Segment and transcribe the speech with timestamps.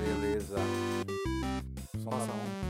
[0.00, 0.56] Beleza.
[2.02, 2.60] Som um.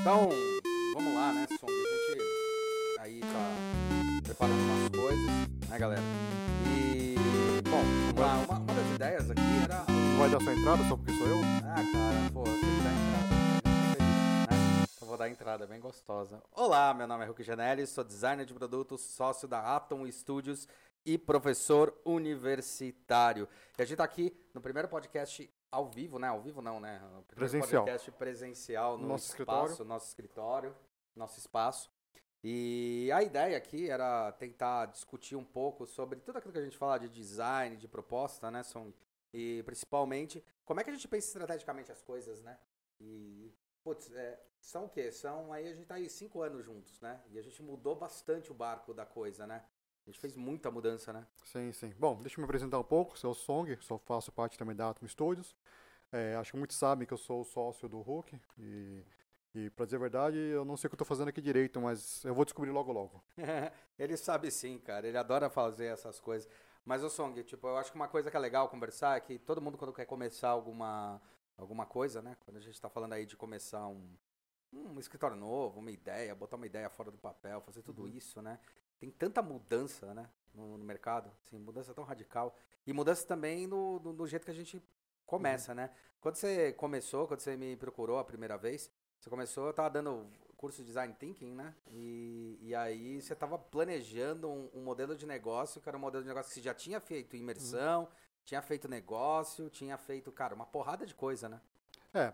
[0.00, 0.30] Então,
[0.94, 1.66] vamos lá, né, Som?
[1.66, 5.26] A gente aí tá preparando umas coisas,
[5.68, 6.02] né, galera?
[6.66, 7.14] E,
[7.68, 7.82] bom.
[8.16, 9.84] Uma, uma das ideias aqui era.
[10.18, 11.67] Vai dar sua entrada só porque sou eu?
[11.78, 13.28] Ah, cara, pô, tenho que dar entrada.
[14.50, 14.86] né?
[14.96, 16.42] Então vou dar entrada bem gostosa.
[16.52, 20.66] Olá, meu nome é Hulk Janelli, sou designer de produtos, sócio da Atom Studios
[21.06, 23.48] e professor universitário.
[23.78, 26.26] E a gente tá aqui no primeiro podcast ao vivo, né?
[26.28, 26.96] Ao vivo não, né?
[26.96, 27.84] O primeiro Presencial.
[27.84, 29.84] podcast presencial no Nosso espaço, escritório.
[29.88, 30.76] nosso escritório,
[31.14, 31.90] nosso espaço.
[32.42, 36.76] E a ideia aqui era tentar discutir um pouco sobre tudo aquilo que a gente
[36.76, 38.92] fala de design, de proposta, né, Song?
[39.32, 42.58] E principalmente, como é que a gente pensa estrategicamente as coisas, né?
[43.00, 45.10] E, putz, é, são o quê?
[45.12, 47.20] São, aí a gente tá aí cinco anos juntos, né?
[47.30, 49.64] E a gente mudou bastante o barco da coisa, né?
[50.06, 51.26] A gente fez muita mudança, né?
[51.44, 51.94] Sim, sim.
[51.98, 53.18] Bom, deixa eu me apresentar um pouco.
[53.18, 55.54] Sou o Song, sou, faço parte também da Atom Studios.
[56.10, 58.40] É, acho que muitos sabem que eu sou sócio do Hulk.
[58.58, 59.04] E,
[59.54, 61.78] e para dizer a verdade, eu não sei o que eu tô fazendo aqui direito,
[61.80, 63.22] mas eu vou descobrir logo logo.
[63.98, 65.06] ele sabe sim, cara.
[65.06, 66.48] Ele adora fazer essas coisas.
[66.88, 69.38] Mas o Song, tipo, eu acho que uma coisa que é legal conversar é que
[69.38, 71.20] todo mundo quando quer começar alguma
[71.56, 72.34] alguma coisa, né?
[72.40, 74.16] Quando a gente tá falando aí de começar um
[74.72, 78.08] um escritório novo, uma ideia, botar uma ideia fora do papel, fazer tudo Uhum.
[78.08, 78.58] isso, né?
[78.98, 80.30] Tem tanta mudança, né?
[80.54, 82.56] No, no mercado, assim, mudança tão radical.
[82.86, 84.82] E mudança também no, no, no jeito que a gente
[85.26, 85.90] começa, né?
[86.20, 90.26] Quando você começou, quando você me procurou a primeira vez, você começou, eu tava dando
[90.58, 91.72] curso de Design Thinking, né?
[91.90, 96.22] E, e aí você tava planejando um, um modelo de negócio, que era um modelo
[96.22, 98.08] de negócio que você já tinha feito imersão,
[98.44, 101.60] tinha feito negócio, tinha feito, cara, uma porrada de coisa, né?
[102.12, 102.32] É.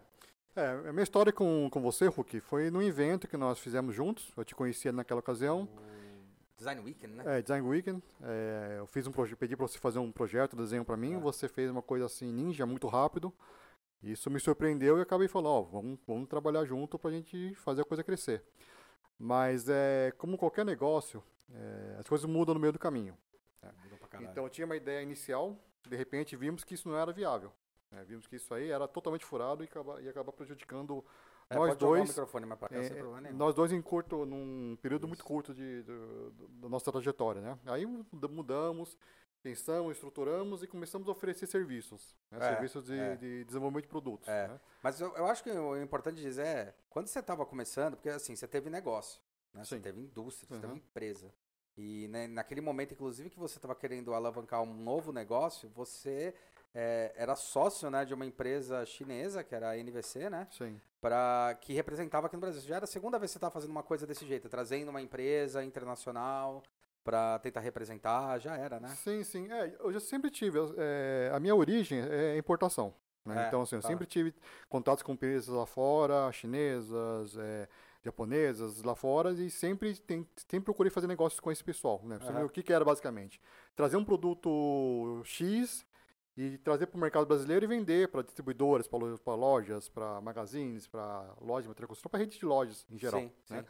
[0.56, 4.33] É, a minha história com, com você, Hulk, foi no evento que nós fizemos juntos.
[4.36, 5.64] Eu te conhecia naquela ocasião.
[5.64, 7.39] O Design Weekend, né?
[7.39, 8.02] É, Design Weekend.
[8.22, 11.14] É, eu fiz um projeto, pedi para você fazer um projeto, desenho para mim.
[11.14, 11.18] É.
[11.18, 13.35] Você fez uma coisa assim ninja, muito rápido.
[14.05, 17.81] Isso me surpreendeu e acabei falando, ó, vamos, vamos trabalhar junto para a gente fazer
[17.83, 18.45] a coisa crescer.
[19.19, 23.17] Mas é, como qualquer negócio, é, as coisas mudam no meio do caminho.
[23.61, 24.31] Pra caralho.
[24.31, 25.57] Então eu tinha uma ideia inicial,
[25.89, 27.51] de repente vimos que isso não era viável.
[27.91, 28.05] né?
[28.05, 31.03] Vimos que isso aí era totalmente furado e acaba- ia acabar prejudicando
[31.48, 32.11] É, nós dois.
[32.69, 32.77] cá,
[33.29, 35.29] É, nós dois em curto, num período muito Isso.
[35.29, 37.59] curto de, do- do- da nossa trajetória, né?
[37.67, 38.98] Aí muda- mudamos,
[39.44, 42.38] pensamos, estruturamos e começamos a oferecer serviços, né?
[42.38, 43.14] É, serviços de, é.
[43.14, 44.27] de desenvolvimento de produtos.
[44.27, 44.48] É.
[44.48, 44.58] né?
[44.82, 48.34] Mas eu, eu acho que o importante dizer é, quando você estava começando, porque assim,
[48.34, 49.20] você teve negócio,
[49.52, 49.62] né?
[49.62, 50.60] Você teve indústria, você Uhum.
[50.60, 51.30] teve empresa.
[51.77, 56.34] E né, naquele momento, inclusive, que você estava querendo alavancar um novo negócio, você
[56.74, 60.48] é, era sócio né, de uma empresa chinesa, que era a NVC, né?
[60.52, 60.80] Sim.
[61.02, 62.62] Pra, que representava aqui no Brasil.
[62.62, 65.02] Já era a segunda vez que você estava fazendo uma coisa desse jeito, trazendo uma
[65.02, 66.62] empresa internacional
[67.05, 68.89] para tentar representar, já era, né?
[68.89, 69.53] Sim, sim.
[69.53, 70.59] É, eu já sempre tive.
[70.79, 72.95] é, a minha origem é importação.
[73.25, 73.45] né?
[73.45, 73.89] É, então, assim, eu tá.
[73.89, 74.35] sempre tive
[74.69, 77.69] contatos com empresas lá fora, chinesas, é,
[78.03, 82.01] japonesas lá fora, e sempre, tem, sempre procurei fazer negócios com esse pessoal.
[82.05, 82.19] Né?
[82.19, 83.41] Ver O que, que era basicamente?
[83.77, 85.86] Trazer um produto X
[86.36, 91.33] e trazer para o mercado brasileiro e vender para distribuidoras, para lojas, para magazines, para
[91.41, 93.21] lojas de construção, para rede de lojas em geral.
[93.21, 93.61] sim, né?
[93.61, 93.67] sim.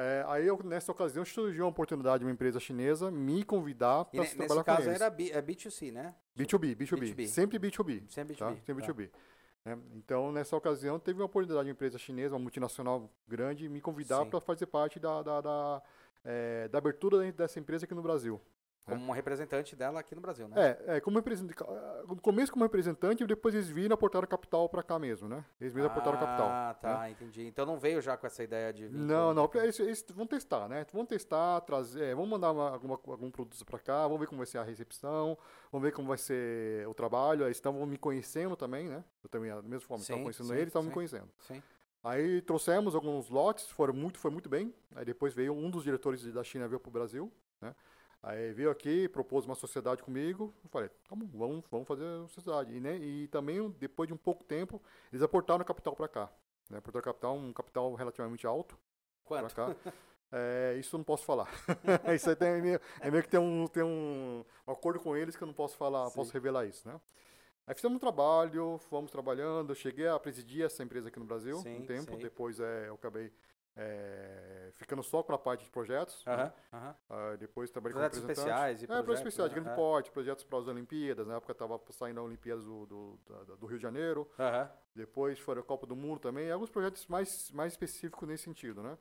[0.00, 4.20] É, aí, eu, nessa ocasião, surgiu a oportunidade de uma empresa chinesa me convidar para
[4.20, 5.00] nesse trabalhar com caso eles.
[5.00, 6.14] era B, é B2C, né?
[6.38, 7.26] B2B, B2B, B2B.
[7.26, 8.04] Sempre B2B.
[8.08, 8.38] Sempre B2B.
[8.38, 8.56] Tá?
[8.64, 8.92] Sempre tá.
[8.92, 9.10] B2B.
[9.64, 9.76] né?
[9.96, 14.24] Então, nessa ocasião, teve uma oportunidade de uma empresa chinesa, uma multinacional grande, me convidar
[14.26, 15.82] para fazer parte da, da, da,
[16.24, 18.40] é, da abertura dessa empresa aqui no Brasil.
[18.88, 20.76] Como representante dela aqui no Brasil, né?
[20.86, 21.58] É, é como representante,
[22.06, 25.44] no começo como representante, e depois eles viram e aportaram capital para cá mesmo, né?
[25.60, 26.48] Eles mesmos aportaram capital.
[26.48, 27.46] Ah, tá, entendi.
[27.46, 30.68] Então não veio já com essa ideia de vir Não, não, eles, eles vão testar,
[30.68, 30.86] né?
[30.92, 34.38] Vão testar, trazer, é, vamos mandar uma, alguma, algum produto para cá, vamos ver como
[34.38, 35.36] vai ser a recepção,
[35.70, 37.44] vamos ver como vai ser o trabalho.
[37.44, 39.04] Eles estavam me conhecendo também, né?
[39.22, 41.28] Eu também, da mesma forma, estava conhecendo sim, eles, estavam me conhecendo.
[41.40, 41.62] Sim.
[42.02, 44.72] Aí trouxemos alguns lotes, foram muito, foi muito bem.
[44.94, 47.74] Aí depois veio um dos diretores da China veio para o Brasil, né?
[48.22, 50.52] Aí veio aqui, propôs uma sociedade comigo.
[50.64, 52.74] Eu falei, tá bom, vamos, vamos fazer a sociedade.
[52.74, 54.82] E, né, e também, depois de um pouco tempo,
[55.12, 56.30] eles aportaram capital para cá.
[56.68, 56.78] Né?
[56.78, 58.78] Aportaram capital, um capital relativamente alto
[59.26, 59.54] pra Quanto?
[59.54, 59.74] cá.
[60.30, 61.48] É, isso eu não posso falar.
[62.14, 65.16] isso aí tem, é, meio, é meio que tem, um, tem um, um acordo com
[65.16, 66.16] eles que eu não posso falar, Sim.
[66.16, 67.00] posso revelar isso, né?
[67.66, 71.56] Aí fizemos um trabalho, fomos trabalhando, eu cheguei a presidir essa empresa aqui no Brasil
[71.60, 73.32] Sim, um tempo, depois é, eu acabei
[73.80, 76.24] é, ficando só com a parte de projetos.
[76.26, 76.52] Né?
[76.72, 79.54] Ah, depois trabalhei Projetos especiais e É, projetos projetos, especiais, né?
[79.54, 79.74] grande É.
[79.74, 81.26] porte, projetos para as Olimpíadas.
[81.26, 84.28] Na época estava saindo a Olimpíadas do, do, da- do Rio de Janeiro.
[84.94, 86.50] Depois foi a Copa do Mundo também.
[86.50, 88.98] Alguns projetos mais, mais específicos nesse sentido, né?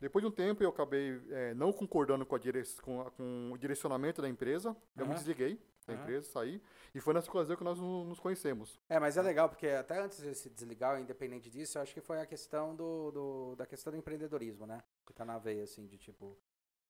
[0.00, 2.62] Depois de um tempo eu acabei eh, não concordando com, a dire...
[2.82, 4.76] com, a- com o direcionamento da empresa.
[4.96, 6.62] Eu me desliguei da empresa, saí.
[6.94, 8.78] E foi nessa ocasião que nós no- nos conhecemos.
[8.88, 12.00] É, mas é legal, porque até antes de se desligar, independente disso, eu acho que
[12.00, 14.82] foi a questão do, do- da questão do empreendedorismo, né?
[15.06, 16.36] Que tá na veia, assim, de tipo.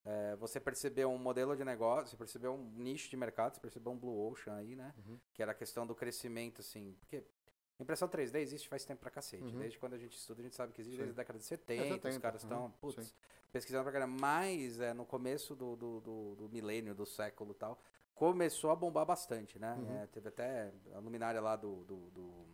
[0.04, 3.92] é, você percebeu um modelo de negócio, você percebeu um nicho de mercado, você percebeu
[3.92, 4.92] um Blue Ocean aí, né?
[4.98, 5.16] Uhum.
[5.32, 6.96] Que era a questão do crescimento, assim.
[6.98, 7.22] Porque
[7.78, 9.44] impressão 3D existe faz tempo pra cacete.
[9.44, 9.60] Uhum.
[9.60, 11.02] Desde quando a gente estuda, a gente sabe que existe Sim.
[11.04, 13.14] desde a década de 70, os 70, caras uhum, estão, putz,
[13.52, 14.16] pesquisando pra caramba.
[14.20, 17.80] Mas é, no começo do, do, do, do milênio, do século e tal,
[18.30, 19.74] começou a bombar bastante, né?
[19.78, 20.02] Uhum.
[20.02, 22.46] É, teve até a luminária lá do, do, do-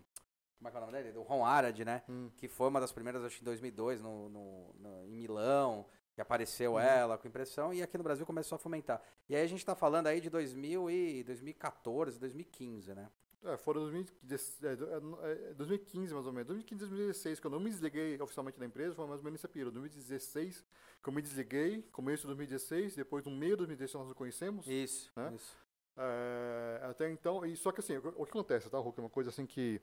[0.57, 1.13] Como é que é o nome dele?
[1.13, 2.03] Do Ron Arad, né?
[2.09, 2.31] Hum.
[2.37, 5.85] Que foi uma das primeiras, acho que em 2002, no, no, no- em Milão,
[6.15, 6.81] que apareceu Uhum.
[6.81, 9.03] ela com impressão, e aqui no Brasil começou a fomentar.
[9.29, 13.09] E aí a gente tá falando aí de 2000 e 2014, 2015, né?
[13.45, 16.49] É, foram 2010, é, é, é, 2015, mais ou menos.
[16.49, 19.75] 2015, 2016, quando eu me desliguei oficialmente da empresa, foi mais ou menos nessa período.
[19.81, 20.65] 2016,
[21.03, 24.67] que eu me desliguei, começo de 2016, depois no meio de 2016 nós nos conhecemos.
[24.67, 25.33] Isso, Né?
[25.35, 25.57] isso.
[26.01, 29.01] É, até então, e só que assim, o, que acontece, tá, Hulk?
[29.01, 29.81] É uma coisa assim que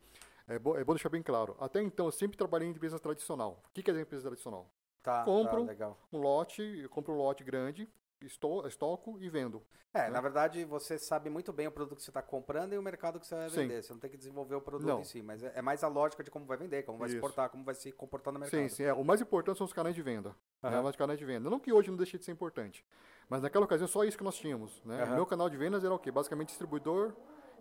[0.48, 1.58] é, bo- é bom deixar bem claro.
[1.60, 3.62] Até então, eu sempre trabalhei em empresa tradicional.
[3.70, 4.70] O que, que é empresa tradicional?
[5.04, 5.66] Tá, Compro.
[5.68, 5.96] tá.
[6.14, 7.88] Um lote, eu compro um lote grande,
[8.26, 9.62] esto, estoco e vendo.
[9.94, 10.10] É, né?
[10.10, 13.20] na verdade, você sabe muito bem o produto que você está comprando e o mercado
[13.20, 13.56] que você vai Sim.
[13.62, 13.82] vender.
[13.84, 15.00] Você não tem que desenvolver o produto Não.
[15.00, 17.20] em si, mas é, é mais a lógica de como vai vender, como vai Isso.
[17.20, 18.60] portar, como vai se comportar no mercado.
[18.60, 18.84] Sim, sim.
[18.84, 20.30] É, o mais importante são os canais de venda.
[20.62, 20.84] Né, Aham.
[20.90, 21.50] os canais de venda.
[21.50, 22.86] Não que hoje não deixe de ser importante.
[23.30, 24.84] Mas naquela ocasião, só isso que nós tínhamos.
[24.84, 25.02] Né?
[25.02, 25.14] Aham.
[25.14, 26.12] O meu canal de vendas era o quê?
[26.12, 27.14] Basicamente distribuidor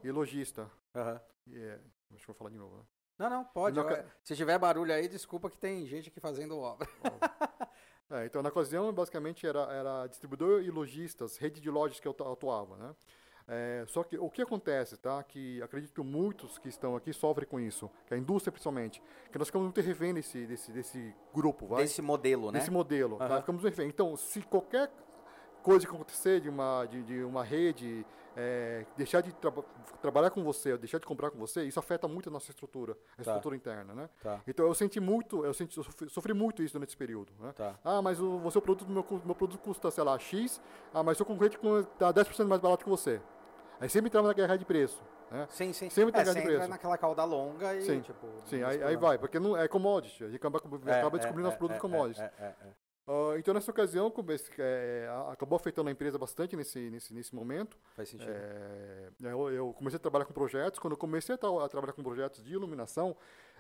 [0.03, 0.69] e lojista.
[0.95, 1.21] Aham.
[1.47, 1.79] E, é,
[2.15, 2.77] acho que vou falar de novo.
[2.79, 2.83] Né?
[3.17, 3.77] Não, não, pode.
[3.77, 6.89] Não, eu- ca- Se tiver barulho aí, desculpa que tem gente aqui fazendo obra.
[8.11, 12.15] É, então, na ocasião, basicamente, era, era distribuidor e lojistas, rede de lojas que eu
[12.31, 12.95] atuava, né?
[13.47, 15.23] É, só que o que acontece, tá?
[15.23, 19.39] Que acredito que muitos que estão aqui sofrem com isso, que a indústria principalmente, que
[19.39, 21.83] nós ficamos muito refém desse, desse, desse grupo, vai?
[21.83, 22.59] Desse modelo, né?
[22.59, 23.27] Desse modelo, tá?
[23.27, 23.41] Aham.
[23.41, 23.89] Ficamos refém.
[23.89, 24.91] Então, se qualquer
[25.63, 28.07] coisa que acontecer de uma, de, de uma rede
[28.37, 29.65] é, deixar de traba-
[30.03, 33.17] trabalhar com você, deixar de comprar com você, isso afeta muito a nossa estrutura, a
[33.17, 33.23] Tá.
[33.23, 34.11] estrutura interna, né?
[34.23, 37.53] Tá, Então, eu senti muito, eu, senti, eu sofri, sofri muito isso nesse período, né?
[37.53, 37.75] tá.
[37.85, 40.61] Ah, mas o, o seu produto, meu, meu produto custa, sei lá, X,
[40.93, 41.59] ah, mas seu concorrente
[41.93, 43.21] está 10% mais barato que você.
[43.81, 45.47] Aí sempre entrava na guerra de preço, né?
[45.51, 45.91] Sim, sim.
[45.91, 48.27] Sempre é, guerra você de entra naquela cauda longa e, Sim, tipo...
[48.47, 51.49] Sim, aí, aí vai, porque não é commodity, a gente acaba, É, acaba é, descobrindo
[51.49, 52.25] é, os produtos é, commodities.
[53.07, 57.77] Ah, então, nessa ocasião, comece- é, acabou afetando a empresa bastante nesse, nesse, nesse momento.
[57.95, 58.31] Faz sentido.
[58.31, 60.79] É, eu, eu comecei a trabalhar com projetos.
[60.79, 63.15] Quando eu comecei a, tra- a trabalhar com projetos de iluminação,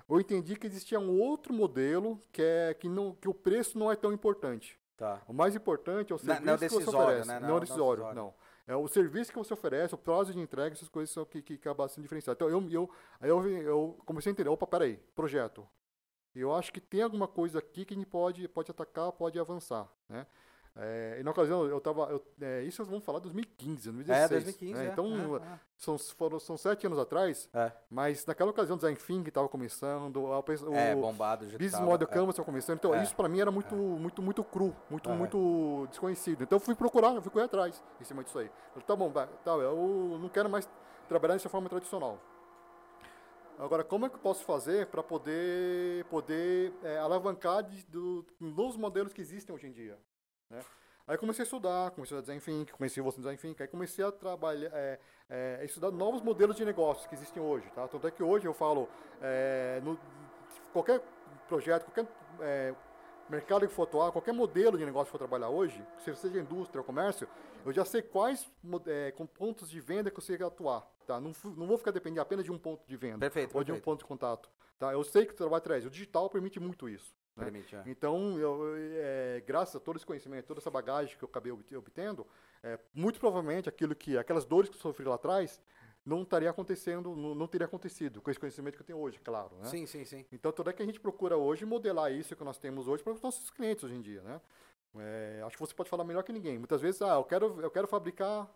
[0.08, 3.90] eu entendi que existia um outro modelo que, é, que, não, que o preço não
[3.92, 4.78] é tão importante.
[4.96, 5.20] Tá.
[5.28, 7.28] O mais importante é o Não- serviço não que você oferece.
[7.28, 7.40] né?
[7.40, 8.34] Não, Não- decisório, não não.
[8.66, 11.52] É o serviço que você oferece, o prazo de entrega, essas coisas são que, que
[11.54, 12.38] acabam sendo diferenciadas.
[12.38, 15.66] Então, eu, eu, aí eu, eu comecei a entender, opa, peraí, projeto.
[16.34, 19.88] Eu acho que tem alguma coisa aqui que a gente pode, pode atacar, pode avançar,
[20.08, 20.26] né?
[20.76, 22.20] É, e na ocasião, eu estava...
[22.40, 24.24] é, isso vamos falar de 2015, 2016.
[24.24, 24.86] É, 2015, né?
[24.86, 25.60] é, Então, é.
[25.76, 27.70] São, foram, são sete anos atrás, É.
[27.88, 30.34] mas naquela ocasião, o Design Thinking estava começando, o,
[30.74, 31.44] É, bombado.
[31.44, 32.12] Business tava, Model é.
[32.12, 33.04] Canvas estava começando, então É.
[33.04, 36.42] isso para mim era muito, muito, muito cru, muito, muito desconhecido.
[36.42, 38.46] Então eu fui procurar, eu fui correr atrás em cima disso aí.
[38.46, 39.12] Eu falei, tá bom,
[39.44, 40.68] tá, eu não quero mais
[41.08, 42.18] trabalhar dessa forma tradicional.
[43.58, 48.26] Agora, como é que eu posso fazer para poder, poder é, alavancar de, do,
[48.76, 49.98] modelos que existem hoje em dia?
[50.50, 50.60] Né?
[51.06, 54.10] Aí comecei a estudar, comecei a design thinking, você no design thinking, aí comecei a
[54.10, 57.86] trabalhar, é, é, estudar novos modelos de negócios que existem hoje, tá?
[57.86, 58.88] Tanto é que hoje eu falo,
[59.20, 59.98] é, no,
[60.72, 61.02] qualquer
[61.46, 62.06] projeto, qualquer
[62.40, 62.74] é,
[63.28, 66.80] mercado que for atuar, qualquer modelo de negócio que for trabalhar hoje, se seja indústria
[66.80, 67.28] ou comércio,
[67.64, 68.50] eu já sei quais
[68.86, 71.20] é, com pontos de venda que eu sei atuar, tá?
[71.20, 73.74] Não, não vou ficar dependendo apenas de um ponto de venda Perfeito, ou de um
[73.74, 73.84] perfeito.
[73.84, 74.92] ponto de contato, tá?
[74.92, 77.16] Eu sei que o trabalho traz, o digital permite muito isso.
[77.36, 77.44] né?
[77.44, 77.82] Permite, é.
[77.86, 81.74] Então, eu, é, graças a todo esse conhecimento, toda essa bagagem que eu acabei obte-
[81.76, 82.26] obtendo,
[82.62, 85.60] é, muito provavelmente aquilo que, aquelas dores que eu sofri lá atrás,
[86.04, 89.56] não estaria acontecendo, não, não teria acontecido com esse conhecimento que eu tenho hoje, claro,
[89.56, 89.64] né?
[89.64, 90.26] Sim, sim, sim.
[90.30, 93.12] Então, tudo é que a gente procura hoje modelar isso que nós temos hoje para
[93.12, 94.40] os nossos clientes hoje em dia, né?
[94.96, 96.58] É, acho que você pode falar melhor que ninguém.
[96.58, 98.48] Muitas vezes, ah, eu quero, eu quero fabricar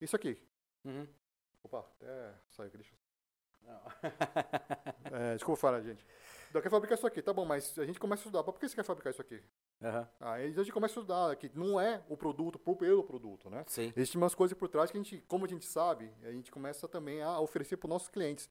[0.00, 0.36] isso aqui.
[0.84, 1.06] Uhum.
[1.62, 2.92] Opa, até saiu aqui, deixa.
[3.62, 3.80] Não.
[5.12, 6.04] É, desculpa falar, gente.
[6.52, 8.42] Eu quero fabricar isso aqui, tá bom, mas a gente começa a estudar.
[8.42, 9.40] Por que você quer fabricar isso aqui?
[9.82, 10.08] Aham.
[10.20, 13.64] Aí a gente começa a estudar que não é o produto por pelo produto, né?
[13.66, 13.92] Sim.
[13.94, 16.88] Existem umas coisas por trás que a gente, como a gente sabe, a gente começa
[16.88, 18.48] também a oferecer para os nossos clientes.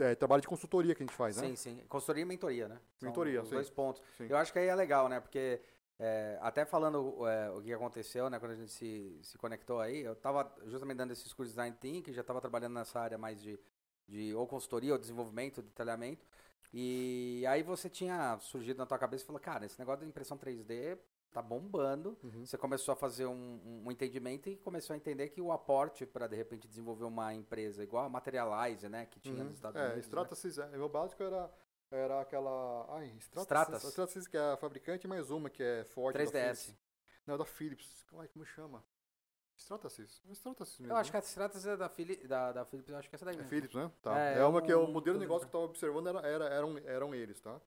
[0.00, 1.48] é, trabalho de consultoria que a gente faz, né?
[1.48, 1.82] Sim, sim.
[1.88, 2.80] Consultoria e mentoria, né?
[2.98, 3.54] São Mentoria, os sim.
[3.54, 4.02] dois pontos.
[4.16, 4.26] Sim.
[4.28, 5.20] Eu acho que aí é legal, né?
[5.20, 5.60] Porque
[5.98, 8.38] é, até falando é, o que aconteceu, né?
[8.38, 11.76] Quando a gente se, se conectou aí, eu tava justamente dando esses cursos de Design
[11.80, 13.58] Thinking, já tava trabalhando nessa área mais de,
[14.06, 16.24] de ou consultoria ou desenvolvimento, detalhamento.
[16.72, 20.36] E aí você tinha surgido na tua cabeça e falou, cara, esse negócio de impressão
[20.36, 20.98] 3D
[21.32, 22.16] tá bombando.
[22.22, 22.44] Uhum.
[22.46, 26.26] Você começou a fazer um, um- entendimento e começou a entender que o aporte para
[26.26, 29.44] de repente desenvolver uma empresa igual a Materialize, né, que tinha Uhum.
[29.44, 29.96] nos Estados é, Unidos.
[29.96, 30.00] né?
[30.02, 31.50] Stratasys, é, meu básico era,
[31.90, 32.86] era aquela.
[32.96, 33.82] Ai, Stratasys.
[33.84, 36.16] Stratasys que é a fabricante, mais uma que é forte.
[36.16, 36.64] da 3DS.
[36.66, 36.76] Philips.
[37.26, 38.04] Não, da Philips.
[38.32, 38.82] Como chama?
[39.58, 40.22] Stratasys.
[40.28, 40.92] É Stratasys mesmo.
[40.92, 43.24] Eu acho que a Stratas é da, Phili da, da Philips, eu acho que essa
[43.24, 43.50] daí É mesmo.
[43.50, 43.90] Philips, né?
[44.02, 44.18] Tá.
[44.18, 46.20] É, É, uma que é o um- modelo de negócio que eu tava observando era,
[46.26, 47.60] era- eram, eram eles, tá?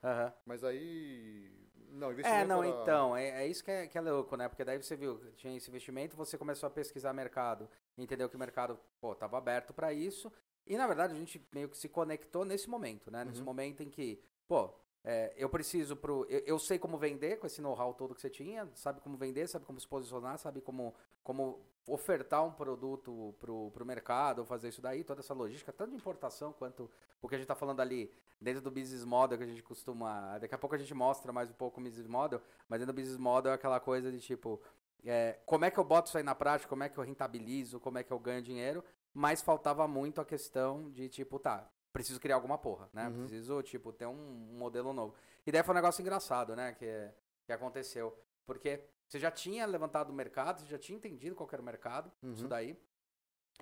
[0.46, 1.52] Mas aí.
[1.94, 4.48] Não, É, investimento não, era- então, é, é isso que é, que é louco, né?
[4.48, 8.36] Porque daí você viu, que tinha esse investimento, você começou a pesquisar mercado, entendeu que
[8.38, 10.32] o mercado, pô, tava aberto para isso,
[10.66, 13.26] e na verdade a gente meio que se conectou nesse momento, né?
[13.26, 13.46] Nesse Uhum.
[13.46, 16.26] momento em que, pô, é, eu preciso pro.
[16.30, 19.48] Eu, eu sei como vender com esse know-how todo que você tinha, sabe como vender,
[19.48, 20.94] sabe como se posicionar, sabe como,
[21.24, 25.98] como ofertar um produto pro, pro mercado, fazer isso daí, toda essa logística, tanto de
[25.98, 26.90] importação quanto
[27.20, 30.38] o que a gente tá falando ali dentro do business model que a gente costuma.
[30.38, 32.40] Daqui a pouco a gente mostra mais um pouco o business model,
[32.70, 34.62] mas dentro do business model é aquela coisa de tipo.
[35.04, 37.80] é, como é que eu boto isso aí na prática, como é que eu rentabilizo,
[37.80, 42.20] como é que eu ganho dinheiro, mas faltava muito a questão de tipo, tá, preciso
[42.20, 43.08] criar alguma porra, né?
[43.08, 43.20] Uhum.
[43.26, 44.12] Preciso, tipo, ter um,
[44.52, 45.14] um modelo novo.
[45.46, 47.10] E daí foi um negócio engraçado, né, que,
[47.46, 48.18] que aconteceu.
[48.46, 52.12] Porque você já tinha levantado o mercado, você já tinha entendido qual era o mercado,
[52.24, 52.50] isso Uhum.
[52.50, 52.78] daí.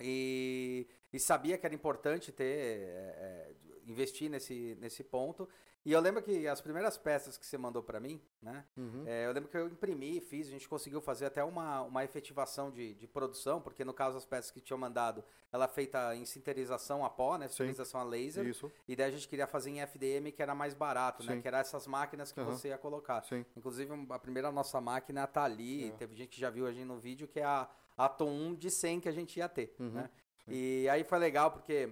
[0.02, 2.86] E, e sabia que era importante ter, é,
[3.18, 3.56] é,
[3.86, 5.50] investir nesse, nesse ponto.
[5.86, 8.66] E eu lembro que as primeiras peças que você mandou para mim, né?
[8.76, 9.04] Uhum.
[9.08, 12.70] É, eu lembro que eu imprimi, fiz, a gente conseguiu fazer até uma, uma efetivação
[12.70, 16.26] de, de produção, porque no caso as peças que tinham mandado, ela é feita em
[16.26, 17.48] sinterização a pó, né?
[17.48, 18.46] Sinterização a laser.
[18.46, 21.36] Isso, E daí a gente queria fazer em FDM, que era mais barato, né?
[21.36, 21.42] Sim.
[21.42, 22.52] Que era essas máquinas que Aham.
[22.52, 23.22] você ia colocar.
[23.24, 23.46] sim.
[23.56, 25.88] Inclusive, a primeira nossa máquina tá ali.
[25.88, 25.92] É.
[25.94, 27.68] Teve gente que já viu a gente no vídeo, que é a
[27.98, 30.10] Atom 1 de 100 que a gente ia ter, Uhum, né?
[30.46, 30.52] sim.
[30.52, 31.90] E aí foi legal, porque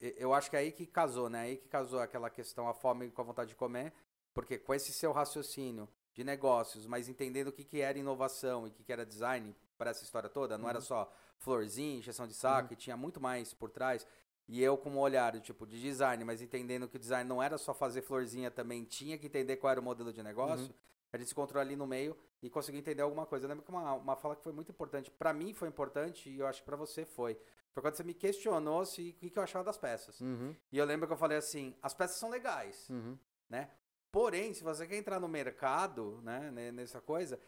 [0.00, 1.40] eu acho que é aí que casou, né?
[1.40, 3.92] Aí que casou aquela questão, a fome com a vontade de comer.
[4.34, 8.70] Porque com esse seu raciocínio de negócios, mas entendendo o que, que era inovação e
[8.70, 10.84] o que, que era design para essa história toda, não era Uhum.
[10.84, 14.06] só florzinha, injeção de saco, e tinha muito mais por trás.
[14.46, 17.58] E eu com um olhar, tipo, de design, mas entendendo que o design não era
[17.58, 20.74] só fazer florzinha também, tinha que entender qual era o modelo de negócio,
[21.12, 23.44] a gente se encontrou ali no meio e conseguiu entender alguma coisa.
[23.44, 26.38] Eu lembro que uma, uma fala que foi muito importante, para mim foi importante e
[26.38, 27.38] eu acho que para você foi.
[27.72, 30.20] Foi quando você me questionou se o que, que eu achava das peças.
[30.20, 33.16] Uhum, E eu lembro que eu falei assim, as peças são legais, uhum.
[33.48, 33.70] né?
[34.10, 37.38] Porém, se você quer entrar no mercado, né, ne- nessa coisa,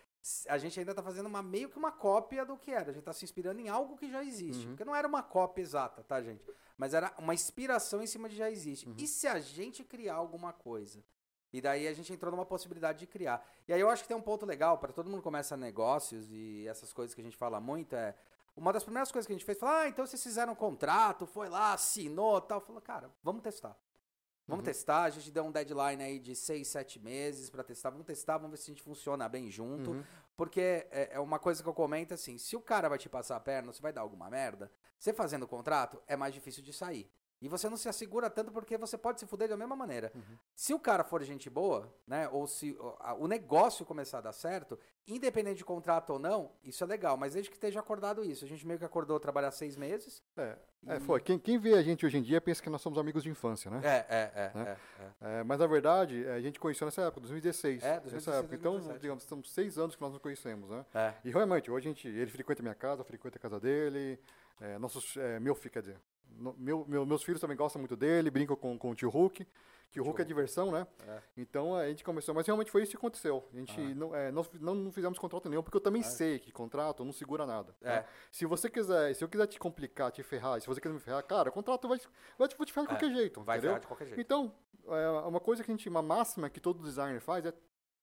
[0.48, 2.90] a gente ainda tá fazendo uma meio que uma cópia do que era.
[2.90, 4.64] A gente tá se inspirando em algo que já existe.
[4.64, 4.70] Uhum.
[4.72, 6.44] Porque não era uma cópia exata, tá, gente?
[6.76, 8.86] Mas era uma inspiração em cima de já existe.
[8.88, 8.94] Uhum.
[8.98, 11.02] E se a gente criar alguma coisa?
[11.52, 13.44] E daí a gente entrou numa possibilidade de criar.
[13.66, 16.30] E aí eu acho que tem um ponto legal para todo mundo que começa negócios
[16.30, 18.14] e essas coisas que a gente fala muito é
[18.60, 21.26] uma das primeiras coisas que a gente fez, foi, ah, então vocês fizeram um contrato,
[21.26, 22.60] foi lá, assinou tal.
[22.60, 23.74] Falou, cara, vamos testar.
[24.46, 24.72] Vamos Uhum.
[24.72, 27.90] testar, a gente deu um deadline aí de seis, sete meses para testar.
[27.90, 29.92] Vamos testar, vamos ver se a gente funciona bem junto.
[29.92, 30.04] Uhum.
[30.36, 33.36] Porque é, é uma coisa que eu comento assim: se o cara vai te passar
[33.36, 36.72] a perna, você vai dar alguma merda, você fazendo o contrato é mais difícil de
[36.72, 37.10] sair.
[37.42, 40.12] E você não se assegura tanto porque você pode se fuder da mesma maneira.
[40.14, 40.36] Uhum.
[40.54, 42.28] Se o cara for gente boa, né?
[42.28, 44.78] Ou se o- negócio começar a dar certo,
[45.08, 47.16] independente de contrato ou não, isso é legal.
[47.16, 48.44] Mas desde que esteja acordado isso.
[48.44, 50.22] A gente meio que acordou trabalhar seis meses.
[50.36, 50.56] É,
[50.86, 51.18] é, e- foi.
[51.20, 53.70] Quem, quem vê a gente hoje em dia pensa que nós somos amigos de infância,
[53.70, 53.80] né?
[53.82, 54.52] É, é, é.
[54.54, 54.78] Né?
[54.98, 55.02] é,
[55.36, 55.40] é.
[55.40, 57.82] É, mas na verdade, a gente conheceu nessa época, 2016.
[57.82, 58.54] É, 2016, nessa época.
[58.54, 59.00] Então, 2017.
[59.00, 60.84] digamos, estamos seis anos que nós nos conhecemos, né?
[60.94, 61.14] É.
[61.24, 64.18] E realmente, hoje a gente, ele frequenta a minha casa, eu frequento a casa dele.
[64.60, 65.98] é, nossos, é, meu quer dizer,
[66.38, 69.46] no- meu, meu- meus filhos também gostam muito dele, brincam com, com o tio Hulk.
[69.92, 70.86] Que o Hulk é diversão, né?
[71.04, 71.20] É.
[71.36, 73.44] Então a gente começou, mas realmente foi isso que aconteceu.
[73.52, 73.94] A gente Ah.
[73.96, 76.04] não, é, não, não, não fizemos contrato nenhum, porque eu também Ah.
[76.04, 77.74] sei que contrato não segura nada.
[77.82, 78.04] É.
[78.30, 81.24] Se você quiser, se eu quiser te complicar, te ferrar, se você quiser me ferrar,
[81.24, 81.98] cara, o contrato vai,
[82.38, 83.40] vai te, te ferrar de É, qualquer jeito.
[83.42, 83.70] Vai entendeu?
[83.72, 84.20] virar de qualquer jeito.
[84.20, 84.54] Então,
[84.86, 87.52] é, uma coisa que a gente, uma máxima que todo designer faz é-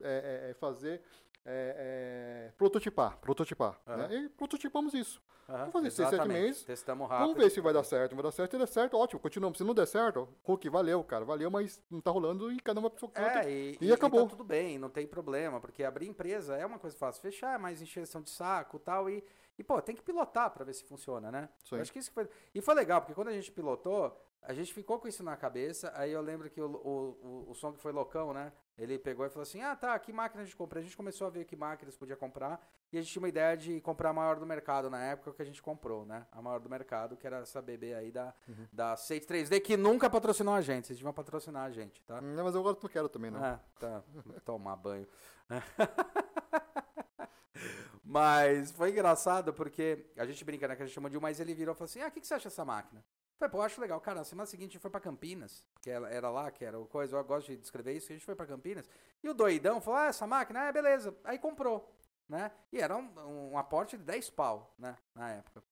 [0.01, 1.01] é- é fazer,
[1.47, 3.79] é- é prototipar, prototipar.
[3.87, 4.07] Aham.
[4.07, 4.15] né?
[4.15, 5.21] E prototipamos isso.
[5.49, 6.63] Aham, vamos fazer seis, sete meses.
[6.63, 7.27] Testamos rápido.
[7.29, 8.13] Vamos ver se vai dar certo.
[8.15, 9.57] Vai dar certo, se der certo, ótimo, continuamos.
[9.57, 12.89] Se não der certo, Hulk, valeu, cara, valeu, mas não tá rolando e cada uma
[12.89, 13.43] pessoa canta.
[13.47, 14.23] É, e, e e- e acabou.
[14.25, 17.21] tá tudo bem, não tem problema, porque abrir empresa é uma coisa fácil.
[17.21, 19.23] Fechar é mais encheção de saco tal, e
[19.59, 21.49] e, pô, tem que pilotar pra ver se funciona, né?
[21.81, 22.29] Acho que isso que foi.
[22.53, 24.15] E foi legal, porque quando a gente pilotou,
[24.47, 25.91] a gente ficou com isso na cabeça.
[25.93, 28.53] Aí eu lembro que o, o, o, o som que foi loucão, né?
[28.77, 30.79] Ele pegou e falou assim: Ah, tá, que máquina a gente compra?
[30.79, 32.65] A gente começou a ver que máquinas podia comprar.
[32.89, 35.41] E a gente tinha uma ideia de comprar a maior do mercado na época que
[35.41, 36.25] a gente comprou, né?
[36.31, 38.67] A maior do mercado, que era essa bebê aí da, uhum.
[38.71, 40.87] da Sage 3D, que nunca patrocinou a gente.
[40.87, 42.21] Vocês deviam patrocinar a gente, tá?
[42.21, 43.43] Não, mas eu agora não quero também, não.
[43.43, 44.01] É, tá.
[44.45, 45.05] Tomar banho.
[48.01, 50.77] mas foi engraçado porque a gente brinca, né?
[50.77, 52.21] Que a gente chama de um, mas ele virou e falou assim: ah, o que,
[52.21, 53.03] que você acha dessa máquina?
[53.37, 54.01] Falei, pô, acho legal.
[54.01, 56.87] Cara, na semana seguinte a gente foi pra Campinas, porque era lá, que era o
[56.87, 58.89] coisa, eu gosto de descrever isso, a gente foi pra Campinas.
[59.23, 61.15] E o doidão falou, ah, essa máquina, é beleza.
[61.23, 61.95] Aí comprou,
[62.27, 62.51] né?
[62.71, 65.63] E era um, um aporte de 10 pau, né, na época.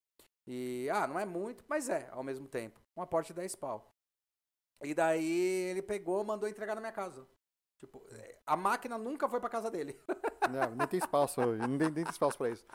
[0.45, 2.79] E, ah, não é muito, mas é, ao mesmo tempo.
[2.95, 3.91] Um aporte de 10 pau.
[4.83, 7.27] E daí ele pegou, mandou entregar na minha casa.
[7.79, 9.99] Tipo, é, a máquina nunca foi pra casa dele.
[10.51, 12.65] Não, nem tem espaço, nem, nem tem espaço pra isso.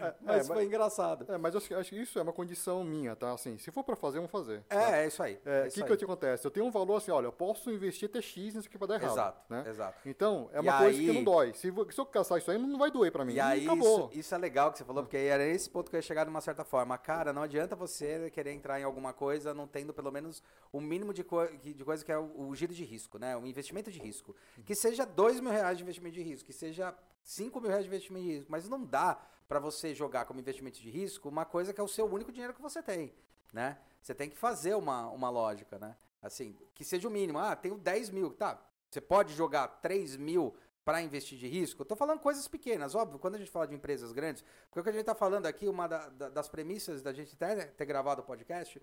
[0.00, 1.32] É, mas é, foi mas, engraçado.
[1.32, 3.32] É, mas eu acho que isso é uma condição minha, tá?
[3.32, 4.64] Assim, se for pra fazer, vamos fazer.
[4.68, 4.96] É, tá?
[4.96, 5.34] é isso aí.
[5.44, 6.46] O é, que, que, que acontece?
[6.46, 8.94] Eu tenho um valor assim, olha, eu posso investir até X nisso aqui pra dar
[8.94, 9.12] errado.
[9.12, 9.64] Exato, né?
[9.68, 10.08] exato.
[10.08, 11.06] Então, é uma e coisa aí...
[11.06, 11.52] que não dói.
[11.54, 13.34] Se, se eu caçar isso aí, não vai doer pra mim.
[13.34, 14.08] E aí, acabou.
[14.10, 16.24] Isso, isso é legal que você falou, porque era esse ponto que eu ia chegar
[16.24, 16.96] de uma certa forma.
[16.98, 21.12] Cara, não adianta você querer entrar em alguma coisa não tendo pelo menos o mínimo
[21.12, 23.36] de, co de coisa que é o, o giro de risco, né?
[23.36, 24.34] O investimento de risco.
[24.64, 27.88] Que seja 2 mil reais de investimento de risco, que seja 5 mil reais de
[27.88, 28.50] investimento de risco.
[28.50, 31.88] Mas não dá para você jogar como investimento de risco uma coisa que é o
[31.88, 33.12] seu único dinheiro que você tem,
[33.52, 33.78] né?
[34.00, 35.96] Você tem que fazer uma, uma lógica, né?
[36.22, 37.38] Assim, que seja o mínimo.
[37.38, 38.32] Ah, tenho 10 mil.
[38.32, 40.54] Tá, você pode jogar 3 mil
[40.84, 41.84] para investir de risco?
[41.84, 44.88] Tô falando coisas pequenas, óbvio, quando a gente fala de empresas grandes, porque o que
[44.88, 48.22] a gente está falando aqui, uma da, da, das premissas da gente ter, ter gravado
[48.22, 48.80] o podcast,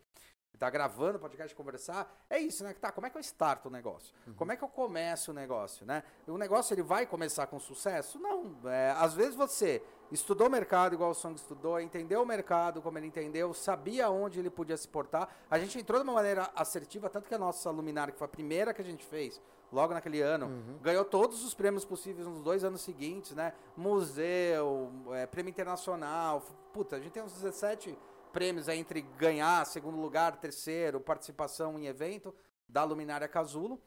[0.57, 2.73] tá gravando podcast conversar, é isso, né?
[2.73, 4.13] Tá, como é que eu starto o negócio?
[4.25, 4.33] Uhum.
[4.33, 6.03] Como é que eu começo o negócio, né?
[6.27, 8.19] O negócio ele vai começar com sucesso?
[8.19, 8.57] Não.
[8.65, 12.97] É, às vezes você estudou o mercado igual o Song estudou, entendeu o mercado como
[12.97, 15.29] ele entendeu, sabia onde ele podia se portar.
[15.49, 18.29] A gente entrou de uma maneira assertiva, tanto que a nossa luminária, que foi a
[18.29, 20.79] primeira que a gente fez, logo naquele ano, uhum.
[20.81, 23.53] ganhou todos os prêmios possíveis nos dois anos seguintes, né?
[23.75, 26.41] Museu, é, prêmio internacional.
[26.73, 27.97] Puta, a gente tem uns 17
[28.37, 32.35] prêmios aí entre ganhar segundo lugar, terceiro, participação em evento
[32.69, 33.81] da Luminária Casulo.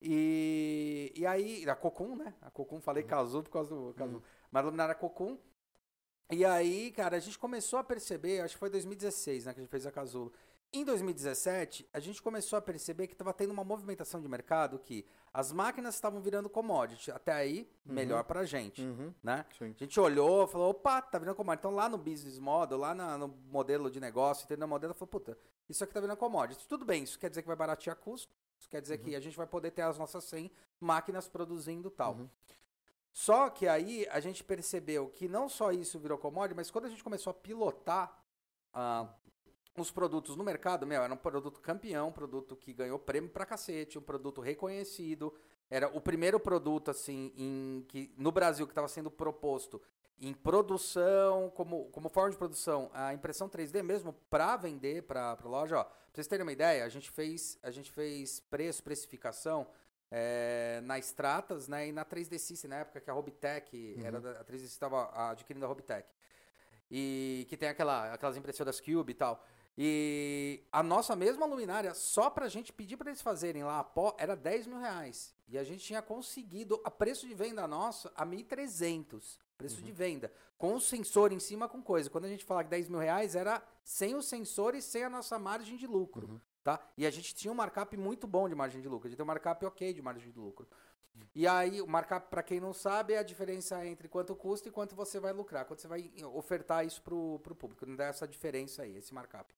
[0.00, 2.34] E, e aí, a Cocum, né?
[2.42, 3.08] A Cocum, falei uhum.
[3.08, 4.18] Casulo por causa do Casulo.
[4.18, 4.24] Uhum.
[4.50, 5.38] Mas a Luminária Cocum.
[6.32, 9.62] E aí, cara, a gente começou a perceber, acho que foi 2016, né, que a
[9.62, 10.32] gente fez a Casulo.
[10.74, 15.04] Em 2017, a gente começou a perceber que estava tendo uma movimentação de mercado que
[15.30, 17.10] as máquinas estavam virando commodity.
[17.10, 17.92] Até aí, uhum.
[17.92, 18.80] melhor para a gente.
[18.80, 19.12] Uhum.
[19.22, 19.44] Né?
[19.60, 21.60] A gente olhou falou, opa, tá virando commodity.
[21.60, 24.66] Então lá no business model, lá na, no modelo de negócio, entendeu?
[24.66, 25.36] O modelo falou, puta,
[25.68, 26.66] isso aqui tá virando commodity.
[26.66, 28.34] Tudo bem, isso quer dizer que vai baratear custo.
[28.58, 29.04] Isso quer dizer uhum.
[29.04, 32.14] que a gente vai poder ter as nossas 100 máquinas produzindo tal.
[32.14, 32.30] Uhum.
[33.12, 36.88] Só que aí a gente percebeu que não só isso virou commodity, mas quando a
[36.88, 38.18] gente começou a pilotar
[38.74, 39.06] uh,
[39.76, 43.46] os produtos no mercado, meu, era um produto campeão, um produto que ganhou prêmio pra
[43.46, 45.32] cacete, um produto reconhecido.
[45.70, 49.80] Era o primeiro produto, assim, em, que, no Brasil que estava sendo proposto
[50.20, 55.48] em produção, como, como forma de produção, a impressão 3D mesmo para vender para a
[55.48, 55.78] loja.
[55.78, 59.66] Ó, pra vocês terem uma ideia, a gente fez, a gente fez preço, precificação
[60.10, 64.06] é, na Stratas né, e na 3D System, na época que a Robitech, uhum.
[64.06, 66.06] era da, a 3D estava adquirindo a Robitech.
[66.90, 69.42] E que tem aquela, aquelas impressoras Cube e tal.
[69.76, 74.14] E a nossa mesma luminária, só pra gente pedir para eles fazerem lá a pó,
[74.18, 75.34] era 10 mil reais.
[75.48, 79.38] E a gente tinha conseguido a preço de venda nossa a 1.300.
[79.56, 79.84] Preço uhum.
[79.84, 80.32] de venda.
[80.58, 82.10] Com o sensor em cima, com coisa.
[82.10, 85.10] Quando a gente fala que 10 mil reais, era sem o sensor e sem a
[85.10, 86.28] nossa margem de lucro.
[86.28, 86.40] Uhum.
[86.62, 86.78] Tá?
[86.96, 89.06] E a gente tinha um markup muito bom de margem de lucro.
[89.06, 90.68] A gente tem um markup ok de margem de lucro.
[91.14, 91.22] Uhum.
[91.34, 94.72] E aí, o markup, para quem não sabe, é a diferença entre quanto custa e
[94.72, 95.64] quanto você vai lucrar.
[95.64, 97.86] Quanto você vai ofertar isso pro, pro público.
[97.86, 99.52] Não dá essa diferença aí, esse markup.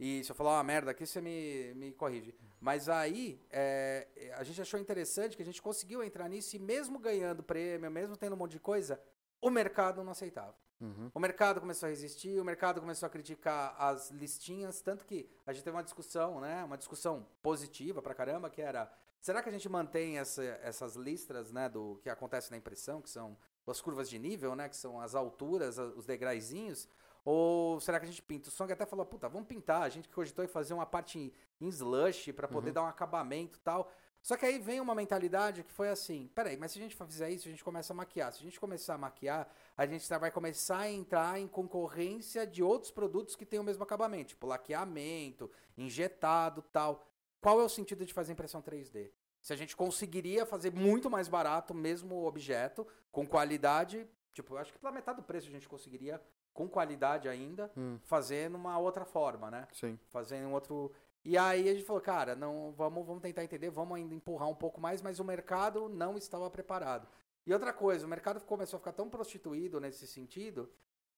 [0.00, 2.34] E se eu falar uma merda aqui, você me, me corrige.
[2.58, 6.98] Mas aí, é, a gente achou interessante que a gente conseguiu entrar nisso e mesmo
[6.98, 8.98] ganhando prêmio, mesmo tendo um monte de coisa,
[9.42, 10.56] o mercado não aceitava.
[10.80, 11.10] Uhum.
[11.14, 15.52] O mercado começou a resistir, o mercado começou a criticar as listinhas, tanto que a
[15.52, 19.52] gente teve uma discussão, né, uma discussão positiva pra caramba, que era, será que a
[19.52, 23.36] gente mantém essa, essas listras, né, do que acontece na impressão, que são
[23.66, 26.88] as curvas de nível, né, que são as alturas, os degraizinhos,
[27.24, 28.48] ou será que a gente pinta?
[28.48, 29.82] O Song até falou, puta, vamos pintar.
[29.82, 32.74] A gente cogitou em fazer uma parte em, em slush para poder uhum.
[32.74, 33.90] dar um acabamento e tal.
[34.22, 37.30] Só que aí vem uma mentalidade que foi assim: peraí, mas se a gente fizer
[37.30, 38.32] isso, a gente começa a maquiar.
[38.32, 42.62] Se a gente começar a maquiar, a gente vai começar a entrar em concorrência de
[42.62, 47.06] outros produtos que têm o mesmo acabamento, tipo laqueamento, injetado tal.
[47.40, 49.10] Qual é o sentido de fazer impressão 3D?
[49.40, 54.70] Se a gente conseguiria fazer muito mais barato o mesmo objeto, com qualidade, tipo, acho
[54.70, 56.20] que pela metade do preço a gente conseguiria
[56.52, 57.98] com qualidade ainda, hum.
[58.02, 59.66] fazendo uma outra forma, né?
[59.72, 59.98] Sim.
[60.08, 60.92] Fazendo um outro.
[61.24, 64.54] E aí a gente falou, cara, não, vamos, vamos tentar entender, vamos ainda empurrar um
[64.54, 67.06] pouco mais, mas o mercado não estava preparado.
[67.46, 70.70] E outra coisa, o mercado começou a ficar tão prostituído nesse sentido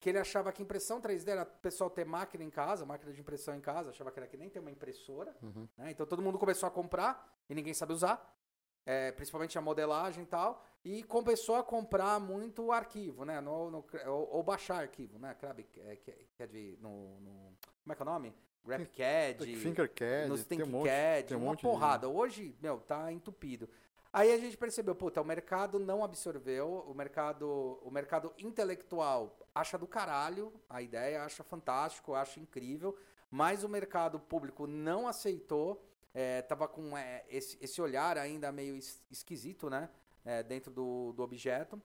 [0.03, 3.21] que ele achava que impressão 3D era o pessoal ter máquina em casa, máquina de
[3.21, 5.33] impressão em casa, achava que era que nem ter uma impressora.
[5.41, 5.69] Uhum.
[5.79, 5.93] Né?
[5.93, 8.37] Então todo mundo começou a comprar e ninguém sabe usar,
[8.85, 13.41] é, principalmente a modelagem e tal, e começou a comprar muito arquivo, né?
[13.41, 15.35] No, no- ou, ou baixar arquivo, né?
[15.35, 18.35] Crab, é, que, é de, no, no- como é que é o nome?
[18.65, 20.89] GrabCAD, Fingercad, nos tem um monte.
[21.29, 22.09] Tem um uma monte de- porrada.
[22.09, 23.69] Hoje, meu, tá entupido.
[24.13, 29.79] Aí a gente percebeu, puta, o mercado não absorveu, o mercado, o mercado intelectual acha
[29.79, 32.97] do caralho a ideia, acha fantástico, acha incrível,
[33.31, 35.83] mas o mercado público não aceitou,
[36.15, 39.89] é, tava com é, esse, esse olhar ainda meio es- esquisito, né,
[40.25, 41.81] é, dentro do, do objeto.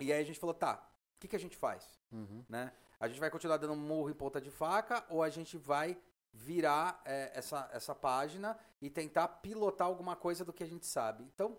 [0.00, 1.98] E aí a gente falou, tá, o que, que a gente faz?
[2.12, 2.44] Uhum.
[2.48, 2.72] né?
[3.00, 5.96] A gente vai continuar dando murro em ponta de faca ou a gente vai
[6.32, 11.24] virar é, essa, essa página e tentar pilotar alguma coisa do que a gente sabe.
[11.24, 11.56] Então,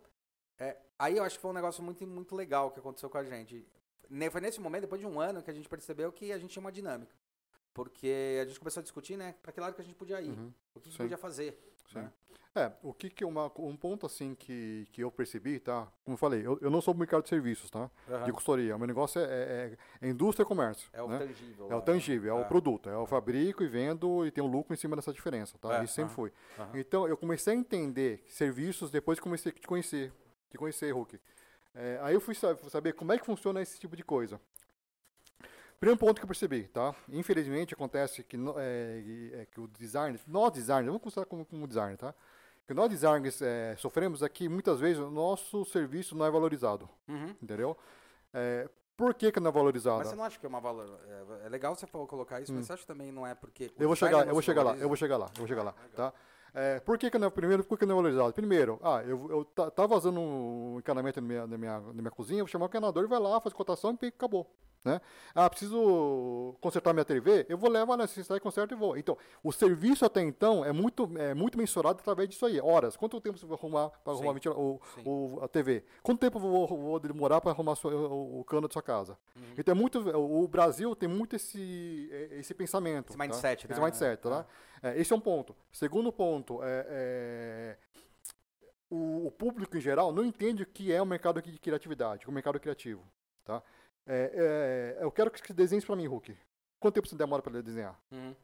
[0.57, 3.23] é, aí eu acho que foi um negócio muito, muito legal que aconteceu com a
[3.23, 3.65] gente.
[4.31, 6.61] Foi nesse momento, depois de um ano, que a gente percebeu que a gente tinha
[6.61, 7.13] uma dinâmica.
[7.73, 10.31] Porque a gente começou a discutir, né, para que lado que a gente podia ir,
[10.31, 10.51] Uhum.
[10.73, 11.03] o que, que Sim.
[11.03, 11.68] podia fazer.
[11.95, 12.11] Né?
[12.55, 15.87] É, o que que uma, um ponto assim que, que eu percebi, tá?
[16.03, 17.89] Como eu falei, eu, eu não sou do mercado de serviços, tá?
[18.25, 18.75] De consultoria.
[18.75, 20.89] O meu negócio é, é- é indústria e comércio.
[20.91, 21.19] É o né?
[21.19, 21.65] tangível.
[21.69, 22.45] É o lá, tangível, é, né?
[22.45, 22.89] o produto.
[22.89, 25.79] É o fabrico e vendo e tem um lucro em cima dessa diferença, tá?
[25.79, 26.33] É, Isso sempre aham, foi.
[26.73, 30.11] Então, eu comecei a entender serviços depois que comecei a te conhecer.
[30.49, 31.19] Te conhecer, Hulk.
[31.75, 34.41] É, aí eu fui sa- saber como é que funciona esse tipo de coisa.
[35.79, 36.93] Primeiro ponto que eu percebi, tá?
[37.09, 41.97] Infelizmente acontece que, é, é que o design, nós designers, vamos considerar como, como designer,
[41.97, 42.13] tá?
[42.67, 47.33] Que nós designers é, sofremos aqui, muitas vezes, o nosso serviço não é valorizado, Uhum.
[47.41, 47.77] entendeu?
[48.33, 49.99] É, por que que não é valorizado?
[49.99, 50.99] Mas você não acha que é uma valor.
[51.07, 53.67] É, é legal você colocar isso, mas você acha que também não é porque.
[53.67, 53.73] o Hum.
[53.79, 55.73] Eu vou chegar, eu vou chegar lá, eu vou chegar lá, eu vou chegar lá,
[55.95, 56.13] tá?
[56.53, 58.33] É, por que que não é, primeiro, por que não é valorizado?
[58.33, 62.11] Primeiro, ah, eu, eu tá, tá vazando um encanamento na minha, na, minha, na minha
[62.11, 64.51] cozinha, eu vou chamar o encanador, vai lá, faz cotação e acabou,
[64.83, 65.01] né?
[65.35, 68.97] Ah, preciso consertar minha TV, eu vou levar na necessidade, conserto e vou.
[68.97, 72.95] Então, o serviço até então é muito, é muito mensurado através disso aí, horas.
[72.95, 75.83] Quanto tempo você vai arrumar para arrumar o, o- a TV?
[76.01, 79.17] Quanto tempo eu vou, vou demorar para arrumar sua- o, o cano da sua casa?
[79.35, 79.43] Uhum.
[79.57, 83.09] Então, é muito, o Brasil tem muito esse, esse pensamento.
[83.09, 83.23] Esse tá?
[83.23, 83.73] mindset, né?
[83.73, 84.45] Esse mindset, tá?
[84.81, 85.53] É, esse é um ponto.
[85.71, 87.77] Segundo ponto, é, é,
[88.89, 92.31] o, o público em geral não entende o que é o mercado de criatividade, o
[92.31, 93.03] mercado criativo.
[93.43, 93.61] Tá?
[94.11, 96.35] É, é, eu quero que você desenhe para mim, Hulk.
[96.79, 97.95] Quanto tempo você demora para desenhar?
[98.11, 98.35] Uhum.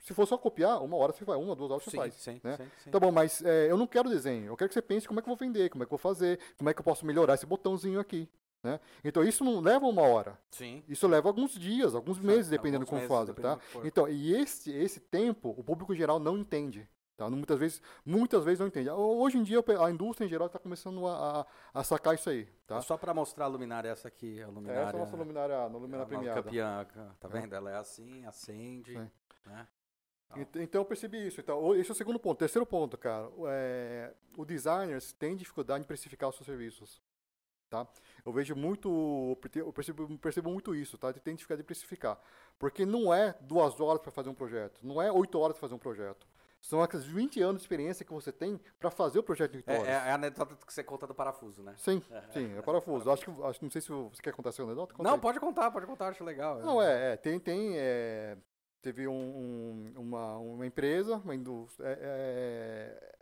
[0.00, 2.14] Se for só copiar, uma hora você faz, uma, duas horas você Sim, faz.
[2.14, 2.58] sim, né?
[2.58, 2.90] sim, sim.
[2.90, 4.48] Tá bom, mas é, eu não quero desenho.
[4.48, 5.96] Eu quero que você pense como é que eu vou vender, como é que eu
[5.96, 8.28] vou fazer, como é que eu posso melhorar esse botãozinho aqui.
[8.62, 8.78] Né?
[9.02, 10.38] Então isso não leva uma hora.
[10.50, 10.84] Sim.
[10.86, 13.80] Isso leva alguns dias, alguns meses, dependendo Alguns como meses, faz, dependendo tá?
[13.84, 16.86] Então, e esse, esse tempo, o público geral não entende.
[17.16, 17.30] Tá?
[17.30, 18.90] Muitas vezes, muitas vezes não entende.
[18.90, 22.44] Hoje em dia, a indústria em geral está começando a, a, a sacar isso aí.
[22.66, 22.80] Tá?
[22.82, 24.80] Só pra mostrar a luminária, essa aqui, a luminária.
[24.80, 26.42] Essa é a nossa luminária, a luminária a premiada.
[26.42, 26.86] campeã,
[27.20, 27.54] tá vendo?
[27.54, 28.94] Ela é assim, acende,
[29.46, 29.68] né?
[30.36, 31.40] Ent- Então eu percebi isso.
[31.40, 32.38] Então, esse é o segundo ponto.
[32.38, 33.30] Terceiro ponto, cara.
[33.46, 37.00] É, o designers tem dificuldade em precificar os seus serviços.
[37.70, 37.86] Tá?
[38.24, 41.12] Eu vejo muito, eu percebo, percebo muito isso, tá?
[41.12, 42.20] Tem dificuldade de precificar.
[42.58, 45.74] Porque não é duas horas para fazer um projeto, não é oito horas para fazer
[45.74, 46.26] um projeto.
[46.64, 49.74] São aqueles 20 anos de experiência que você tem para fazer o projeto oito É,
[49.78, 49.86] horas.
[49.86, 51.74] é a anedota que você conta do parafuso, né?
[51.76, 53.10] Sim, sim, é parafuso.
[53.10, 54.94] Acho que, acho, não sei se você quer contar essa anedota.
[54.94, 55.20] Conta Não, aí.
[55.20, 56.58] pode contar, pode contar, acho legal.
[56.60, 58.38] Não, é, é, tem, tem, é,
[58.80, 63.14] teve um, um- uma, uma empresa, uma indústria, é, é,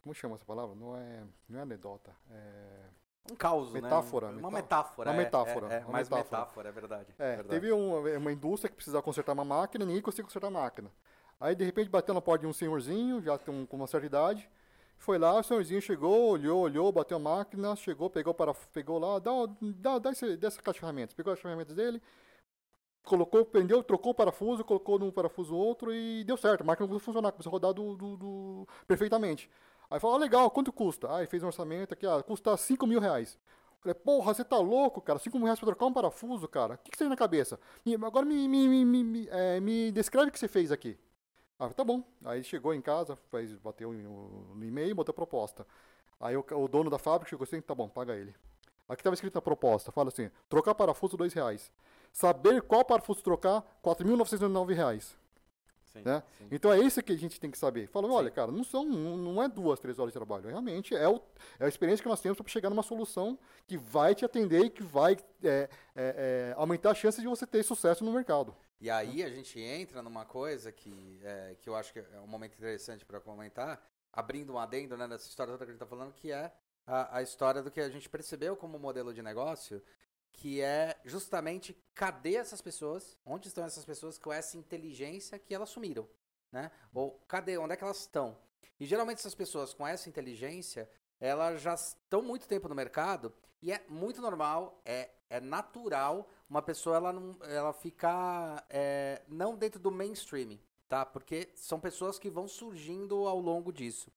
[0.00, 0.76] como chama essa palavra?
[0.76, 2.84] Não é, não é anedota, é,
[3.28, 4.38] Um caos, Metáfora, né?
[4.38, 5.10] Uma metá- metáfora.
[5.10, 6.40] uma é, metáfora, É, é, uma mais metáfora.
[6.42, 7.14] metáfora, é verdade.
[7.18, 7.48] é, verdade.
[7.48, 10.92] teve um- uma indústria que precisava consertar uma máquina, ninguém conseguia consertar a máquina.
[11.40, 14.48] Aí, de repente, bateu na porta de um senhorzinho, já com uma certa idade,
[14.98, 19.18] foi lá, o senhorzinho chegou, olhou, olhou, bateu a máquina, chegou, pegou, para, pegou lá,
[19.18, 22.00] dá, dá, dá esse, dessa caixa de ferramentas, pegou as ferramentas dele,
[23.04, 26.62] colocou, prendeu, trocou o parafuso, colocou num parafuso outro e deu certo.
[26.62, 29.48] A máquina começou a funcionar, começou a rodar do, do- do- perfeitamente.
[29.90, 31.14] Aí falou, ah, legal, quanto custa?
[31.14, 33.38] Aí fez um orçamento aqui, ah, custa 5 mil reais.
[33.80, 35.18] Falei, porra, você tá louco, cara?
[35.18, 36.74] 5 mil reais pra trocar um parafuso, cara?
[36.74, 37.60] O que, que você tem na cabeça?
[38.04, 40.98] Agora me, me, me, me, é, me descreve o que você fez aqui.
[41.58, 42.02] Ah, tá bom.
[42.24, 45.66] Aí chegou em casa, fez, bateu no, e-mail, botou a proposta.
[46.20, 48.34] Aí o, o dono da fábrica chegou assim, tá bom, paga ele.
[48.88, 51.72] Aqui estava escrito na proposta, fala assim, trocar parafuso, dois reais.
[52.12, 55.16] Saber qual parafuso trocar, 4.909 reais.
[55.92, 56.22] Sim, né?
[56.38, 56.46] sim.
[56.50, 57.88] Então é isso que a gente tem que saber.
[57.88, 60.48] Fala, olha, cara, não são, não, é duas, três horas de trabalho.
[60.48, 61.20] Realmente é, o,
[61.58, 64.70] é a experiência que nós temos para chegar numa solução que vai te atender e
[64.70, 68.54] que vai é, é, é, aumentar as chances de você ter sucesso no mercado.
[68.78, 72.26] E aí a gente entra numa coisa que, é, que eu acho que é um
[72.26, 75.86] momento interessante para comentar, abrindo um adendo né, dessa história toda que a gente tá
[75.86, 76.52] falando, que é
[76.86, 79.82] a, a história do que a gente percebeu como modelo de negócio,
[80.32, 85.70] que é justamente cadê essas pessoas, onde estão essas pessoas com essa inteligência que elas
[85.70, 86.06] sumiram,
[86.52, 86.70] né?
[86.92, 88.38] Ou cadê, onde é que elas estão?
[88.78, 93.72] E geralmente essas pessoas com essa inteligência, elas já estão muito tempo no mercado e
[93.72, 99.80] é muito normal, é, é natural uma pessoa ela não ela ficar é, não dentro
[99.80, 101.04] do mainstream, tá?
[101.04, 104.10] Porque são pessoas que vão surgindo ao longo disso.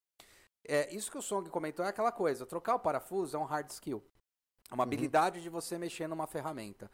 [0.64, 3.70] É, isso que o Song comentou é aquela coisa, trocar o parafuso é um hard
[3.70, 4.04] skill.
[4.70, 4.88] É uma uhum.
[4.88, 6.92] habilidade de você mexer numa ferramenta.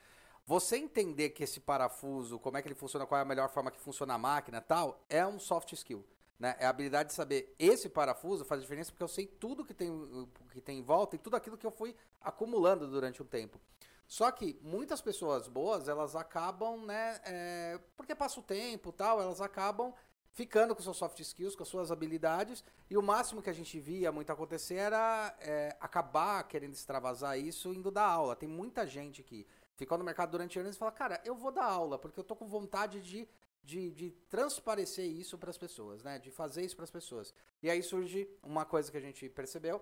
[0.47, 3.71] Você entender que esse parafuso, como é que ele funciona, qual é a melhor forma
[3.71, 6.05] que funciona a máquina tal, é um soft skill.
[6.39, 6.55] Né?
[6.59, 10.29] É a habilidade de saber esse parafuso faz diferença porque eu sei tudo que tem,
[10.51, 13.59] que tem em volta e tudo aquilo que eu fui acumulando durante um tempo.
[14.07, 19.41] Só que muitas pessoas boas, elas acabam, né, é, porque passa o tempo tal, elas
[19.41, 19.93] acabam
[20.35, 23.79] ficando com seus soft skills, com as suas habilidades, e o máximo que a gente
[23.79, 28.35] via muito acontecer era é, acabar querendo extravasar isso indo dar aula.
[28.35, 31.65] Tem muita gente que ficou no mercado durante anos e fala, cara, eu vou dar
[31.65, 33.27] aula, porque eu tô com vontade de,
[33.63, 36.19] de, de transparecer isso para as pessoas, né?
[36.19, 37.33] De fazer isso para as pessoas.
[37.63, 39.81] E aí surge uma coisa que a gente percebeu,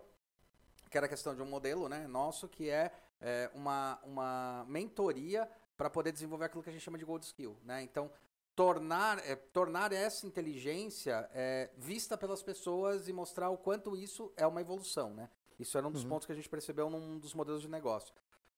[0.89, 2.91] que era a questão de um modelo né, nosso, que é,
[3.23, 7.57] é uma, uma mentoria para poder desenvolver aquilo que a gente chama de gold skill.
[7.63, 7.81] Né?
[7.81, 8.11] Então,
[8.55, 14.45] tornar, é, tornar essa inteligência é, vista pelas pessoas e mostrar o quanto isso é
[14.45, 15.29] uma evolução, né?
[15.59, 16.09] Isso era um dos uhum.
[16.09, 18.13] pontos que a gente percebeu num dos modelos de negócio.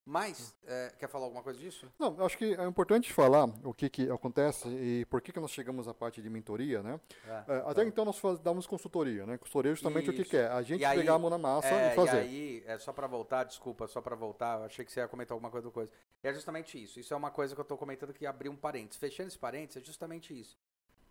[0.08, 1.92] Mas, é, quer falar alguma coisa disso?
[1.98, 5.50] Não, acho que é importante falar o que, que acontece e por que, que nós
[5.50, 7.00] chegamos à parte de mentoria, né?
[7.26, 7.86] É, é, até tá.
[7.86, 9.36] então nós faz, damos consultoria, né?
[9.40, 10.12] Consultoria é justamente Isso.
[10.12, 12.18] o que, que é, a gente aí, pegar a mão na massa é, e fazer.
[12.18, 15.08] E aí, é só para voltar, desculpa, só para voltar, eu achei que você ia
[15.08, 15.92] comentar alguma coisa do coisa.
[16.22, 19.00] É justamente isso, isso é uma coisa que eu estou comentando que abriu um parênteses.
[19.00, 20.56] Fechando esse parênteses, é justamente isso.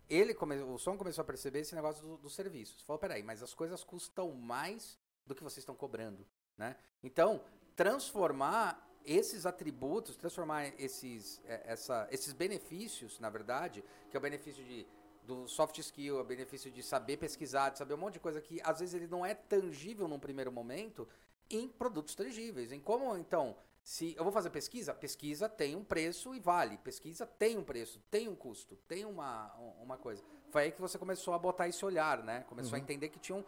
[0.09, 2.81] Ele come, o som começou a perceber esse negócio do, do serviço.
[2.85, 6.25] Falou, peraí, mas as coisas custam mais do que vocês estão cobrando,
[6.57, 6.77] né?
[7.03, 7.41] Então,
[7.75, 14.63] transformar esses atributos, transformar esses, é, essa, esses benefícios, na verdade, que é o benefício
[14.63, 14.87] de,
[15.23, 18.41] do soft skill, é o benefício de saber pesquisar, de saber um monte de coisa
[18.41, 21.07] que às vezes ele não é tangível num primeiro momento,
[21.49, 22.71] em produtos tangíveis.
[22.71, 26.77] Em como, então, se eu vou fazer pesquisa, pesquisa tem um preço e vale.
[26.79, 30.23] Pesquisa tem um preço, tem um custo, tem uma, uma coisa.
[30.49, 32.43] Foi aí que você começou a botar esse olhar, né?
[32.49, 32.77] Começou uhum.
[32.77, 33.45] a entender que tinham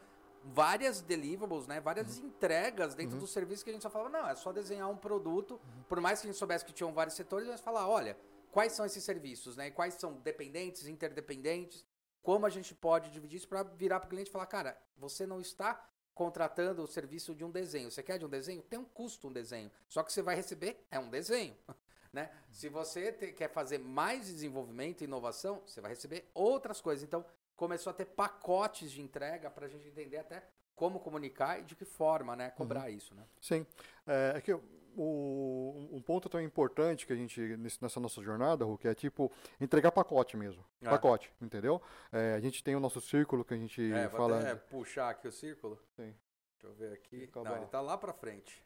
[0.53, 1.79] várias deliverables, né?
[1.79, 2.27] Várias uhum.
[2.27, 3.21] entregas dentro uhum.
[3.21, 5.51] do serviço que a gente só falava, não, é só desenhar um produto.
[5.53, 5.83] Uhum.
[5.87, 8.17] Por mais que a gente soubesse que tinham vários setores, mas falar, olha,
[8.51, 9.69] quais são esses serviços, né?
[9.71, 11.85] quais são dependentes, interdependentes,
[12.21, 15.25] como a gente pode dividir isso para virar para o cliente e falar, cara, você
[15.25, 17.91] não está contratando o serviço de um desenho.
[17.91, 18.61] Você quer de um desenho?
[18.63, 19.71] Tem um custo um desenho.
[19.87, 21.55] Só que você vai receber é um desenho.
[22.13, 22.31] Né?
[22.49, 27.03] Se você te, quer fazer mais desenvolvimento e inovação, você vai receber outras coisas.
[27.03, 27.23] Então,
[27.57, 31.75] começou a ter pacotes de entrega para a gente entender até como comunicar e de
[31.75, 32.95] que forma, né, cobrar uhum.
[32.95, 33.25] isso, né?
[33.41, 33.65] Sim,
[34.05, 34.53] é, é que
[34.95, 39.91] o, um ponto tão importante que a gente nessa nossa jornada, Hulk, é tipo entregar
[39.91, 40.89] pacote mesmo, é.
[40.89, 41.81] pacote, entendeu?
[42.11, 44.39] É, a gente tem o nosso círculo que a gente é, fala.
[44.39, 45.79] Vou até puxar aqui o círculo.
[45.95, 46.15] Sim.
[46.53, 47.29] Deixa eu ver aqui.
[47.35, 48.63] Não, ele está lá para frente.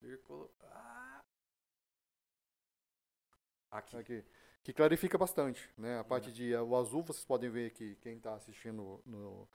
[0.00, 0.52] Círculo.
[0.62, 1.20] Ah.
[3.70, 3.96] Aqui.
[3.96, 4.24] aqui
[4.66, 6.00] que clarifica bastante, né?
[6.00, 9.48] A parte de o azul, vocês podem ver que quem está assistindo no,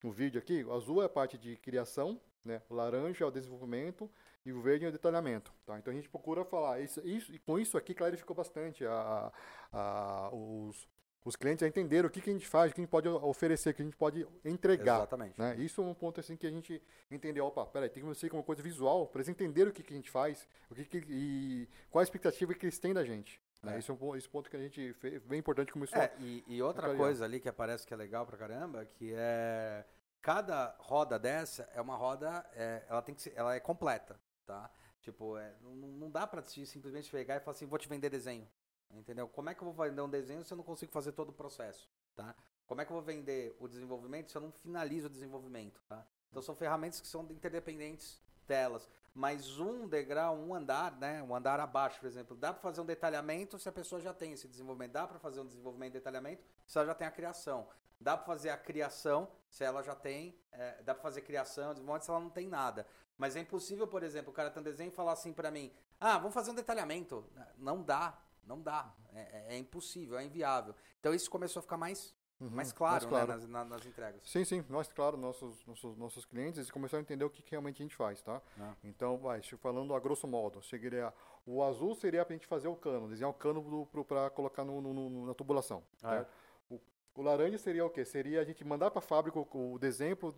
[0.00, 2.62] no vídeo aqui, o azul é a parte de criação, né?
[2.70, 4.08] O laranja é o desenvolvimento
[4.46, 5.76] e o verde é o detalhamento, tá?
[5.76, 9.32] Então a gente procura falar isso, isso e com isso aqui clarificou bastante a,
[9.72, 10.86] a, os,
[11.24, 13.08] os clientes a entender o que, que a gente faz, o que a gente pode
[13.08, 14.98] oferecer, o que a gente pode entregar.
[14.98, 15.40] Exatamente.
[15.40, 15.56] Né?
[15.56, 18.44] Isso é um ponto assim que a gente entendeu, opa, peraí, tem que ser uma
[18.44, 21.68] coisa visual para eles entenderem o que, que a gente faz, o que, que e
[21.90, 23.41] qual a expectativa que eles têm da gente.
[23.62, 23.76] Né?
[23.76, 23.78] É.
[23.78, 25.96] Esse é um esse ponto que a gente fez, bem importante como isso.
[25.96, 29.84] É, e, e outra coisa ali que aparece que é legal pra caramba, que é
[30.20, 34.70] cada roda dessa é uma roda, é, ela tem que ser, ela é completa, tá?
[35.00, 38.48] Tipo, é, não, não dá pra simplesmente pegar e falar assim, vou te vender desenho.
[38.90, 39.26] Entendeu?
[39.26, 41.32] Como é que eu vou vender um desenho se eu não consigo fazer todo o
[41.32, 42.34] processo, tá?
[42.66, 46.06] Como é que eu vou vender o desenvolvimento se eu não finalizo o desenvolvimento, tá?
[46.30, 51.60] Então são ferramentas que são interdependentes delas mas um degrau, um andar, né, um andar
[51.60, 54.92] abaixo, por exemplo, dá para fazer um detalhamento se a pessoa já tem esse desenvolvimento,
[54.92, 57.68] dá para fazer um desenvolvimento e detalhamento se ela já tem a criação,
[58.00, 62.04] dá para fazer a criação se ela já tem, é, dá para fazer criação, desenvolvimento
[62.04, 62.86] se ela não tem nada.
[63.18, 65.70] Mas é impossível, por exemplo, o cara tem um desenho e falar assim para mim,
[66.00, 67.24] ah, vamos fazer um detalhamento.
[67.58, 70.74] Não dá, não dá, é, é, é impossível, é inviável.
[70.98, 73.40] Então isso começou a ficar mais Uhum, mais claro, mais claro.
[73.40, 74.20] Né, nas, nas, entregas.
[74.24, 77.80] Sim, sim, nós, claro, nossos, nossos, nossos clientes começaram a entender o que, que realmente
[77.80, 78.42] a gente faz, tá?
[78.60, 78.74] Ah.
[78.82, 81.14] Então, vai, falando a grosso modo, seria,
[81.46, 84.80] o azul seria para a gente fazer o cano, desenhar o cano para colocar no,
[84.80, 86.26] no, no, na tubulação, ah, é.
[86.68, 86.80] O
[87.14, 88.04] O laranja seria o quê?
[88.04, 90.28] Seria a gente mandar para a fábrica o, o desenho para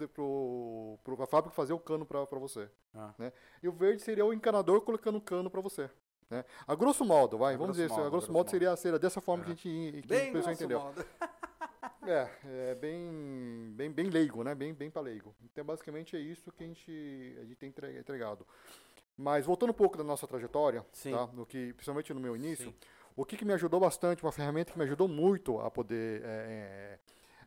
[1.25, 2.69] a fábrica fazer o cano para você.
[2.95, 3.15] Ah.
[3.17, 3.33] Né?
[3.63, 5.89] E o verde seria o encanador colocando o cano para você.
[6.29, 6.45] Né?
[6.67, 9.45] A grosso modo, vai, a vamos dizer, modo, a grosso, modo, seria, seria dessa forma
[9.45, 10.81] que a gente, que bem a pessoa entendeu.
[12.07, 12.29] É,
[12.71, 14.55] é bem, bem, bem leigo, né?
[14.55, 15.35] Bem, bem para leigo.
[15.43, 18.47] Então, basicamente é isso que a gente, a gente tem entregado.
[19.17, 21.13] Mas voltando um pouco da nossa trajetória, Sim.
[21.13, 21.27] tá?
[21.29, 22.75] No que, principalmente no meu início, Sim.
[23.17, 26.99] o que, que, me ajudou bastante, uma ferramenta que me ajudou muito a poder é,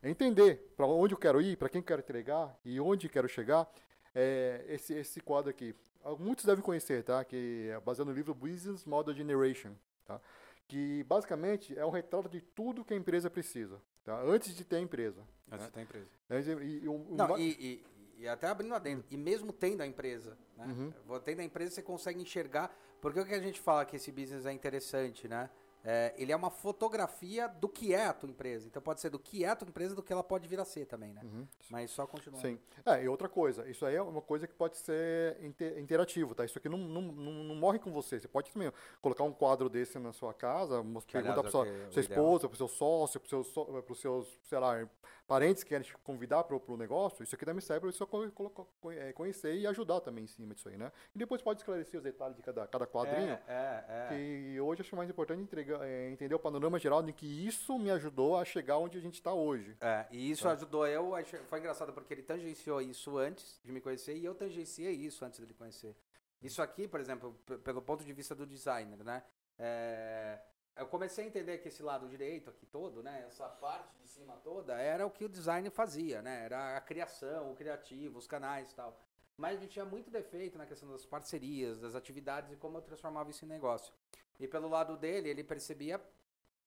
[0.01, 3.27] é, entender para onde eu quero ir, para quem eu quero entregar e onde quero
[3.27, 3.69] chegar,
[4.15, 5.75] é esse, esse quadro aqui.
[6.19, 7.23] Muitos devem conhecer, tá?
[7.23, 9.73] Que é baseado no livro Business Model Generation,
[10.05, 10.21] tá?
[10.67, 14.21] Que basicamente é um retrato de tudo que a empresa precisa, tá?
[14.21, 15.21] Antes de ter a empresa.
[15.51, 15.65] Antes né?
[15.67, 16.63] de ter a empresa.
[16.63, 17.85] E, e, um, Não, e, e
[18.17, 20.65] e até abrindo adendo, e mesmo tendo a empresa, né?
[20.65, 21.19] Uhum.
[21.19, 24.45] Tendo a empresa, você consegue enxergar, porque o que a gente fala que esse business
[24.45, 25.49] é interessante, né?
[25.89, 28.67] É, ele é uma fotografia do que é a tua empresa.
[28.67, 30.65] Então pode ser do que é a tua empresa, do que ela pode vir a
[30.65, 31.21] ser também, né?
[31.23, 31.47] Uhum.
[31.69, 32.45] Mas só continuando.
[32.45, 32.59] Sim.
[32.85, 36.43] É, e outra coisa, isso aí é uma coisa que pode ser inter interativo, tá?
[36.43, 38.19] Isso aqui não, não, não, não, morre com você.
[38.19, 38.69] Você pode também
[39.01, 42.67] colocar um quadro desse na sua casa, perguntar para sua, sua esposa, para o seu
[42.67, 44.85] sócio, para os seus, seus, sei lá,
[45.27, 47.21] parentes que querem te convidar para o negócio.
[47.21, 50.91] Isso aqui também serve para você conhecer e ajudar também em cima disso aí, né?
[51.13, 53.37] E depois pode esclarecer os detalhes de cada, cada quadrinho.
[53.47, 54.07] É, é, é.
[54.09, 57.91] Que hoje acho mais importante entregar é, entender o panorama geral de que isso me
[57.91, 59.75] ajudou a chegar onde a gente está hoje.
[59.81, 60.51] É, e isso é.
[60.51, 61.11] ajudou eu,
[61.47, 65.39] foi engraçado porque ele tangenciou isso antes de me conhecer e eu tangenciei isso antes
[65.39, 65.95] dele conhecer.
[66.41, 69.23] Isso aqui, por exemplo, pelo ponto de vista do designer, né?
[69.57, 70.39] É,
[70.77, 74.35] eu comecei a entender que esse lado direito aqui todo, né, essa parte de cima
[74.43, 76.45] toda, era o que o design fazia, né?
[76.45, 78.97] Era a criação, o criativo, os canais e tal.
[79.35, 83.29] Mas gente tinha muito defeito na questão das parcerias, das atividades e como eu transformava
[83.29, 83.93] isso em negócio.
[84.39, 86.01] E pelo lado dele, ele percebia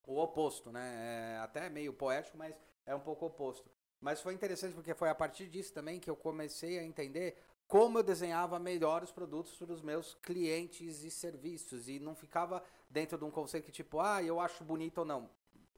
[0.07, 1.37] o oposto, né?
[1.37, 2.55] É até meio poético, mas
[2.87, 3.71] é um pouco oposto.
[4.01, 7.99] Mas foi interessante porque foi a partir disso também que eu comecei a entender como
[7.99, 11.89] eu desenhava melhor os produtos para os meus clientes e serviços.
[11.89, 15.31] E não ficava dentro de um conceito que tipo, ah, eu acho bonito ou não.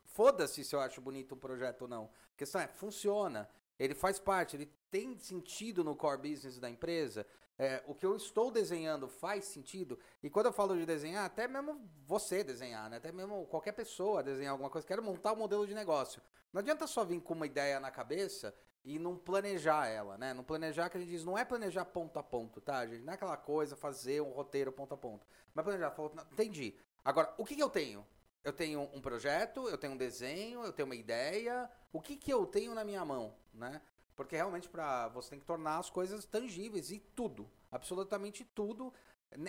[0.06, 2.10] Foda-se se eu acho bonito um projeto ou não.
[2.34, 3.48] A questão é, funciona.
[3.78, 7.26] Ele faz parte, ele tem sentido no core business da empresa.
[7.58, 9.98] É, o que eu estou desenhando faz sentido.
[10.22, 12.96] E quando eu falo de desenhar, até mesmo você desenhar, né?
[12.96, 16.22] até mesmo qualquer pessoa desenhar alguma coisa, quero montar um modelo de negócio.
[16.52, 20.34] Não adianta só vir com uma ideia na cabeça e não planejar ela, né?
[20.34, 23.02] Não planejar que a gente diz, não é planejar ponto a ponto, tá, gente?
[23.02, 25.26] Não é aquela coisa, fazer um roteiro ponto a ponto.
[25.54, 26.76] Mas planejar, falou, entendi.
[27.04, 28.06] Agora, o que, que eu tenho?
[28.44, 31.70] Eu tenho um projeto, eu tenho um desenho, eu tenho uma ideia.
[31.92, 33.80] O que, que eu tenho na minha mão, né?
[34.16, 38.92] Porque realmente para você tem que tornar as coisas tangíveis e tudo, absolutamente tudo.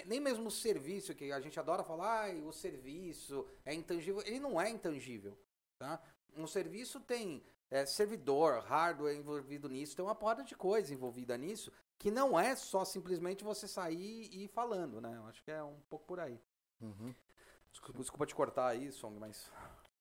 [0.06, 4.40] Nem mesmo o serviço, que a gente adora falar, ah, o serviço é intangível, ele
[4.40, 5.38] não é intangível.
[5.78, 6.02] Tá?
[6.36, 11.72] Um serviço tem é, servidor, hardware envolvido nisso, tem uma porta de coisa envolvida nisso,
[11.98, 15.14] que não é só simplesmente você sair e falando, né?
[15.18, 16.40] Eu acho que é um pouco por aí.
[16.80, 17.14] Uhum.
[17.74, 19.52] Desculpa, desculpa te cortar aí, Song, mas.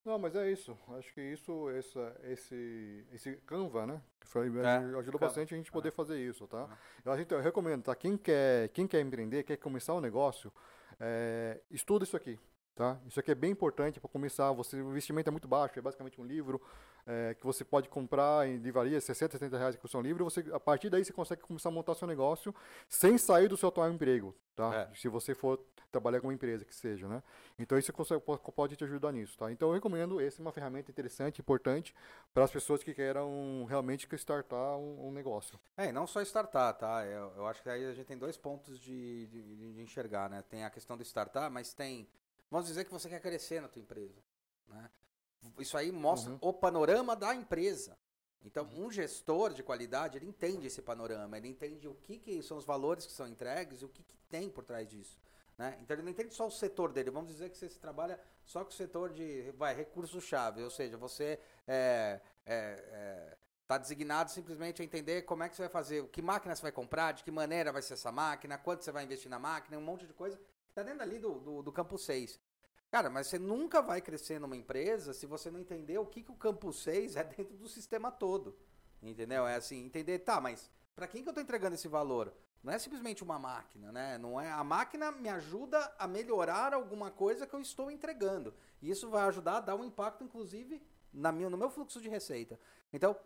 [0.04, 0.76] Não, mas é isso.
[0.98, 4.02] Acho que isso, essa, esse, esse Canva, né?
[4.20, 5.92] Que foi, é, ajudou bastante a gente poder é.
[5.92, 6.68] fazer isso, tá?
[7.04, 7.94] Eu, eu recomendo, tá?
[7.94, 10.52] Quem quer, quem quer empreender, quer começar um negócio,
[11.00, 12.38] é, estuda isso aqui,
[12.74, 12.98] tá?
[13.06, 14.52] Isso aqui é bem importante para começar.
[14.52, 16.60] Você, o investimento é muito baixo, é basicamente um livro
[17.06, 20.24] é, que você pode comprar em livraria, 60, 70 reais que custa um livro.
[20.24, 22.54] Você, a partir daí você consegue começar a montar seu negócio
[22.88, 24.74] sem sair do seu atual emprego, tá?
[24.74, 24.94] É.
[24.94, 27.22] Se você for trabalhar com uma empresa que seja, né?
[27.58, 27.92] Então isso
[28.54, 29.52] pode te ajudar nisso, tá?
[29.52, 31.94] Então eu recomendo, essa é uma ferramenta interessante, importante
[32.32, 35.60] para as pessoas que queiram realmente startar um, um, negócio.
[35.76, 37.04] É, e não só startar, tá?
[37.04, 40.42] Eu, eu, acho que aí a gente tem dois pontos de, de, de, enxergar, né?
[40.48, 42.08] Tem a questão do startar, mas tem,
[42.52, 44.22] vamos dizer que você quer crescer na tua empresa,
[44.68, 44.90] né?
[45.58, 46.38] Isso aí mostra uhum.
[46.40, 47.98] o panorama da empresa.
[48.44, 52.58] Então, um gestor de qualidade, ele entende esse panorama, ele entende o que, que são
[52.58, 55.18] os valores que são entregues e o que, que tem por trás disso.
[55.56, 55.78] Né?
[55.80, 57.10] Então ele não entende só o setor dele.
[57.10, 61.38] Vamos dizer que você trabalha só com o setor de vai, recursos-chave, ou seja, você
[61.66, 63.36] é, é, é,
[63.66, 66.72] tá designado simplesmente a entender como é que você vai fazer, que máquina você vai
[66.72, 69.82] comprar, de que maneira vai ser essa máquina, quanto você vai investir na máquina, um
[69.82, 70.38] monte de coisa
[70.72, 72.40] está dentro ali do, do, do campo 6.
[72.92, 76.30] Cara, mas você nunca vai crescer numa empresa se você não entender o que, que
[76.30, 78.54] o campo 6 é dentro do sistema todo.
[79.02, 79.46] Entendeu?
[79.46, 82.34] É assim, entender, tá, mas para quem que eu estou entregando esse valor?
[82.62, 84.18] Não é simplesmente uma máquina, né?
[84.18, 88.52] Não é a máquina me ajuda a melhorar alguma coisa que eu estou entregando.
[88.82, 92.10] E isso vai ajudar a dar um impacto, inclusive, na minha, no meu fluxo de
[92.10, 92.60] receita.
[92.92, 93.16] Então,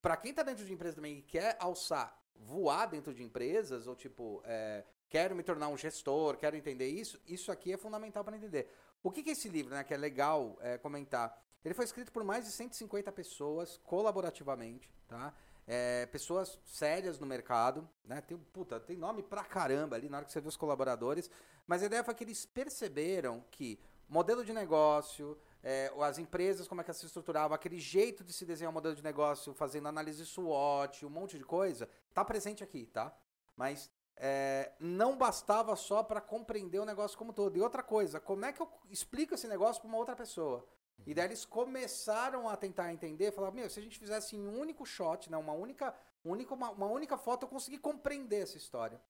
[0.00, 3.94] para quem está dentro de empresa também e quer alçar, voar dentro de empresas, ou
[3.94, 8.34] tipo, é, quero me tornar um gestor, quero entender isso, isso aqui é fundamental para
[8.34, 8.72] entender.
[9.02, 9.82] O que, que é esse livro, né?
[9.82, 11.40] Que é legal é, comentar.
[11.64, 15.32] Ele foi escrito por mais de 150 pessoas, colaborativamente, tá?
[15.66, 18.20] É, pessoas sérias no mercado, né?
[18.20, 21.30] Tem, puta, tem nome pra caramba ali na hora que você vê os colaboradores.
[21.66, 23.78] Mas a ideia foi que eles perceberam que
[24.08, 28.32] modelo de negócio, é, as empresas, como é que elas se estruturavam, aquele jeito de
[28.32, 32.64] se desenhar um modelo de negócio, fazendo análise SWOT, um monte de coisa, tá presente
[32.64, 33.14] aqui, tá?
[33.56, 33.90] Mas
[34.22, 37.56] é, não bastava só para compreender o negócio como todo.
[37.56, 40.66] E outra coisa, como é que eu explico esse negócio para uma outra pessoa?
[41.06, 44.60] E daí eles começaram a tentar entender, falar, meu, se a gente fizesse em um
[44.60, 49.00] único shot, né, uma única, única uma, uma única foto, eu consegui compreender essa história.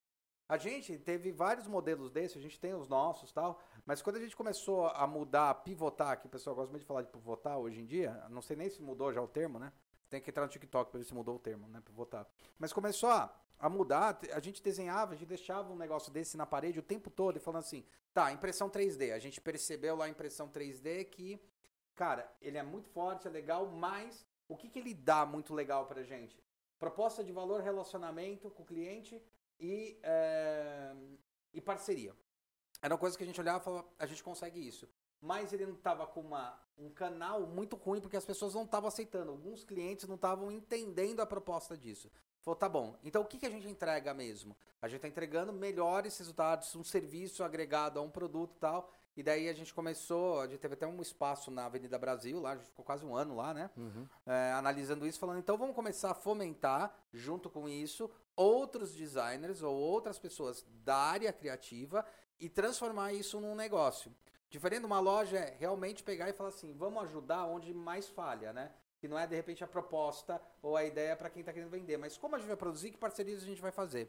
[0.48, 4.20] A gente teve vários modelos desses, a gente tem os nossos tal, mas quando a
[4.20, 7.58] gente começou a mudar, a pivotar, que o pessoal gosta muito de falar de pivotar
[7.58, 9.72] hoje em dia, não sei nem se mudou já o termo, né?
[10.08, 11.80] Tem que entrar no TikTok para ver se mudou o termo, né?
[11.84, 12.26] Pivotar.
[12.58, 16.46] Mas começou a, a mudar, a gente desenhava, a gente deixava um negócio desse na
[16.46, 19.12] parede o tempo todo e falando assim, tá, impressão 3D.
[19.12, 21.38] A gente percebeu lá a impressão 3D que,
[21.94, 25.86] cara, ele é muito forte, é legal, mas o que, que ele dá muito legal
[25.86, 26.42] pra gente?
[26.78, 29.22] Proposta de valor, relacionamento com o cliente,
[29.60, 30.92] e, é,
[31.52, 32.16] e parceria.
[32.82, 34.88] Era uma coisa que a gente olhava e falava, a gente consegue isso.
[35.20, 38.88] Mas ele não estava com uma, um canal muito ruim porque as pessoas não estavam
[38.88, 39.30] aceitando.
[39.30, 42.10] Alguns clientes não estavam entendendo a proposta disso.
[42.42, 44.56] Falou, tá bom, então o que, que a gente entrega mesmo?
[44.80, 48.90] A gente está entregando melhores resultados, um serviço agregado a um produto e tal.
[49.16, 52.52] E daí a gente começou, a gente teve até um espaço na Avenida Brasil, lá,
[52.52, 53.68] a gente ficou quase um ano lá, né?
[53.76, 54.08] Uhum.
[54.24, 59.76] É, analisando isso, falando, então vamos começar a fomentar, junto com isso, outros designers ou
[59.76, 62.06] outras pessoas da área criativa
[62.38, 64.14] e transformar isso num negócio.
[64.48, 68.52] Diferente de uma loja é realmente pegar e falar assim, vamos ajudar onde mais falha,
[68.52, 68.72] né?
[69.00, 71.96] Que não é de repente a proposta ou a ideia para quem está querendo vender,
[71.96, 74.08] mas como a gente vai produzir, que parcerias a gente vai fazer.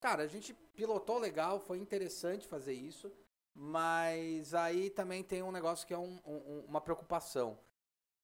[0.00, 3.10] Cara, a gente pilotou legal, foi interessante fazer isso,
[3.54, 7.58] mas aí também tem um negócio que é um, um, uma preocupação.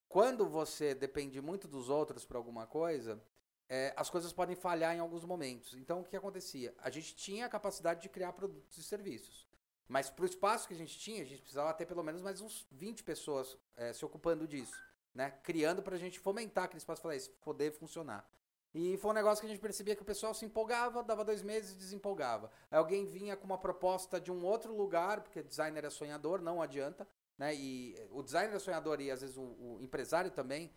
[0.09, 3.23] Quando você depende muito dos outros para alguma coisa,
[3.69, 5.75] é, as coisas podem falhar em alguns momentos.
[5.75, 6.75] Então, o que acontecia?
[6.79, 9.47] A gente tinha a capacidade de criar produtos e serviços.
[9.87, 12.41] Mas para o espaço que a gente tinha, a gente precisava ter pelo menos mais
[12.41, 14.83] uns 20 pessoas é, se ocupando disso.
[15.19, 15.33] Né?
[15.43, 18.25] Criando para a gente fomentar aquele espaço para isso poder funcionar.
[18.73, 21.43] E foi um negócio que a gente percebia que o pessoal se empolgava, dava dois
[21.43, 22.49] meses e desempolgava.
[22.71, 26.63] Aí alguém vinha com uma proposta de um outro lugar, porque designer é sonhador, não
[26.63, 27.05] adianta.
[27.37, 27.53] Né?
[27.53, 30.73] E o designer é sonhador e às vezes o, o empresário também,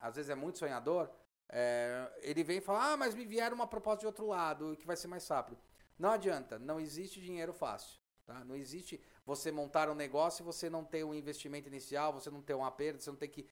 [0.00, 1.08] às vezes é muito sonhador.
[1.48, 4.88] É, ele vem e fala, ah, mas me vieram uma proposta de outro lado, que
[4.88, 5.56] vai ser mais rápido.
[5.96, 8.00] Não adianta, não existe dinheiro fácil.
[8.26, 8.42] Tá?
[8.44, 12.42] Não existe você montar um negócio e você não ter um investimento inicial, você não
[12.42, 13.46] ter uma perda, você não tem que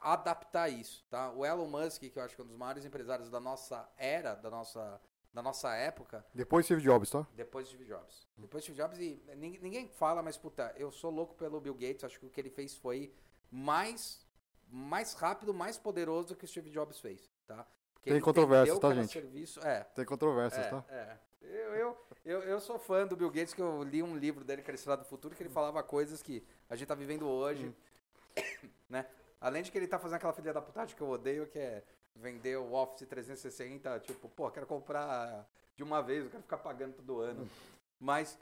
[0.00, 1.04] adaptar isso.
[1.10, 1.30] Tá?
[1.32, 4.34] O Elon Musk, que eu acho que é um dos maiores empresários da nossa era,
[4.34, 5.00] da nossa,
[5.32, 6.24] da nossa época.
[6.34, 7.26] Depois Steve Jobs, tá?
[7.34, 8.26] Depois Steve Jobs.
[8.36, 12.18] Depois Steve Jobs e ninguém fala, mas puta, eu sou louco pelo Bill Gates, acho
[12.18, 13.12] que o que ele fez foi
[13.50, 14.26] mais
[14.70, 17.66] mais rápido, mais poderoso do que o Steve Jobs fez, tá?
[17.94, 19.12] Porque Tem controvérsias, tá, gente?
[19.12, 19.82] Serviço, é.
[19.94, 20.84] Tem controvérsias, é, tá?
[20.88, 21.18] É.
[21.40, 24.60] Eu, eu, eu, eu, sou fã do Bill Gates, que eu li um livro dele,
[24.62, 27.66] que era Estrada do Futuro, que ele falava coisas que a gente tá vivendo hoje,
[27.66, 28.68] hum.
[28.88, 29.06] né?
[29.40, 31.84] Além de que ele tá fazendo aquela filha da putagem que eu odeio, que é
[32.14, 36.94] vender o Office 360, tipo, pô, quero comprar de uma vez, eu quero ficar pagando
[36.94, 37.48] todo ano.
[38.00, 38.38] Mas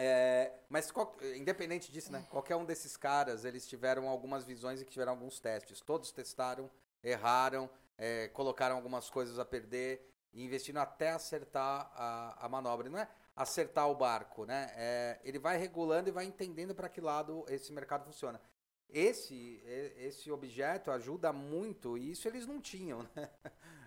[0.00, 2.24] é, mas qual, independente disso, né?
[2.30, 5.80] Qualquer um desses caras, eles tiveram algumas visões e tiveram alguns testes.
[5.80, 6.70] Todos testaram,
[7.02, 12.88] erraram, é, colocaram algumas coisas a perder e investindo até acertar a, a manobra.
[12.88, 14.72] Não é acertar o barco, né?
[14.76, 18.40] É, ele vai regulando e vai entendendo para que lado esse mercado funciona.
[18.88, 19.62] Esse,
[19.98, 23.30] esse objeto ajuda muito, e isso eles não tinham, né?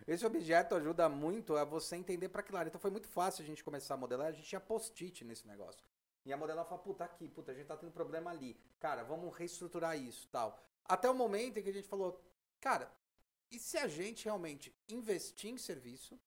[0.08, 2.68] Esse objeto ajuda muito a você entender para que lado.
[2.68, 5.84] Então foi muito fácil a gente começar a modelar, a gente tinha post-it nesse negócio.
[6.26, 8.56] E a modelar fala, puta, aqui, puta, a gente tá tendo problema ali.
[8.80, 10.60] Cara, vamos reestruturar isso tal.
[10.86, 12.22] Até o momento em que a gente falou,
[12.60, 12.92] cara,
[13.50, 16.20] e se a gente realmente investir em serviço,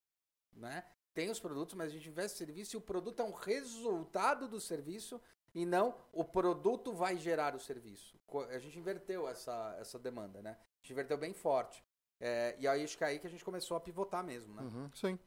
[0.52, 0.84] né?
[1.12, 4.48] Tem os produtos, mas a gente investe em serviço e o produto é um resultado
[4.48, 5.20] do serviço
[5.55, 8.18] e não o produto vai gerar o serviço.
[8.50, 10.50] A gente inverteu essa, essa demanda, né?
[10.50, 11.84] A gente inverteu bem forte.
[12.20, 14.62] É, e aí acho que é aí que a gente começou a pivotar mesmo, né?
[14.62, 15.18] Uhum, sim.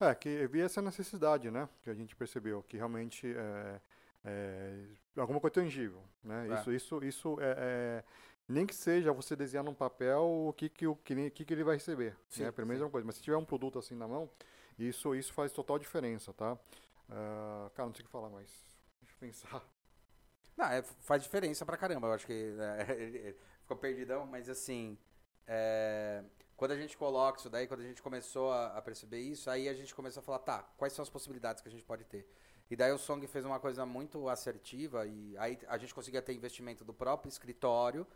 [0.00, 1.68] É, que havia essa necessidade, né?
[1.82, 3.80] Que a gente percebeu, que realmente é,
[4.24, 4.84] é,
[5.16, 6.48] alguma coisa tangível, né?
[6.48, 6.54] É.
[6.54, 8.04] Isso, isso, isso é, é,
[8.48, 11.64] nem que seja você desenhar num papel o que que o que, que, que ele
[11.64, 12.52] vai receber, sim, né?
[12.52, 14.30] Primeiro é uma coisa, mas se tiver um produto assim na mão,
[14.78, 16.54] isso, isso faz total diferença, tá?
[17.08, 18.75] Uh, cara, não sei o que falar mais.
[19.00, 19.68] Deixa eu pensar.
[20.56, 22.08] Não, é, faz diferença pra caramba.
[22.08, 22.32] Eu acho que
[22.78, 24.98] é, ficou perdidão, mas assim,
[25.46, 26.24] é,
[26.56, 29.68] quando a gente coloca isso daí, quando a gente começou a, a, perceber isso, aí
[29.68, 32.26] a gente começou a falar, tá, quais são as possibilidades que a gente pode ter?
[32.70, 36.32] E daí o Song fez uma coisa muito assertiva e aí a gente conseguia ter
[36.32, 38.06] investimento do próprio escritório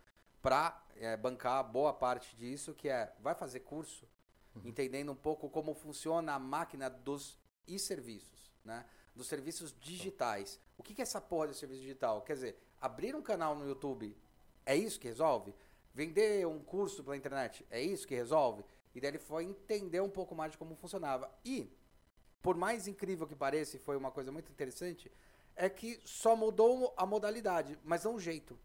[0.41, 4.05] para é, bancar boa parte disso, que é vai fazer curso,
[4.55, 4.63] uhum.
[4.65, 8.85] entendendo um pouco como funciona a máquina dos e serviços, né?
[9.15, 10.59] Dos serviços digitais.
[10.77, 12.21] O que, que é essa porra de serviço digital?
[12.21, 14.15] Quer dizer, abrir um canal no YouTube
[14.65, 15.53] é isso que resolve?
[15.93, 18.63] Vender um curso pela internet é isso que resolve?
[18.95, 21.29] E daí ele foi entender um pouco mais de como funcionava.
[21.43, 21.69] E,
[22.41, 25.11] por mais incrível que pareça, e foi uma coisa muito interessante,
[25.55, 28.57] é que só mudou a modalidade, mas não o jeito.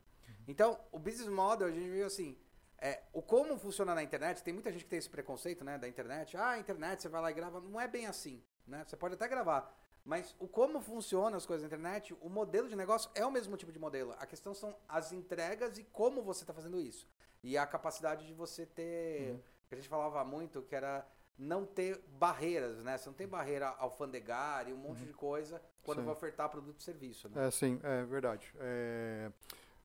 [0.46, 2.36] Então, o business model, a gente viu assim,
[2.78, 5.88] é, o como funciona na internet, tem muita gente que tem esse preconceito, né, da
[5.88, 6.36] internet.
[6.36, 7.60] Ah, internet, você vai lá e grava.
[7.60, 8.84] Não é bem assim, né?
[8.86, 9.74] Você pode até gravar.
[10.06, 13.56] Mas o como funciona as coisas na internet, o modelo de negócio é o mesmo
[13.56, 14.14] tipo de modelo.
[14.20, 17.08] A questão são as entregas e como você está fazendo isso.
[17.42, 19.40] E a capacidade de você ter, uhum.
[19.68, 21.04] que a gente falava muito, que era
[21.36, 22.96] não ter barreiras, né?
[22.96, 25.06] Você não tem barreira alfandegária, um monte uhum.
[25.06, 26.04] de coisa quando sim.
[26.04, 27.48] vai ofertar produto e serviço, né?
[27.48, 28.52] É, sim, é verdade.
[28.60, 29.30] É...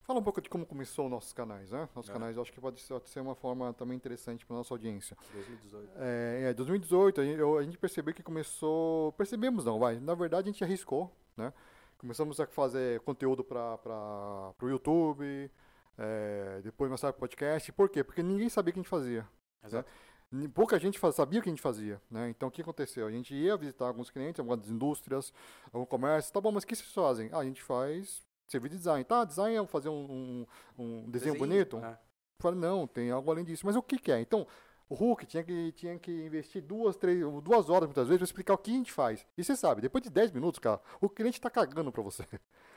[0.03, 1.87] Fala um pouco de como começou nossos canais, né?
[1.95, 2.13] Nossos é.
[2.13, 5.15] canais, eu acho que pode ser, uma forma também interessante para nossa audiência.
[5.31, 5.91] 2018.
[5.97, 9.11] É, é 2018, a gente, a gente percebeu que começou...
[9.13, 9.99] Percebemos não, vai.
[9.99, 11.53] Na verdade, a gente arriscou, né?
[11.97, 15.51] Começamos a fazer conteúdo para o YouTube,
[15.97, 17.71] é, depois tarde podcast.
[17.71, 18.03] Por quê?
[18.03, 19.21] Porque ninguém sabia o que a gente fazia.
[19.21, 19.67] Né?
[19.67, 19.89] Exato.
[20.31, 20.47] Né?
[20.47, 22.29] pouca gente sabia o que a gente fazia, né?
[22.29, 23.05] Então o que aconteceu?
[23.05, 25.33] A gente ia visitar alguns clientes, algumas indústrias,
[25.73, 27.29] algum comércio, tá bom, mas o que vocês fazem?
[27.33, 29.03] Ah, a gente faz serviço de design.
[29.03, 30.45] Tá, design é fazer um,
[30.77, 31.77] um, um desenho, desenho, bonito?
[31.77, 31.97] Eu
[32.39, 33.65] falei, não, tem algo além disso.
[33.65, 34.19] Mas o que, que é?
[34.19, 34.47] Então,
[34.91, 38.53] o Hulk tinha que, tinha que investir duas, três, duas horas muitas vezes para explicar
[38.55, 39.25] o que a gente faz.
[39.37, 42.25] E você sabe, depois de 10 minutos, cara, o cliente está cagando para você.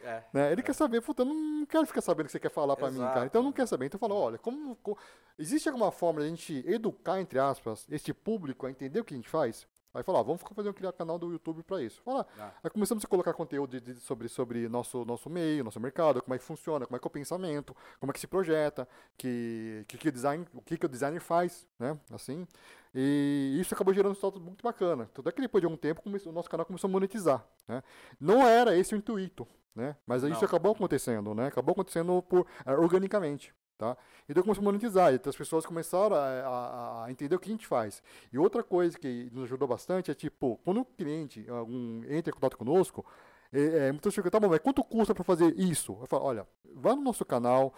[0.05, 0.53] É, né?
[0.53, 0.65] Ele é.
[0.65, 3.01] quer saber, puta, eu não quero ficar sabendo o que você quer falar para mim,
[3.01, 3.27] cara.
[3.27, 3.87] Então não quer saber.
[3.87, 4.97] Então fala, olha, como, como,
[5.39, 9.15] existe alguma forma de a gente educar, entre aspas, este público a entender o que
[9.15, 9.67] a gente faz?
[9.95, 12.03] Aí falou, ah, vamos fazer um canal do YouTube para isso.
[12.03, 12.51] Fala, ah.
[12.65, 16.35] Aí começamos a colocar conteúdo de, de, sobre, sobre nosso, nosso meio, nosso mercado, como
[16.35, 19.85] é que funciona, como é que é o pensamento, como é que se projeta, que,
[19.87, 21.97] que, que o design, o que, que o designer faz, né?
[22.11, 22.47] Assim.
[22.93, 25.09] E isso acabou gerando um resultado muito bacana.
[25.15, 27.47] Tudo é que depois de algum tempo o nosso canal começou a monetizar.
[27.67, 27.83] Né?
[28.21, 29.97] Não era esse o intuito, né?
[30.07, 30.45] Mas isso Não.
[30.45, 31.47] acabou acontecendo, né?
[31.47, 33.55] Acabou acontecendo por, uh, organicamente.
[33.77, 33.97] Tá?
[34.29, 37.53] Então começou a monetizar, e as pessoas começaram a, a, a, entender o que a
[37.53, 38.03] gente faz.
[38.33, 42.35] E outra coisa que nos ajudou bastante é tipo, quando o cliente algum, entra em
[42.35, 43.05] contato conosco,
[43.53, 45.97] é, é, muitas pessoas tá bom, mas quanto custa para fazer isso?
[46.01, 47.75] Eu falo, olha, vá no nosso canal,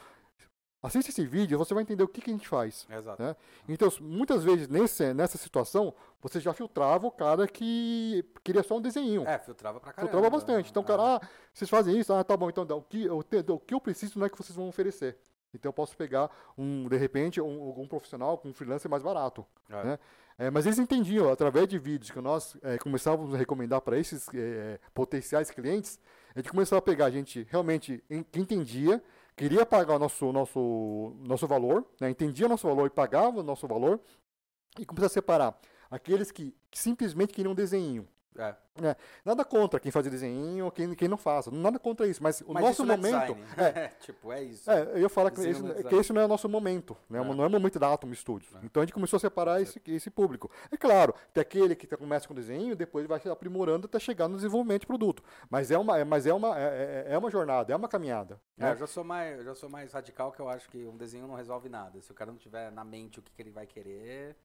[0.83, 2.87] assista esse vídeo, você vai entender o que, que a gente faz.
[3.19, 3.37] Né?
[3.69, 8.81] Então, muitas vezes nesse, nessa situação, você já filtrava o cara que queria só um
[8.81, 9.27] desenho.
[9.27, 10.13] É, filtrava pra caramba.
[10.13, 10.71] Filtrava bastante.
[10.71, 12.13] Então, o cara, ah, vocês fazem isso?
[12.13, 14.55] Ah, tá bom, então o que, eu, o que eu preciso não é que vocês
[14.55, 15.19] vão oferecer.
[15.57, 19.45] Então eu posso pegar, um, de repente, um, um profissional com um freelancer mais barato.
[19.69, 19.85] É.
[19.85, 19.99] Né?
[20.39, 24.29] É, mas eles entendiam, através de vídeos que nós é, começávamos a recomendar para esses
[24.35, 25.99] é, potenciais clientes,
[26.35, 29.03] a gente começou a pegar a gente realmente que entendia,
[29.35, 32.11] queria pagar o nosso, nosso, nosso valor, né?
[32.11, 33.99] entendia o nosso valor e pagava o nosso valor,
[34.79, 35.59] e começou a separar
[35.91, 38.07] aqueles que, que simplesmente queriam um desenho.
[38.39, 38.55] É.
[38.83, 42.53] É, nada contra quem faz desenho, quem, quem não faça, nada contra isso, mas o
[42.53, 43.37] mas nosso momento.
[43.57, 44.71] É, é, tipo, é isso.
[44.71, 47.23] É, eu falo que, esse, é que esse não é o nosso momento, né?
[47.23, 48.55] não é o momento da Atom Studios.
[48.55, 48.59] É.
[48.65, 50.51] Então a gente começou a separar esse, esse público.
[50.71, 54.37] É claro, tem aquele que começa com desenho, depois vai se aprimorando até chegar no
[54.37, 55.23] desenvolvimento de produto.
[55.49, 58.39] Mas é uma, mas é uma, é, é uma jornada, é uma caminhada.
[58.57, 58.73] Né?
[58.73, 61.27] eu, já sou mais, eu já sou mais radical que eu acho que um desenho
[61.27, 62.01] não resolve nada.
[62.03, 64.37] Se o cara não tiver na mente o que, que ele vai querer,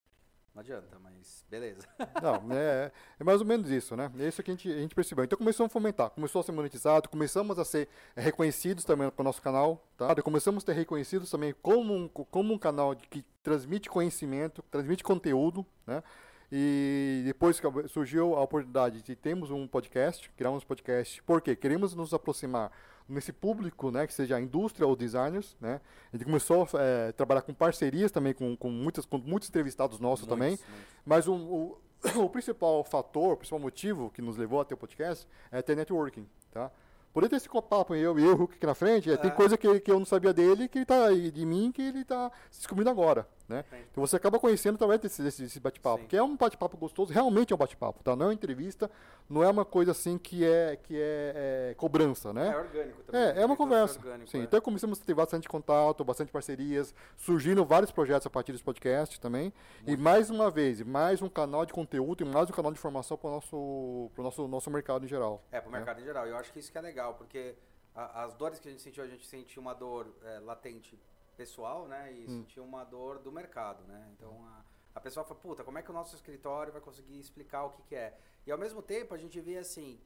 [0.53, 1.87] não adianta, mas beleza.
[2.21, 4.11] Não, é, é mais ou menos isso, né?
[4.19, 5.23] É isso que a gente, a gente percebeu.
[5.23, 9.23] Então começamos a fomentar, começou a ser monetizado, começamos a ser reconhecidos também com o
[9.23, 10.13] nosso canal, tá?
[10.21, 15.65] Começamos a ser reconhecidos também como um, como um canal que transmite conhecimento, transmite conteúdo,
[15.87, 16.03] né?
[16.51, 22.13] E depois surgiu a oportunidade de termos um podcast, criamos um podcast, porque queremos nos
[22.13, 22.69] aproximar
[23.11, 25.81] nesse público, né, que seja a indústria ou designers, né?
[26.13, 30.25] Gente começou a é, trabalhar com parcerias também com, com, muitas, com muitos entrevistados nossos
[30.25, 30.49] muitos, também.
[30.49, 30.87] Muitos.
[31.05, 31.77] Mas o, o,
[32.23, 35.75] o, principal fator, o principal motivo que nos levou a ter o podcast é ter
[35.75, 36.71] networking, tá?
[37.13, 39.17] Poder ter esse papo, eu e eu, Hulk aqui na frente, é.
[39.17, 41.99] tem coisa que, que eu não sabia dele, que ele tá, de mim, que ele
[41.99, 43.65] está descobrindo agora, né?
[43.91, 47.51] Então você acaba conhecendo através desse, desse, desse bate-papo, que é um bate-papo gostoso, realmente
[47.51, 48.15] é um bate-papo, tá?
[48.15, 48.89] Não é uma entrevista,
[49.29, 52.47] não é uma coisa assim que é, que é, é cobrança, né?
[52.47, 53.21] É orgânico também.
[53.21, 53.99] É, é uma conversa.
[53.99, 54.39] Orgânico, sim.
[54.39, 54.43] É.
[54.43, 59.19] Então começamos a ter bastante contato, bastante parcerias, surgindo vários projetos a partir desse podcast
[59.19, 59.53] também.
[59.85, 62.79] Muito e mais uma vez, mais um canal de conteúdo e mais um canal de
[62.79, 65.43] informação para o nosso, pro nosso, nosso mercado em geral.
[65.51, 65.77] É, para o né?
[65.79, 66.25] mercado em geral.
[66.25, 67.55] Eu acho que isso que é legal, porque
[67.93, 70.97] a, as dores que a gente sentiu, a gente sentiu uma dor é, latente
[71.35, 72.13] pessoal, né?
[72.13, 72.41] E hum.
[72.41, 74.09] sentiu uma dor do mercado, né?
[74.13, 74.63] Então a,
[74.95, 77.83] a pessoa fala, puta, como é que o nosso escritório vai conseguir explicar o que,
[77.83, 78.17] que é?
[78.45, 79.99] E ao mesmo tempo a gente vê assim,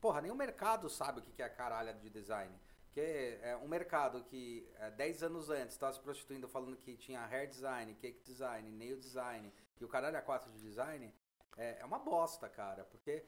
[0.00, 2.54] porra, nem o mercado sabe o que, que é a caralha de design.
[2.84, 7.26] Porque é um mercado que é, 10 anos antes estava se prostituindo falando que tinha
[7.26, 11.12] hair design, cake design, nail design, e o caralho é 4 de design,
[11.56, 12.84] é, é uma bosta, cara.
[12.84, 13.24] Porque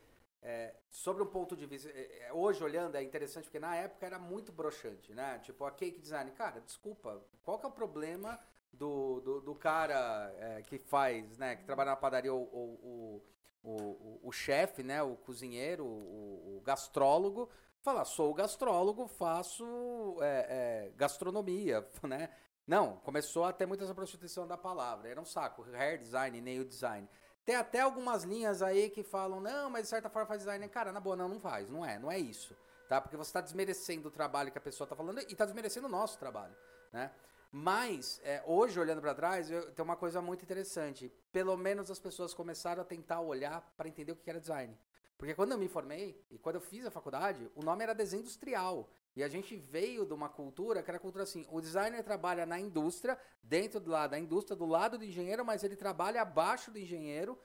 [0.47, 1.91] é, sobre um ponto de vista.
[1.91, 5.41] É, é, hoje, olhando, é interessante porque na época era muito broxante, né?
[5.41, 6.31] Tipo, a cake design.
[6.31, 8.39] Cara, desculpa, qual que é o problema
[8.73, 11.57] do, do, do cara é, que faz, né?
[11.57, 13.23] Que trabalha na padaria, o, o,
[13.65, 15.03] o, o, o chefe, né?
[15.03, 17.51] O cozinheiro, o, o gastrólogo.
[17.81, 22.31] Falar, sou gastrólogo, faço é, gastronomia, né?
[22.65, 25.09] Não, começou a ter muita essa prostituição da palavra.
[25.09, 25.67] Era um saco.
[25.75, 27.09] Hair design, nail design.
[27.47, 30.69] Tem até algumas linhas aí que falam, não, mas de certa forma faz design.
[30.69, 31.71] Cara, na boa, não, não faz.
[31.71, 32.57] Não é, não é isso.
[32.89, 33.01] Tá?
[33.01, 35.91] Porque você está desmerecendo o trabalho que a pessoa está falando e está desmerecendo o
[35.91, 36.55] nosso trabalho.
[36.93, 37.09] Né?
[37.53, 41.09] Mas, é, hoje, olhando para trás, eu, tem uma coisa muito interessante.
[41.31, 44.77] Pelo menos as pessoas começaram a tentar olhar para entender o que era design.
[45.17, 48.23] Porque quando eu me formei e quando eu fiz a faculdade, o nome era desenho
[48.23, 48.89] industrial.
[49.17, 52.45] E a gente veio de uma cultura que era a cultura assim: o designer trabalha
[52.45, 56.71] na indústria, dentro do lado da indústria, do lado do engenheiro, mas ele trabalha abaixo
[56.71, 57.39] do engenheiro,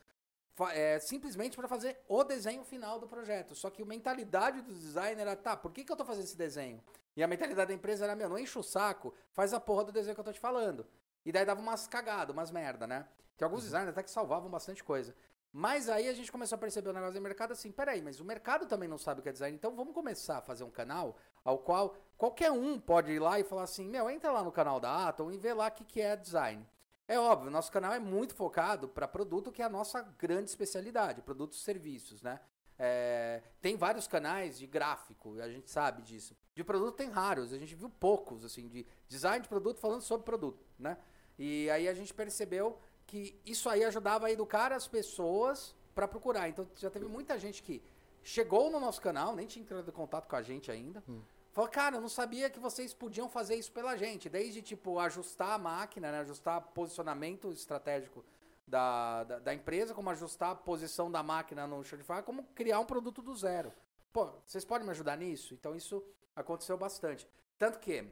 [0.74, 3.56] é, simplesmente para fazer o desenho final do projeto.
[3.56, 6.38] Só que a mentalidade do designer era: tá, por que, que eu estou fazendo esse
[6.38, 6.84] desenho?
[7.16, 9.94] E a mentalidade da empresa era: meu, não enche o saco, faz a porra do
[9.94, 10.86] desenho que eu estou te falando.
[11.26, 13.08] E daí dava umas cagadas, umas merda, né?
[13.38, 13.68] Tem alguns uhum.
[13.68, 15.16] designers até que salvavam bastante coisa.
[15.54, 18.26] Mas aí a gente começou a perceber o negócio do mercado assim, peraí, mas o
[18.26, 21.18] mercado também não sabe o que é design, então vamos começar a fazer um canal
[21.44, 24.80] ao qual qualquer um pode ir lá e falar assim, meu, entra lá no canal
[24.80, 26.68] da Atom e vê lá o que, que é design.
[27.08, 31.22] É óbvio, nosso canal é muito focado para produto, que é a nossa grande especialidade,
[31.22, 32.40] produtos e serviços, né?
[32.78, 36.36] É, tem vários canais de gráfico, a gente sabe disso.
[36.56, 40.26] De produto tem raros, a gente viu poucos, assim, de design de produto falando sobre
[40.26, 40.98] produto, né?
[41.38, 46.50] E aí a gente percebeu que isso aí ajudava a educar as pessoas para procurar.
[46.50, 47.84] Então já teve muita gente que
[48.24, 51.04] chegou no nosso canal, nem tinha entrado em contato com a gente ainda.
[51.08, 51.22] Hum.
[51.54, 54.30] Falou, cara, eu não sabia que vocês podiam fazer isso pela gente.
[54.30, 56.20] Desde, tipo, ajustar a máquina, né?
[56.22, 58.24] Ajustar posicionamento estratégico
[58.66, 62.86] da, da, da, empresa, como ajustar a posição da máquina no Shopify, como criar um
[62.86, 63.74] produto do zero.
[64.14, 65.54] Pô, vocês podem me ajudar nisso?
[65.54, 66.02] Então isso
[66.34, 67.28] aconteceu bastante.
[67.60, 68.08] Tanto que,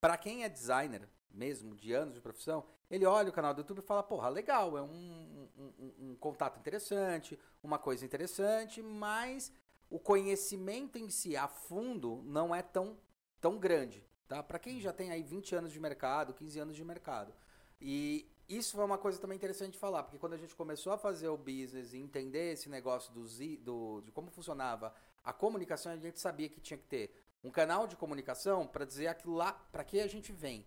[0.00, 3.78] para quem é designer, mesmo, de anos de profissão, ele olha o canal do YouTube
[3.78, 9.52] e fala, porra, legal, é um, um, um, contato interessante, uma coisa interessante, mas
[9.90, 12.96] o conhecimento em si, a fundo, não é tão,
[13.40, 14.42] tão grande, tá?
[14.42, 17.34] Para quem já tem aí 20 anos de mercado, 15 anos de mercado.
[17.80, 20.98] E isso foi uma coisa também interessante de falar, porque quando a gente começou a
[20.98, 23.24] fazer o business e entender esse negócio do,
[23.58, 27.86] do, de como funcionava a comunicação, a gente sabia que tinha que ter um canal
[27.86, 30.64] de comunicação para dizer aquilo lá, para que a gente vem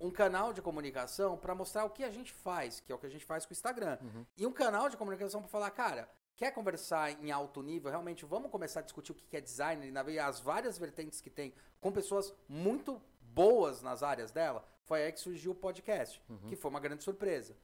[0.00, 3.06] um canal de comunicação para mostrar o que a gente faz, que é o que
[3.06, 3.98] a gente faz com o Instagram.
[4.00, 4.26] Uhum.
[4.36, 8.50] E um canal de comunicação para falar, cara, quer conversar em alto nível, realmente vamos
[8.50, 12.32] começar a discutir o que é design e as várias vertentes que tem com pessoas
[12.48, 14.64] muito boas nas áreas dela.
[14.84, 16.48] Foi aí que surgiu o podcast, uhum.
[16.48, 17.54] que foi uma grande surpresa.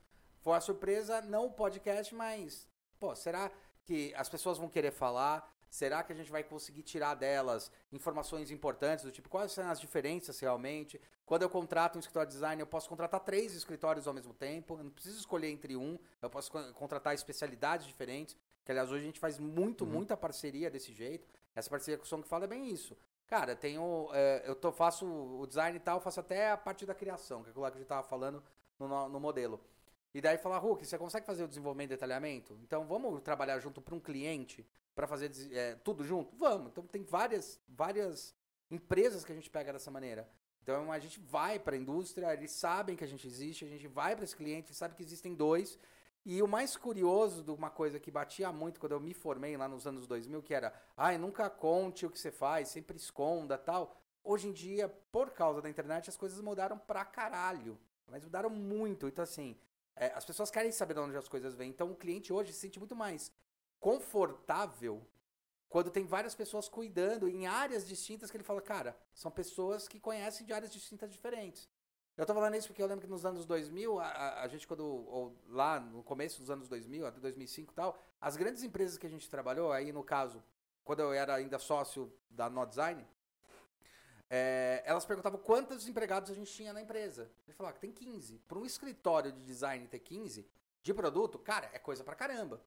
[0.41, 2.69] Foi uma surpresa, não o podcast, mas,
[3.01, 3.51] pô, será
[3.85, 5.56] que as pessoas vão querer falar?
[5.77, 9.79] Será que a gente vai conseguir tirar delas informações importantes do tipo quais são as
[9.79, 10.99] diferenças realmente?
[11.27, 14.73] Quando eu contrato um escritório de design, eu posso contratar três escritórios ao mesmo tempo.
[14.79, 15.99] Eu não preciso escolher entre um.
[16.23, 18.35] Eu posso contratar especialidades diferentes.
[18.65, 19.91] Que aliás hoje a gente faz muito, uhum.
[19.91, 21.29] muita parceria desse jeito.
[21.55, 22.97] Essa parceria com o Som que fala é bem isso.
[23.27, 26.95] Cara, tenho, é, eu tô, faço o design e tal, faço até a parte da
[26.95, 28.43] criação, que é aquilo lá que a gente tava falando
[28.79, 29.61] no, no modelo.
[30.17, 32.59] E daí falar, Hulk, você consegue fazer o desenvolvimento e detalhamento?
[32.63, 36.35] Então vamos trabalhar junto para um cliente para fazer é, tudo junto?
[36.39, 36.69] Vamos.
[36.69, 38.35] Então tem várias, várias
[38.71, 40.27] empresas que a gente pega dessa maneira.
[40.63, 43.87] Então a gente vai para a indústria, eles sabem que a gente existe, a gente
[43.87, 45.79] vai para esse cliente, sabe que existem dois.
[46.25, 49.69] E o mais curioso de uma coisa que batia muito quando eu me formei lá
[49.69, 53.95] nos anos 2000, que era, ai, nunca conte o que você faz, sempre esconda, tal.
[54.25, 57.79] Hoje em dia, por causa da internet, as coisas mudaram pra caralho.
[58.07, 59.07] Mas mudaram muito.
[59.07, 59.55] Então, assim,
[59.97, 61.71] é, as pessoas querem saber de onde as coisas vêm.
[61.71, 63.33] Então, o cliente hoje se sente muito mais
[63.81, 65.07] confortável
[65.69, 69.99] quando tem várias pessoas cuidando em áreas distintas que ele fala, cara, são pessoas que
[69.99, 71.69] conhecem de áreas distintas diferentes.
[72.17, 74.67] Eu tô falando isso porque eu lembro que nos anos 2000, a, a, a gente
[74.67, 78.97] quando, ou lá no começo dos anos 2000, até 2005 e tal, as grandes empresas
[78.97, 80.43] que a gente trabalhou, aí no caso,
[80.83, 83.07] quando eu era ainda sócio da No Design,
[84.29, 87.31] é, elas perguntavam quantos empregados a gente tinha na empresa.
[87.47, 88.39] Ele falava que tem 15.
[88.49, 90.47] Para um escritório de design ter 15
[90.83, 92.61] de produto, cara, é coisa pra caramba.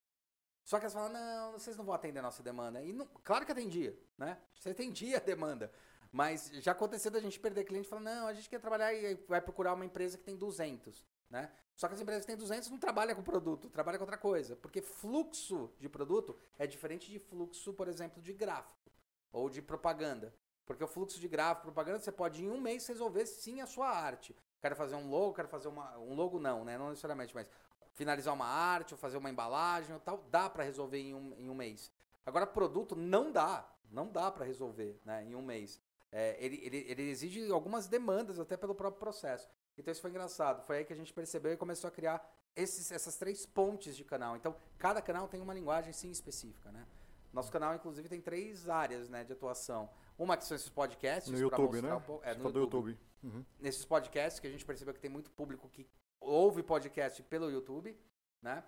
[0.63, 2.81] Só que elas falam, não, vocês não vão atender a nossa demanda.
[2.81, 4.37] E não, claro que atendia, né?
[4.53, 5.71] Você atendia a demanda.
[6.11, 9.15] Mas já aconteceu da gente perder cliente e falar, não, a gente quer trabalhar e
[9.27, 11.51] vai procurar uma empresa que tem 200, né?
[11.75, 14.55] Só que as empresas que têm 200 não trabalham com produto, trabalham com outra coisa.
[14.55, 18.91] Porque fluxo de produto é diferente de fluxo, por exemplo, de gráfico
[19.31, 20.33] ou de propaganda.
[20.69, 23.89] Porque o fluxo de gráfico, propaganda, você pode em um mês resolver sim a sua
[23.89, 24.35] arte.
[24.61, 25.97] Quero fazer um logo, quero fazer uma.
[25.97, 26.77] Um logo não, né?
[26.77, 27.47] Não necessariamente, mas
[27.95, 31.49] finalizar uma arte, ou fazer uma embalagem ou tal, dá para resolver em um, em
[31.49, 31.91] um mês.
[32.23, 33.67] Agora, produto não dá.
[33.89, 35.81] Não dá para resolver né, em um mês.
[36.11, 39.49] É, ele, ele, ele exige algumas demandas até pelo próprio processo.
[39.75, 40.63] Então isso foi engraçado.
[40.67, 42.23] Foi aí que a gente percebeu e começou a criar
[42.55, 44.35] esses, essas três pontes de canal.
[44.35, 46.85] Então, cada canal tem uma linguagem sim específica, né?
[47.33, 49.89] Nosso canal, inclusive, tem três áreas né, de atuação.
[50.19, 51.31] Uma que são esses podcasts.
[51.31, 51.93] No YouTube, né?
[51.93, 52.59] Um pouco, é, no YouTube.
[52.59, 52.99] YouTube.
[53.23, 53.45] Uhum.
[53.57, 55.87] Nesses podcasts que a gente percebeu que tem muito público que
[56.19, 57.97] ouve podcast pelo YouTube,
[58.41, 58.61] né?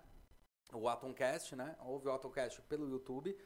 [0.73, 1.75] O Atomcast, né?
[1.81, 3.37] Ouve o Atomcast pelo YouTube.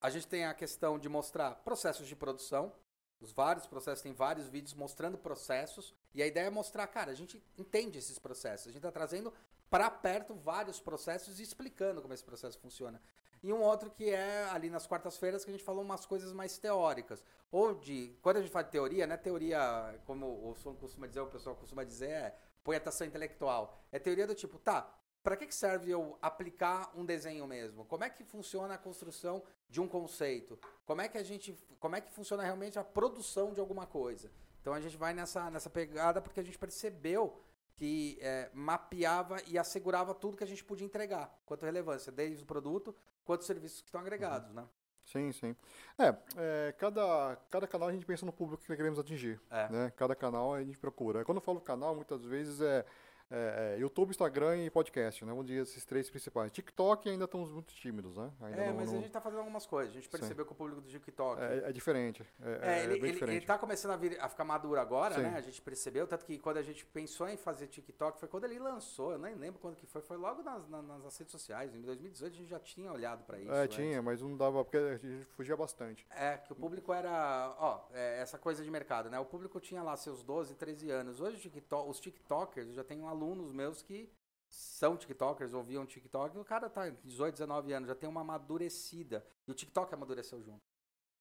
[0.00, 2.72] A gente tem a questão de mostrar processos de produção.
[3.20, 5.94] Os vários processos, tem vários vídeos mostrando processos.
[6.12, 8.66] E a ideia é mostrar, cara, a gente entende esses processos.
[8.66, 9.32] A gente está trazendo
[9.70, 13.00] para perto vários processos e explicando como esse processo funciona.
[13.42, 16.58] E um outro que é ali nas quartas-feiras que a gente falou umas coisas mais
[16.58, 17.24] teóricas.
[17.50, 18.16] Ou de.
[18.22, 21.26] Quando a gente fala de teoria, não é teoria, como o som costuma dizer, o
[21.26, 23.76] pessoal costuma dizer, é poetação intelectual.
[23.90, 27.84] É teoria do tipo, tá, para que, que serve eu aplicar um desenho mesmo?
[27.84, 30.58] Como é que funciona a construção de um conceito?
[30.84, 34.30] Como é que a gente, como é que funciona realmente a produção de alguma coisa?
[34.60, 37.40] Então a gente vai nessa, nessa pegada porque a gente percebeu
[37.82, 42.46] que é, mapeava e assegurava tudo que a gente podia entregar, quanto relevância, desde o
[42.46, 44.54] produto quanto os serviços que estão agregados, uhum.
[44.54, 44.68] né?
[45.04, 45.56] Sim, sim.
[45.98, 49.40] É, é, cada, cada canal a gente pensa no público que queremos atingir.
[49.50, 49.68] É.
[49.68, 49.92] Né?
[49.96, 51.24] Cada canal a gente procura.
[51.24, 52.86] Quando eu falo canal, muitas vezes é
[53.32, 55.30] é, é, YouTube, Instagram e podcast, né?
[55.30, 56.52] Vamos dizer esses três principais.
[56.52, 58.30] TikTok ainda estamos muito tímidos, né?
[58.42, 59.90] Ainda é, mas a gente está fazendo algumas coisas.
[59.90, 60.48] A gente percebeu Sim.
[60.48, 61.40] que o público do TikTok...
[61.40, 62.22] É, é diferente.
[62.42, 65.22] É, é, é ele, ele, ele tá começando a, vir, a ficar maduro agora, Sim.
[65.22, 65.34] né?
[65.36, 68.58] A gente percebeu, tanto que quando a gente pensou em fazer TikTok, foi quando ele
[68.58, 71.74] lançou, eu nem lembro quando que foi, foi logo nas, nas, nas redes sociais.
[71.74, 73.50] Em 2018 a gente já tinha olhado para isso.
[73.50, 76.06] É, tinha, mas não dava, porque a gente fugia bastante.
[76.10, 79.18] É, que o público era, ó, essa coisa de mercado, né?
[79.18, 81.18] O público tinha lá seus 12, 13 anos.
[81.18, 84.12] Hoje TikTok, os TikTokers, já tenho alunos meus que
[84.48, 89.24] são TikTokers, ouviam TikTok, o cara tá 18, 19 anos, já tem uma amadurecida.
[89.46, 90.62] E o TikTok amadureceu junto.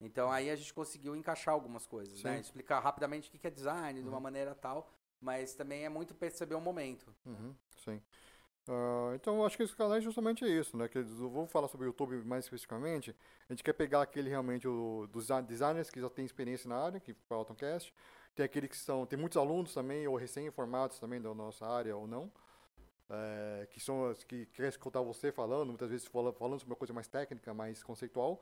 [0.01, 2.39] Então aí a gente conseguiu encaixar algumas coisas, né?
[2.39, 4.03] Explicar rapidamente o que é design, uhum.
[4.03, 4.23] de uma uhum.
[4.23, 7.13] maneira tal, mas também é muito perceber o momento.
[7.25, 7.55] Uhum.
[7.77, 8.01] Sim.
[8.67, 10.87] Uh, então, acho que esse canal é justamente isso, né?
[10.87, 13.15] Que eu vou falar sobre o YouTube mais especificamente.
[13.47, 16.99] A gente quer pegar aquele realmente o, dos designers que já tem experiência na área,
[16.99, 17.93] que é o Autoncast.
[18.35, 22.07] Tem aqueles que são, tem muitos alunos também, ou recém-formados também da nossa área ou
[22.07, 22.31] não
[23.11, 27.07] é, que são que quer escutar você falando, muitas vezes falando sobre uma coisa mais
[27.07, 28.41] técnica, mais conceitual.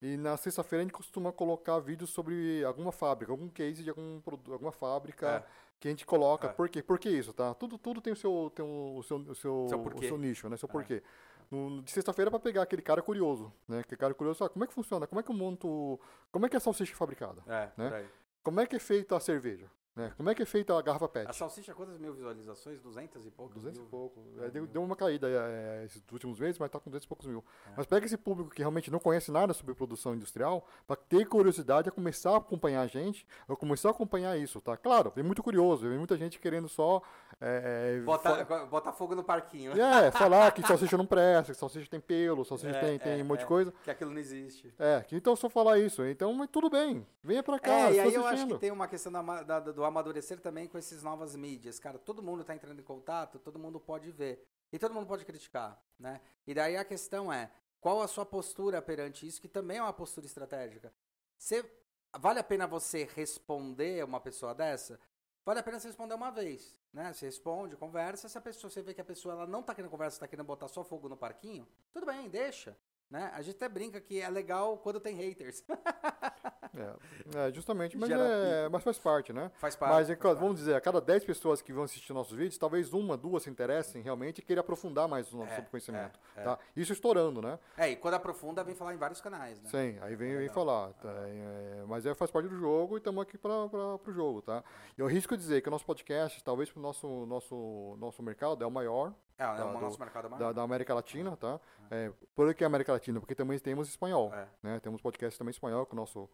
[0.00, 4.20] E na sexta-feira a gente costuma colocar vídeos sobre alguma fábrica, algum case de algum
[4.50, 5.44] alguma fábrica é.
[5.78, 6.48] que a gente coloca.
[6.48, 6.52] É.
[6.52, 6.82] Por quê?
[6.82, 7.54] Por que isso, tá?
[7.54, 10.56] Tudo, tudo tem o seu, tem o seu, o seu, seu o seu nicho, né?
[10.56, 10.72] Seu é.
[10.72, 11.02] porquê.
[11.50, 13.80] No, de sexta-feira para pegar aquele cara curioso, né?
[13.80, 15.06] Aquele cara curioso, ah, como é que funciona?
[15.06, 16.00] Como é que eu monto...
[16.32, 17.42] Como é que é a salsicha fabricada?
[17.46, 18.08] É, né?
[18.42, 19.70] Como é que é feita a cerveja?
[19.94, 21.28] É, como é que é feita a garrafa PET?
[21.28, 22.80] A salsicha, quantas mil visualizações?
[22.80, 23.52] 200 e pouco?
[23.52, 23.86] 200 mil?
[23.86, 24.20] e pouco.
[24.40, 27.26] É, deu, deu, uma caída é, esses últimos meses, mas está com 200 e poucos
[27.26, 27.44] mil.
[27.66, 27.74] É.
[27.76, 31.90] Mas pega esse público que realmente não conhece nada sobre produção industrial, para ter curiosidade
[31.90, 34.78] a começar a acompanhar a gente, a começar a acompanhar isso, tá?
[34.78, 37.02] Claro, vem muito curioso, vem muita gente querendo só...
[37.44, 39.72] É, botar, botar fogo no parquinho.
[39.72, 43.40] É, falar que salsicha não presta, que salsicha tem pelo, salsicha tem, tem um monte
[43.40, 43.74] de coisa.
[43.82, 44.72] Que aquilo não existe.
[44.78, 46.04] É, então só falar isso.
[46.04, 48.86] Então, mas tudo bem, venha para cá, É, e aí eu acho que tem uma
[48.86, 51.80] questão da, da, do amadurecer também com essas novas mídias.
[51.80, 54.46] Cara, todo mundo está entrando em contato, todo mundo pode ver.
[54.72, 56.20] E todo mundo pode criticar, né?
[56.46, 59.92] E daí a questão é, qual a sua postura perante isso, que também é uma
[59.92, 60.92] postura estratégica.
[61.36, 61.68] Você,
[62.16, 65.00] vale a pena você responder uma pessoa dessa?
[65.44, 67.12] Vale a pena você responder uma vez, né?
[67.12, 68.28] Você responde, conversa.
[68.28, 70.46] Se a pessoa, você vê que a pessoa ela não está querendo conversa, está querendo
[70.46, 72.76] botar só fogo no parquinho, tudo bem, deixa.
[73.10, 73.30] Né?
[73.34, 75.64] A gente até brinca que é legal quando tem haters.
[76.74, 79.50] é, é, justamente, mas, é, mas faz parte, né?
[79.56, 79.92] Faz parte.
[79.92, 83.16] Mas, faz vamos dizer, a cada 10 pessoas que vão assistir nossos vídeos, talvez uma,
[83.16, 86.18] duas se interessem realmente e queiram aprofundar mais o nosso é, conhecimento.
[86.34, 86.58] É, é, tá?
[86.74, 87.58] Isso estourando, né?
[87.76, 89.68] É, e quando aprofunda, vem falar em vários canais, né?
[89.68, 90.94] Sim, aí vem, vem falar.
[90.94, 91.10] Tá?
[91.10, 94.64] É, mas é, faz parte do jogo e estamos aqui para o jogo, tá?
[94.96, 98.66] Eu risco dizer que o nosso podcast, talvez para o nosso, nosso, nosso mercado, é
[98.66, 100.46] o maior é, é o nosso mercado maior.
[100.46, 101.58] Da, da América Latina, tá?
[101.90, 103.18] É, por que América Latina?
[103.18, 104.46] Porque também temos espanhol, é.
[104.62, 104.80] né?
[104.80, 106.28] Temos podcast também espanhol com o nosso,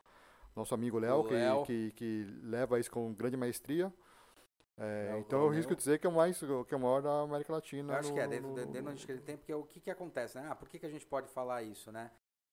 [0.58, 3.92] nosso amigo Léo, que, que, que, leva isso com grande maestria.
[4.76, 7.52] É, então eu risco dizer que é o mais que é o maior da América
[7.52, 7.94] Latina.
[7.94, 9.90] Eu acho no, que é, dentro, no, dentro onde ele tem, porque o que, que
[9.90, 10.46] acontece, né?
[10.50, 12.10] Ah, por que, que a gente pode falar isso, né?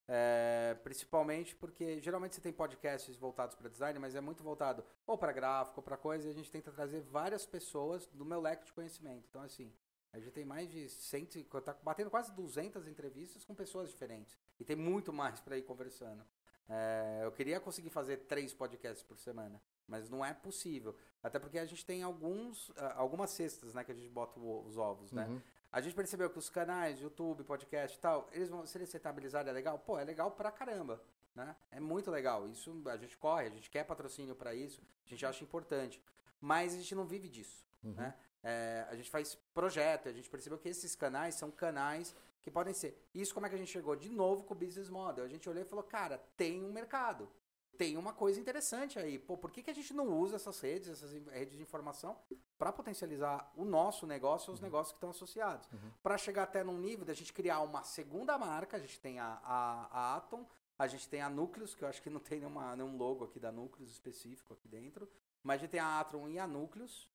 [0.08, 5.18] É, principalmente porque geralmente você tem podcasts voltados para design, mas é muito voltado ou
[5.18, 8.66] para gráfico, ou para coisa, e a gente tenta trazer várias pessoas do meu leque
[8.66, 9.26] de conhecimento.
[9.30, 9.72] Então, assim,
[10.14, 11.26] A gente tem mais de 100,
[11.66, 14.38] tá batendo quase 200 entrevistas com pessoas diferentes.
[14.58, 16.24] E tem muito mais para ir conversando.
[16.68, 20.95] É, eu queria conseguir fazer três podcasts por semana, mas não é possível.
[21.22, 24.78] Até porque a gente tem alguns, ah, algumas cestas, né, que a gente bota os
[24.78, 25.28] ovos, né?
[25.28, 25.41] Uhum.
[25.72, 29.49] A gente percebeu que os canais, YouTube, podcast e tal, eles vão, se eles rentabilizarem,
[29.49, 29.78] é legal?
[29.78, 31.03] Pô, é legal pra caramba,
[31.36, 31.55] né?
[31.70, 32.47] É muito legal.
[32.49, 36.01] Isso a gente corre, a gente quer patrocínio para isso, a gente acha importante.
[36.39, 37.93] Mas a gente não vive disso, uhum.
[37.93, 38.16] né?
[38.41, 42.16] É, a gente faz projeto, a gente percebeu que esses canais são canais
[42.46, 43.10] que podem ser.
[43.12, 43.96] Isso como é que a gente chegou?
[43.96, 45.26] De novo com o business model.
[45.26, 47.28] A gente olhou e falou, cara, tem um mercado.
[47.76, 49.18] Tem uma coisa interessante aí.
[49.18, 52.16] Pô, por que, que a gente não usa essas redes, essas redes de informação,
[52.56, 54.66] para potencializar o nosso negócio e os uhum.
[54.66, 55.68] negócios que estão associados?
[55.72, 55.91] Uhum.
[56.04, 59.41] Para chegar até num nível da gente criar uma segunda marca, a gente tem a,
[59.43, 60.46] a, a Atom,
[60.78, 63.39] a gente tem a Núcleos, que eu acho que não tem nenhuma, nenhum logo aqui
[63.39, 65.10] da Núcleos específico aqui dentro.
[65.41, 67.10] Mas a gente tem a Atom e a Núcleos.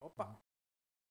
[0.00, 0.40] Opa!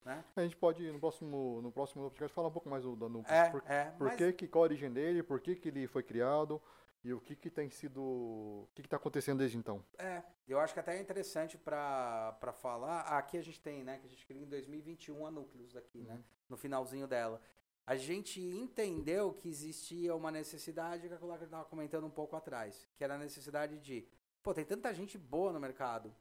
[0.08, 0.24] Né?
[0.38, 3.30] A gente pode, no próximo, no próximo podcast, falar um pouco mais do, Núcleos.
[3.30, 4.36] É, por, é, por mas...
[4.36, 6.62] que, qual a origem dele, por que, que ele foi criado
[7.04, 8.02] e o que, que tem sido.
[8.02, 9.84] O que está acontecendo desde então.
[9.98, 13.02] É, eu acho que até é interessante para falar.
[13.02, 13.98] Aqui a gente tem, né?
[13.98, 16.18] Que a gente criou em 2021 a Núcleos daqui, né, uhum.
[16.18, 16.24] né?
[16.48, 17.42] No finalzinho dela.
[17.86, 22.88] A gente entendeu que existia uma necessidade que a Colaca estava comentando um pouco atrás,
[22.96, 24.06] que era a necessidade de,
[24.42, 26.14] pô, tem tanta gente boa no mercado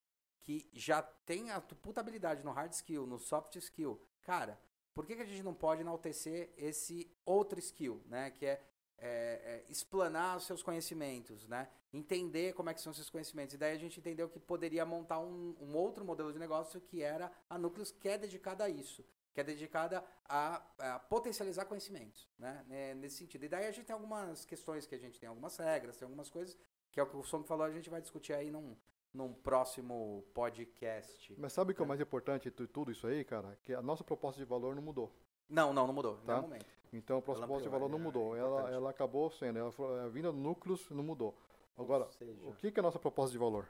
[0.47, 4.01] que já tem a puta habilidade no hard skill, no soft skill.
[4.23, 4.57] Cara,
[4.95, 8.31] por que, que a gente não pode enaltecer esse outro skill, né?
[8.31, 8.63] Que é,
[8.97, 11.69] é, é explanar os seus conhecimentos, né?
[11.93, 13.57] Entender como é que são esses conhecimentos.
[13.57, 17.03] E daí a gente entendeu que poderia montar um, um outro modelo de negócio que
[17.03, 22.27] era a Núcleos, que é dedicada a isso que é dedicada a, a, potencializar conhecimentos,
[22.39, 22.65] né?
[22.71, 23.45] É, nesse sentido.
[23.45, 26.31] E daí a gente tem algumas questões que a gente tem algumas regras, tem algumas
[26.31, 26.57] coisas
[26.91, 28.75] que é o que o Som falou, a gente vai discutir aí num,
[29.17, 31.35] num próximo podcast.
[31.39, 31.89] Mas sabe o que é o né?
[31.89, 33.59] mais importante de tudo isso aí, cara?
[33.63, 35.11] Que a nossa proposta de valor não mudou.
[35.49, 36.19] Não, não, não mudou.
[36.19, 36.43] Tá?
[36.43, 36.67] momento.
[36.93, 38.37] Então a proposta de valor não mudou.
[38.37, 39.59] É ela, ela acabou sendo.
[39.59, 41.37] Ela, a vinda do núcleos não mudou.
[41.77, 42.41] Agora, seja...
[42.43, 43.65] o que, que é a nossa proposta de valor?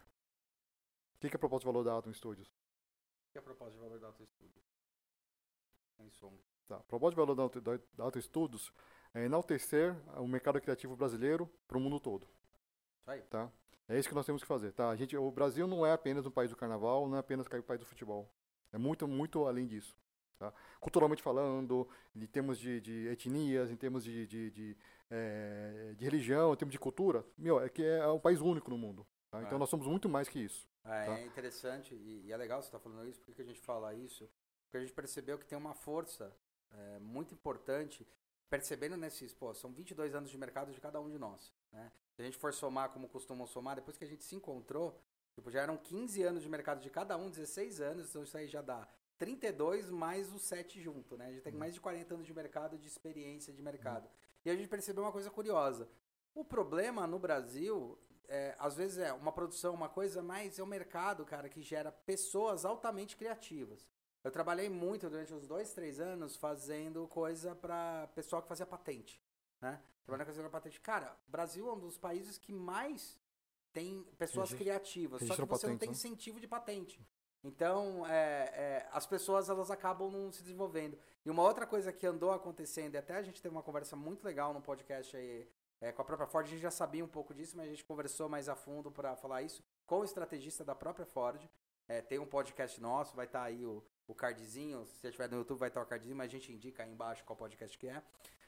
[1.15, 2.49] O que, que é a proposta de valor da Atom Studios?
[2.49, 4.65] O que é a proposta de valor da Atom Studios?
[5.99, 6.33] Em som.
[6.67, 6.77] Tá.
[6.77, 8.73] A proposta de valor da Atom, da Atom Studios
[9.15, 12.29] é enaltecer o mercado criativo brasileiro para o mundo todo.
[13.01, 13.23] Isso aí.
[13.23, 13.51] Tá?
[13.89, 14.91] É isso que nós temos que fazer, tá?
[14.91, 17.63] A gente, o Brasil não é apenas um país do carnaval, não é apenas o
[17.63, 18.29] país do futebol.
[18.73, 19.97] É muito, muito além disso.
[20.39, 20.53] Tá?
[20.81, 24.77] Culturalmente falando, em termos de, de etnias, em termos de, de, de,
[25.11, 28.77] é, de, religião, em termos de cultura, meu, é que é um país único no
[28.77, 29.07] mundo.
[29.31, 29.43] Tá?
[29.43, 29.59] Então é.
[29.59, 30.69] nós somos muito mais que isso.
[30.85, 31.19] É, tá?
[31.19, 33.21] é interessante e, e, é legal você estar tá falando isso.
[33.23, 34.29] Por que a gente fala isso?
[34.65, 36.37] Porque a gente percebeu que tem uma força
[36.71, 38.07] é, muito importante
[38.49, 41.93] percebendo nesses, pô, são 22 anos de mercado de cada um de nós, né?
[42.15, 44.99] Se a gente for somar como costumam somar, depois que a gente se encontrou,
[45.35, 48.47] tipo, já eram 15 anos de mercado de cada um, 16 anos, então isso aí
[48.47, 48.89] já dá
[49.19, 51.27] 32 mais os 7 junto, né?
[51.27, 51.59] A gente tem uhum.
[51.59, 54.05] mais de 40 anos de mercado, de experiência de mercado.
[54.05, 54.11] Uhum.
[54.45, 55.89] E a gente percebeu uma coisa curiosa.
[56.35, 60.67] O problema no Brasil, é, às vezes é uma produção, uma coisa, mas é o
[60.67, 63.87] mercado, cara, que gera pessoas altamente criativas.
[64.27, 69.23] Eu trabalhei muito durante os dois, três anos fazendo coisa para pessoal que fazia patente,
[69.61, 69.81] né?
[70.05, 70.81] Trabalhando com a patente.
[70.81, 73.17] Cara, o Brasil é um dos países que mais
[73.73, 74.65] tem pessoas Registro.
[74.65, 75.93] criativas, só que você patente, não tem né?
[75.93, 77.01] incentivo de patente.
[77.45, 80.99] Então, é, é, as pessoas elas acabam não se desenvolvendo.
[81.25, 84.25] E uma outra coisa que andou acontecendo, e até a gente teve uma conversa muito
[84.25, 85.49] legal no podcast aí
[85.81, 87.85] é, com a própria Ford, a gente já sabia um pouco disso, mas a gente
[87.85, 91.49] conversou mais a fundo para falar isso com o estrategista da própria Ford.
[91.87, 94.87] É, tem um podcast nosso, vai estar tá aí o, o cardzinho.
[94.87, 97.25] Se você estiver no YouTube, vai estar o cardzinho, mas a gente indica aí embaixo
[97.25, 98.03] qual podcast que é.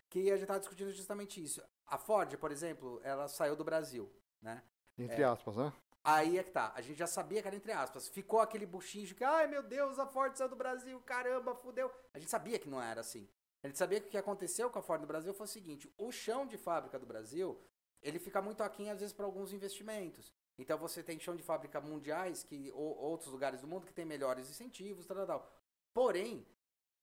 [0.09, 1.63] Que a gente estava discutindo justamente isso.
[1.87, 4.63] A Ford, por exemplo, ela saiu do Brasil, né?
[4.97, 5.73] Entre é, aspas, né?
[6.03, 6.73] Aí é que tá.
[6.75, 8.09] A gente já sabia que era entre aspas.
[8.09, 11.91] Ficou aquele buchinho de que, ai meu Deus, a Ford saiu do Brasil, caramba, fudeu.
[12.15, 13.29] A gente sabia que não era assim.
[13.63, 15.93] A gente sabia que o que aconteceu com a Ford no Brasil foi o seguinte:
[15.99, 17.61] o chão de fábrica do Brasil,
[18.01, 20.33] ele fica muito aquém às vezes para alguns investimentos.
[20.59, 24.05] Então você tem chão de fábrica mundiais que ou outros lugares do mundo que tem
[24.05, 25.53] melhores incentivos, tal, tal.
[25.95, 26.45] Porém,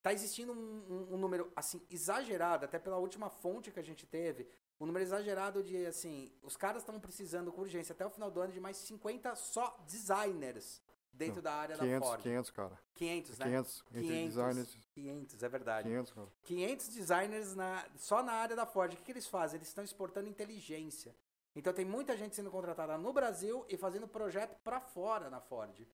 [0.04, 4.06] tá existindo um, um, um, número assim exagerado, até pela última fonte que a gente
[4.06, 4.48] teve,
[4.80, 8.42] um número exagerado de assim, os caras estão precisando com urgência até o final do
[8.42, 10.82] ano de mais 50 só designers
[11.16, 12.22] dentro Não, da área 500, da Ford.
[12.22, 12.80] 500, cara.
[12.94, 13.46] 500, né?
[13.46, 14.78] 500, 500 designers.
[14.94, 15.90] 500, é verdade.
[15.90, 16.28] 500, cara.
[16.44, 18.94] 500 designers na, só na área da Ford.
[18.94, 19.58] O que, que eles fazem?
[19.58, 21.16] Eles estão exportando inteligência.
[21.56, 25.88] Então tem muita gente sendo contratada no Brasil e fazendo projeto para fora na Ford.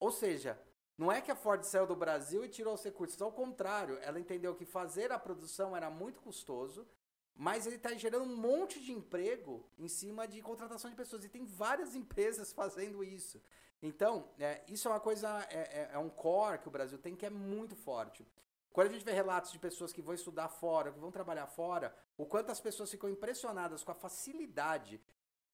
[0.00, 0.58] Ou seja,
[0.96, 4.18] não é que a Ford saiu do Brasil e tirou os recursos, ao contrário, ela
[4.18, 6.86] entendeu que fazer a produção era muito custoso,
[7.34, 11.24] mas ele está gerando um monte de emprego em cima de contratação de pessoas.
[11.24, 13.42] E tem várias empresas fazendo isso.
[13.82, 17.16] Então, é, isso é uma coisa, é, é, é um core que o Brasil tem
[17.16, 18.26] que é muito forte.
[18.72, 21.94] Quando a gente vê relatos de pessoas que vão estudar fora, que vão trabalhar fora,
[22.16, 25.00] o quanto as pessoas ficam impressionadas com a facilidade.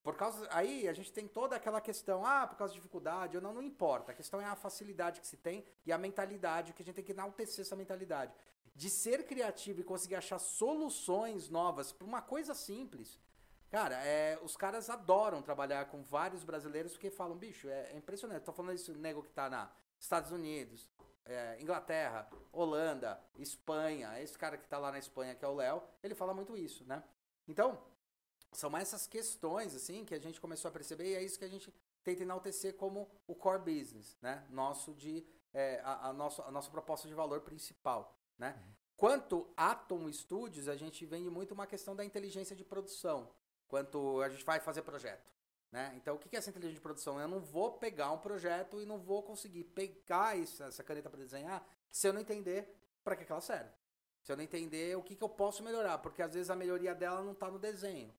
[0.03, 0.47] Por causa.
[0.53, 3.63] Aí a gente tem toda aquela questão, ah, por causa de dificuldade, ou não, não
[3.63, 4.13] importa.
[4.13, 7.05] A questão é a facilidade que se tem e a mentalidade, que a gente tem
[7.05, 8.33] que enaltecer essa mentalidade.
[8.75, 13.19] De ser criativo e conseguir achar soluções novas para uma coisa simples.
[13.69, 18.45] Cara, é, os caras adoram trabalhar com vários brasileiros porque falam, bicho, é, é impressionante.
[18.45, 20.89] Tô falando isso, nego que tá na Estados Unidos,
[21.29, 25.83] é, Inglaterra, Holanda, Espanha, esse cara que está lá na Espanha, que é o Léo,
[26.03, 27.05] ele fala muito isso, né?
[27.47, 27.81] Então,
[28.51, 31.49] são essas questões, assim, que a gente começou a perceber e é isso que a
[31.49, 31.73] gente
[32.03, 34.47] tenta enaltecer como o core business, né?
[34.51, 38.57] Nosso de, é, a, a, nosso, a nossa proposta de valor principal, né?
[38.57, 38.73] Uhum.
[38.97, 43.31] Quanto Atom Studios, a gente vende muito uma questão da inteligência de produção.
[43.69, 45.31] Quanto a gente vai fazer projeto.
[45.71, 45.93] Né?
[45.97, 47.21] Então, o que é essa inteligência de produção?
[47.21, 51.67] Eu não vou pegar um projeto e não vou conseguir pegar essa caneta para desenhar
[51.91, 53.71] se eu não entender para que, que, ela serve.
[54.23, 56.95] Se eu não entender o que, que eu posso melhorar, porque às vezes a melhoria
[56.95, 58.13] dela não está no desenho,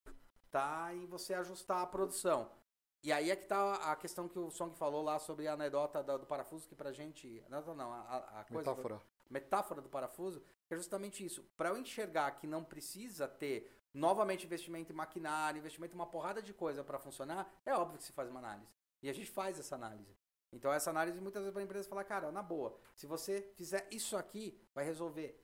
[0.52, 2.52] tá em você ajustar a produção.
[3.02, 6.04] E aí é que tá a questão que o Song falou lá sobre a anedota
[6.04, 7.44] do, parafuso, que pra gente.
[7.50, 8.72] Não, não, a, a coisa.
[8.72, 8.96] Metáfora.
[8.96, 11.44] Do, metáfora do parafuso, é justamente isso.
[11.56, 16.42] Para eu enxergar que não precisa ter novamente investimento em maquinário, investimento em uma porrada
[16.42, 18.72] de coisa para funcionar, é óbvio que se faz uma análise.
[19.02, 20.16] E a gente faz essa análise.
[20.52, 23.88] Então essa análise muitas vezes para a empresa falar, cara, na boa, se você fizer
[23.92, 25.40] isso aqui, vai resolver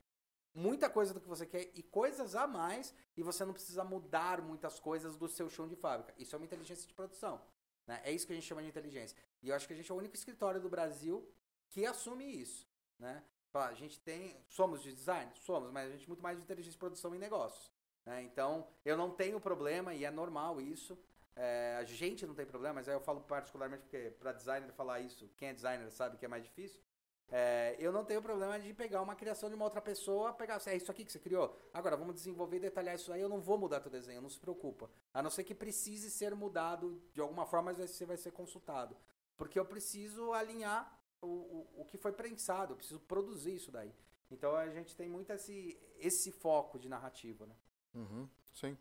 [0.54, 4.42] muita coisa do que você quer e coisas a mais, e você não precisa mudar
[4.42, 6.14] muitas coisas do seu chão de fábrica.
[6.18, 7.42] Isso é uma inteligência de produção.
[7.86, 8.02] Né?
[8.04, 9.18] É isso que a gente chama de inteligência.
[9.44, 11.30] E eu acho que a gente é o único escritório do Brasil
[11.70, 12.68] que assume isso.
[12.98, 13.22] Né?
[13.54, 14.38] A gente tem.
[14.50, 15.32] Somos de design?
[15.36, 17.72] Somos, mas a gente é muito mais de inteligência de produção em negócios.
[18.06, 18.24] Né?
[18.24, 20.98] Então, eu não tenho problema, e é normal isso.
[21.36, 25.02] É, a gente não tem problema, mas aí eu falo particularmente porque para designer falar
[25.02, 26.82] isso, quem é designer sabe que é mais difícil.
[27.28, 30.76] É, eu não tenho problema de pegar uma criação de uma outra pessoa, pegar, é
[30.76, 31.60] isso aqui que você criou.
[31.74, 33.20] Agora, vamos desenvolver e detalhar isso aí.
[33.20, 34.90] Eu não vou mudar teu desenho, não se preocupa.
[35.14, 38.96] A não ser que precise ser mudado de alguma forma, mas você vai ser consultado.
[39.36, 43.94] Porque eu preciso alinhar o, o, o que foi prensado, eu preciso produzir isso daí.
[44.30, 47.56] Então a gente tem muito esse, esse foco de narrativa, né?
[47.96, 48.78] Uhum, sim.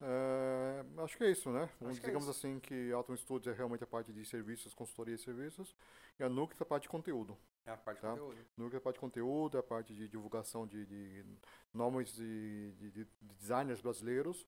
[0.00, 1.70] É, acho que é isso, né?
[1.80, 5.14] Acho é Digamos é assim que Atom Studios é realmente a parte de serviços, consultoria
[5.14, 5.74] e serviços,
[6.18, 7.36] e a Nuke é a parte de conteúdo.
[7.64, 8.12] É a parte tá?
[8.12, 8.46] de conteúdo.
[8.56, 11.24] Nuke é a parte de conteúdo, é a parte de divulgação de, de
[11.72, 14.46] nomes de, de, de designers brasileiros,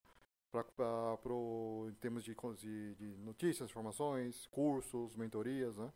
[0.51, 5.91] pra, pra, pro, em termos de, de, de notícias, informações, cursos, mentorias, né?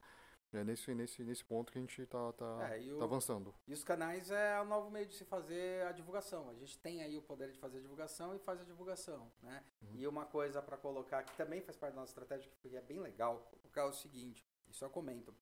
[0.54, 3.56] É nesse, nesse, nesse ponto que a gente está tá, é, tá avançando.
[3.66, 6.50] E os canais é o novo meio de se fazer a divulgação.
[6.50, 9.32] A gente tem aí o poder de fazer a divulgação e faz a divulgação.
[9.42, 9.64] Né?
[9.82, 9.96] Uhum.
[9.96, 13.00] E uma coisa para colocar que também faz parte da nossa estratégia, que é bem
[13.00, 15.34] legal, colocar o seguinte, isso eu comento.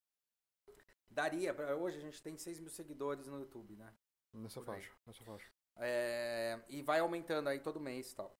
[1.10, 3.92] Daria, pra, hoje a gente tem 6 mil seguidores no YouTube, né?
[4.32, 5.50] Nessa faixa, nessa faixa.
[5.76, 8.38] É, e vai aumentando aí todo mês e tal.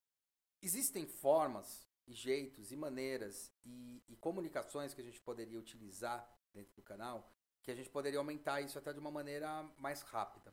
[0.62, 6.74] Existem formas e jeitos e maneiras e, e comunicações que a gente poderia utilizar dentro
[6.74, 7.30] do canal,
[7.62, 10.53] que a gente poderia aumentar isso até de uma maneira mais rápida.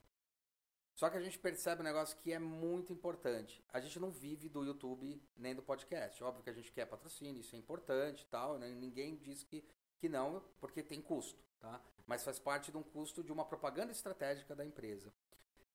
[0.97, 3.63] Só que a gente percebe um negócio que é muito importante.
[3.71, 6.23] A gente não vive do YouTube nem do podcast.
[6.23, 8.57] Óbvio que a gente quer patrocínio, isso é importante e tal.
[8.57, 8.69] Né?
[8.69, 9.63] Ninguém diz que,
[9.99, 11.79] que não, porque tem custo, tá?
[12.07, 15.13] Mas faz parte de um custo de uma propaganda estratégica da empresa.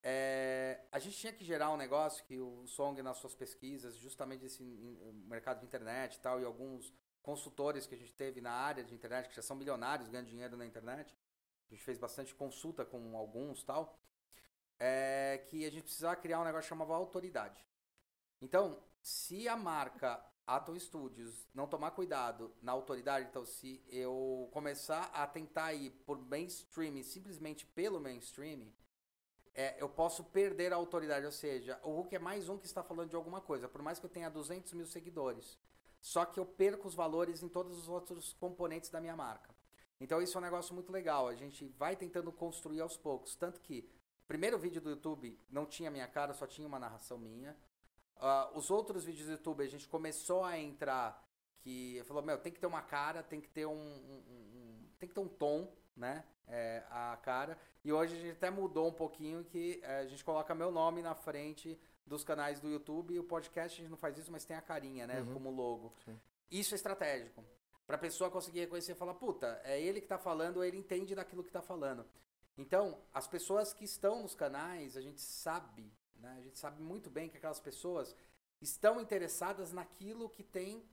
[0.02, 4.44] É, a gente tinha que gerar um negócio que o Song, nas suas pesquisas, justamente
[4.44, 4.64] esse
[5.28, 6.92] mercado de internet e tal, e alguns
[7.22, 10.56] consultores que a gente teve na área de internet, que já são milionários, ganhando dinheiro
[10.56, 11.16] na internet.
[11.70, 13.98] A gente fez bastante consulta com alguns tal.
[14.78, 17.64] É que a gente precisava criar um negócio que chamava autoridade.
[18.40, 25.04] Então, se a marca Atom Studios não tomar cuidado na autoridade, então se eu começar
[25.14, 28.72] a tentar ir por mainstream, simplesmente pelo mainstream,
[29.54, 31.24] é, eu posso perder a autoridade.
[31.24, 33.68] Ou seja, o Hulk é mais um que está falando de alguma coisa.
[33.68, 35.58] Por mais que eu tenha 200 mil seguidores,
[36.02, 39.54] só que eu perco os valores em todos os outros componentes da minha marca.
[40.00, 41.28] Então isso é um negócio muito legal.
[41.28, 43.36] A gente vai tentando construir aos poucos.
[43.36, 43.88] Tanto que
[44.24, 47.56] o primeiro vídeo do YouTube não tinha minha cara, só tinha uma narração minha.
[48.16, 51.24] Uh, os outros vídeos do YouTube a gente começou a entrar
[51.60, 55.08] que falou, meu, tem que ter uma cara, tem que ter um, um, um tem
[55.08, 56.24] que ter um tom, né?
[56.48, 57.56] É, a cara.
[57.84, 61.00] E hoje a gente até mudou um pouquinho que é, a gente coloca meu nome
[61.00, 63.14] na frente dos canais do YouTube.
[63.14, 65.20] E o podcast a gente não faz isso, mas tem a carinha, né?
[65.20, 65.32] Uhum.
[65.34, 65.94] Como logo.
[66.04, 66.18] Sim.
[66.50, 67.44] Isso é estratégico.
[67.86, 71.42] Pra pessoa conseguir reconhecer e falar, puta, é ele que tá falando, ele entende daquilo
[71.42, 72.06] que tá falando.
[72.56, 76.36] Então, as pessoas que estão nos canais, a gente sabe, né?
[76.38, 78.14] A gente sabe muito bem que aquelas pessoas
[78.60, 80.86] estão interessadas naquilo que tem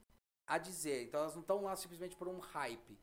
[0.48, 1.04] a dizer.
[1.04, 2.98] Então, elas não estão lá simplesmente por um hype.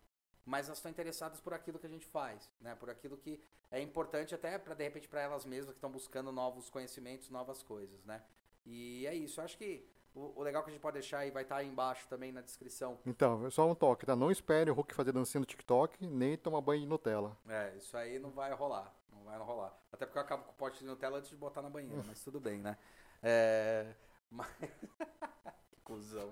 [0.47, 2.75] Mas elas estão interessadas por aquilo que a gente faz, né?
[2.77, 6.31] Por aquilo que é importante até para de repente para elas mesmas que estão buscando
[6.31, 8.23] novos conhecimentos, novas coisas, né?
[8.65, 9.41] E é isso.
[9.41, 9.85] Eu acho que
[10.15, 12.99] o, legal que a gente pode deixar aí vai estar aí embaixo também na descrição.
[13.05, 14.15] Então, só um toque, tá?
[14.17, 17.37] Não espere o Hulk fazer dancinha no TikTok, nem tomar banho de Nutella.
[17.49, 18.95] É, isso aí não vai rolar.
[19.13, 19.77] Não vai rolar.
[19.93, 22.23] Até porque eu acabo com o pote de Nutella antes de botar na banheira, mas
[22.23, 22.79] tudo bem, né?
[23.23, 23.95] É.
[24.31, 24.49] Mas...
[25.71, 26.29] que cuzão.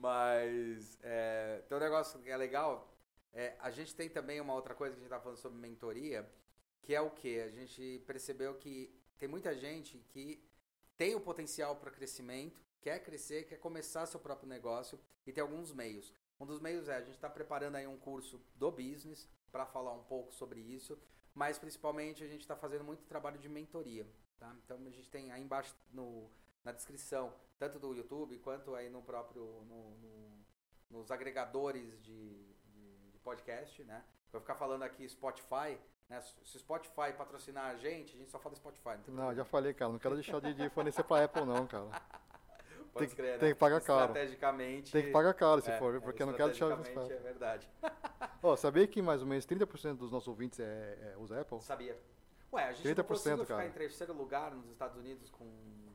[0.00, 0.98] Mas.
[1.02, 1.62] É...
[1.68, 2.92] Tem um negócio que é legal.
[3.32, 6.28] É, a gente tem também uma outra coisa que a gente tá falando sobre mentoria,
[6.82, 7.40] que é o que?
[7.40, 10.42] A gente percebeu que tem muita gente que
[10.96, 15.72] tem o potencial para crescimento, quer crescer, quer começar seu próprio negócio e tem alguns
[15.72, 16.12] meios.
[16.40, 19.92] Um dos meios é a gente está preparando aí um curso do business para falar
[19.92, 20.98] um pouco sobre isso,
[21.34, 24.06] mas principalmente a gente está fazendo muito trabalho de mentoria.
[24.38, 24.54] Tá?
[24.64, 26.30] Então a gente tem aí embaixo no,
[26.68, 30.44] na descrição, tanto do YouTube quanto aí no próprio no, no,
[30.90, 34.04] nos agregadores de, de, de podcast, né?
[34.30, 35.78] Vou ficar falando aqui Spotify,
[36.10, 36.20] né?
[36.20, 38.98] Se Spotify patrocinar a gente, a gente só fala Spotify.
[39.06, 39.90] Não, não já falei, cara.
[39.90, 41.88] Não quero deixar de, de fornecer pra Apple, não, cara.
[42.92, 43.38] Pode tem, crer, né?
[43.38, 44.12] tem que pagar caro.
[44.12, 44.92] Estrategicamente.
[44.92, 47.66] Tem que pagar caro se é, for, porque eu não quero deixar de É verdade.
[48.42, 51.62] Ó, sabia que mais ou menos 30% dos nossos ouvintes é, é, usa Apple?
[51.62, 51.98] Sabia.
[52.52, 53.68] Ué, a gente 30%, não conseguiu ficar cara.
[53.68, 55.46] em terceiro lugar nos Estados Unidos com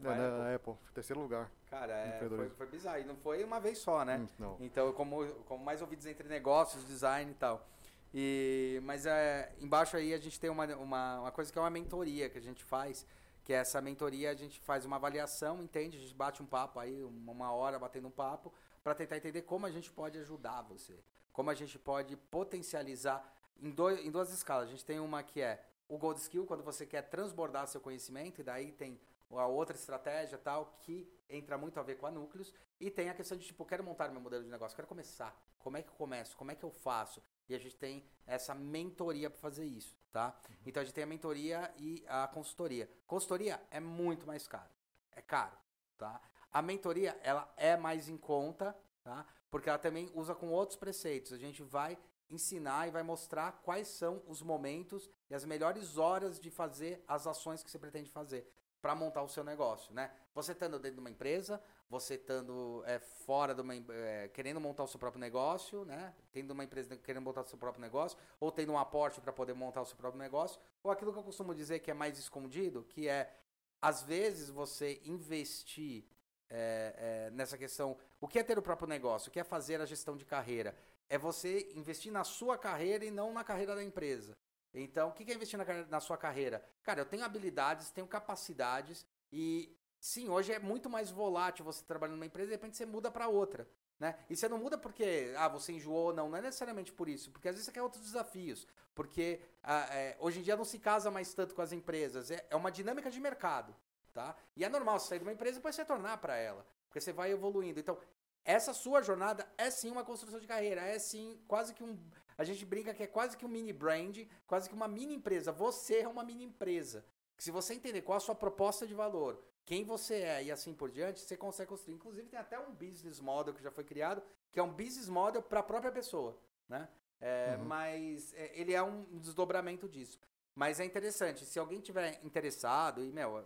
[0.09, 0.39] é, a Apple.
[0.39, 1.51] Na Apple, terceiro lugar.
[1.69, 2.99] Cara, é, foi, foi bizarro.
[2.99, 4.17] E não foi uma vez só, né?
[4.17, 4.57] Hum, não.
[4.59, 7.67] Então, como, como mais ouvidos entre negócios, design e tal.
[8.13, 11.69] E, mas é, embaixo aí a gente tem uma, uma, uma coisa que é uma
[11.69, 13.07] mentoria que a gente faz,
[13.43, 15.97] que é essa mentoria a gente faz uma avaliação, entende?
[15.97, 19.65] A gente bate um papo aí, uma hora batendo um papo, para tentar entender como
[19.65, 20.99] a gente pode ajudar você.
[21.31, 23.27] Como a gente pode potencializar
[23.59, 24.67] em, dois, em duas escalas.
[24.67, 28.41] A gente tem uma que é o Gold Skill, quando você quer transbordar seu conhecimento,
[28.41, 28.99] e daí tem
[29.39, 32.53] a outra estratégia tal, que entra muito a ver com a núcleos.
[32.79, 35.35] E tem a questão de, tipo, quero montar meu modelo de negócio, quero começar.
[35.57, 36.35] Como é que eu começo?
[36.35, 37.23] Como é que eu faço?
[37.47, 40.37] E a gente tem essa mentoria para fazer isso, tá?
[40.49, 40.55] Uhum.
[40.65, 42.89] Então a gente tem a mentoria e a consultoria.
[43.07, 44.69] Consultoria é muito mais caro.
[45.11, 45.57] É caro,
[45.97, 46.21] tá?
[46.51, 49.25] A mentoria, ela é mais em conta, tá?
[49.49, 51.31] Porque ela também usa com outros preceitos.
[51.31, 51.97] A gente vai
[52.29, 57.27] ensinar e vai mostrar quais são os momentos e as melhores horas de fazer as
[57.27, 58.51] ações que você pretende fazer
[58.83, 60.11] para montar o seu negócio, né?
[60.35, 64.83] Você estando dentro de uma empresa, você estando é, fora de uma é, querendo montar
[64.83, 66.13] o seu próprio negócio, né?
[66.33, 69.53] Tendo uma empresa querendo montar o seu próprio negócio, ou tendo um aporte para poder
[69.53, 72.83] montar o seu próprio negócio, ou aquilo que eu costumo dizer que é mais escondido,
[72.83, 73.33] que é
[73.81, 76.03] às vezes você investir
[76.49, 79.79] é, é, nessa questão, o que é ter o próprio negócio, o que é fazer
[79.79, 80.75] a gestão de carreira,
[81.07, 84.35] é você investir na sua carreira e não na carreira da empresa.
[84.73, 86.63] Então, o que é investir na, na sua carreira?
[86.81, 92.15] Cara, eu tenho habilidades, tenho capacidades e sim, hoje é muito mais volátil você trabalhando
[92.15, 93.67] numa empresa e de repente você muda para outra.
[93.99, 94.17] Né?
[94.29, 97.47] E você não muda porque ah, você enjoou, não, não é necessariamente por isso, porque
[97.47, 101.09] às vezes você quer outros desafios, porque ah, é, hoje em dia não se casa
[101.09, 103.73] mais tanto com as empresas, é, é uma dinâmica de mercado,
[104.11, 104.35] tá?
[104.57, 106.99] E é normal você sair de uma empresa e depois se retornar para ela, porque
[106.99, 107.79] você vai evoluindo.
[107.79, 107.97] Então,
[108.43, 111.97] essa sua jornada é sim uma construção de carreira, é sim quase que um,
[112.37, 114.17] a gente brinca que é quase que um mini brand,
[114.47, 115.51] quase que uma mini empresa.
[115.51, 117.05] Você é uma mini empresa.
[117.37, 120.89] Se você entender qual a sua proposta de valor, quem você é e assim por
[120.89, 121.95] diante, você consegue construir.
[121.95, 124.21] Inclusive, tem até um business model que já foi criado,
[124.51, 126.37] que é um business model para a própria pessoa.
[126.67, 126.87] Né?
[127.19, 127.65] É, uhum.
[127.65, 130.19] Mas é, ele é um desdobramento disso.
[130.55, 133.43] Mas é interessante, se alguém tiver interessado, e, meu,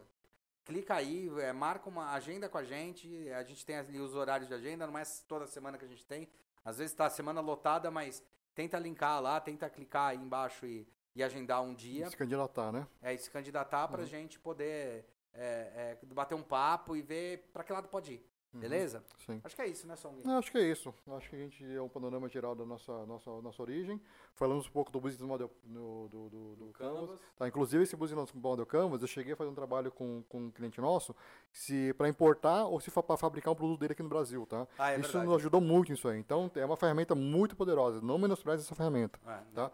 [0.65, 3.29] clica aí, é, marca uma agenda com a gente.
[3.31, 6.05] A gente tem ali os horários de agenda, não é toda semana que a gente
[6.05, 6.27] tem.
[6.65, 8.21] Às vezes está a semana lotada, mas
[8.57, 12.07] tenta linkar lá, tenta clicar aí embaixo e, e agendar um dia.
[12.07, 12.87] E se candidatar, né?
[13.03, 14.07] É, e se candidatar para a uhum.
[14.07, 18.27] gente poder é, é, bater um papo e ver para que lado pode ir.
[18.51, 18.59] Uhum.
[18.61, 19.03] Beleza?
[19.23, 19.39] Sim.
[19.43, 20.19] Acho que é isso, né, Song?
[20.25, 20.91] Não, acho que é isso.
[21.07, 24.01] Acho que a gente é um panorama geral da nossa, nossa, nossa origem.
[24.33, 27.01] Falamos um pouco do Business Model no, do, do, do, do Canvas.
[27.01, 27.19] Canvas.
[27.37, 30.51] Tá, inclusive, esse Business Model Canvas, eu cheguei a fazer um trabalho com, com um
[30.51, 31.15] cliente nosso
[31.57, 34.67] se para importar ou se para fabricar um produto dele aqui no Brasil, tá?
[34.77, 35.25] Ah, é isso verdade.
[35.25, 36.19] nos ajudou muito nisso aí.
[36.19, 37.99] Então, é uma ferramenta muito poderosa.
[37.99, 39.19] Não menospreze essa ferramenta.
[39.25, 39.71] É, tá?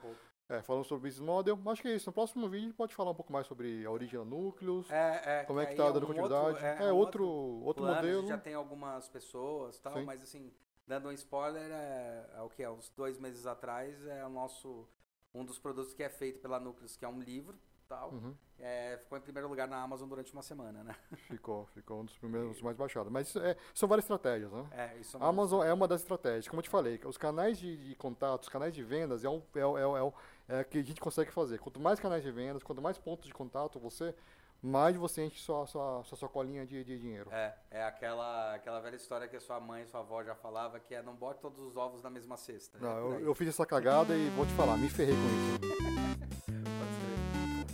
[0.47, 2.07] É, falando sobre business model, acho que é isso.
[2.07, 5.43] No próximo vídeo pode falar um pouco mais sobre a origem da núcleos, é, é,
[5.43, 6.45] como é que está dando um continuidade.
[6.45, 8.27] Outro, é, é, outro, outro plano, modelo.
[8.27, 10.05] já tem algumas pessoas tal, Sim.
[10.05, 10.53] mas assim,
[10.87, 14.87] dando um spoiler, é, é o que é, uns dois meses atrás, é o nosso,
[15.33, 17.57] um dos produtos que é feito pela Núcleos, que é um livro,
[17.93, 18.09] tal.
[18.11, 18.35] Uhum.
[18.59, 20.95] É, ficou em primeiro lugar na Amazon durante uma semana, né?
[21.27, 22.63] Ficou, ficou um dos primeiros e...
[22.63, 23.11] mais baixados.
[23.11, 24.65] Mas é, são várias estratégias, né?
[24.71, 26.47] É, isso Amazon é uma das estratégias.
[26.47, 27.97] Como eu te falei, os canais de, de
[28.39, 31.59] os canais de vendas é, um, é, é, é, é que a gente consegue fazer.
[31.59, 34.15] Quanto mais canais de vendas, quanto mais pontos de contato você
[34.61, 37.29] mais você enche sua, sua, sua colinha de, de dinheiro.
[37.33, 40.95] É, é aquela, aquela velha história que a sua mãe, sua avó já falava, que
[40.95, 42.77] é não bote todos os ovos na mesma cesta.
[42.79, 46.62] Não, é eu, eu fiz essa cagada e vou te falar, me ferrei com isso.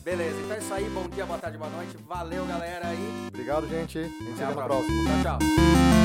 [0.10, 0.90] Beleza, então é isso aí.
[0.90, 1.96] Bom dia, boa tarde, boa noite.
[2.08, 2.92] Valeu, galera.
[2.96, 3.28] E...
[3.28, 4.00] Obrigado, gente.
[4.00, 5.06] A gente se vê no próximo.
[5.06, 5.99] Tchau, tchau.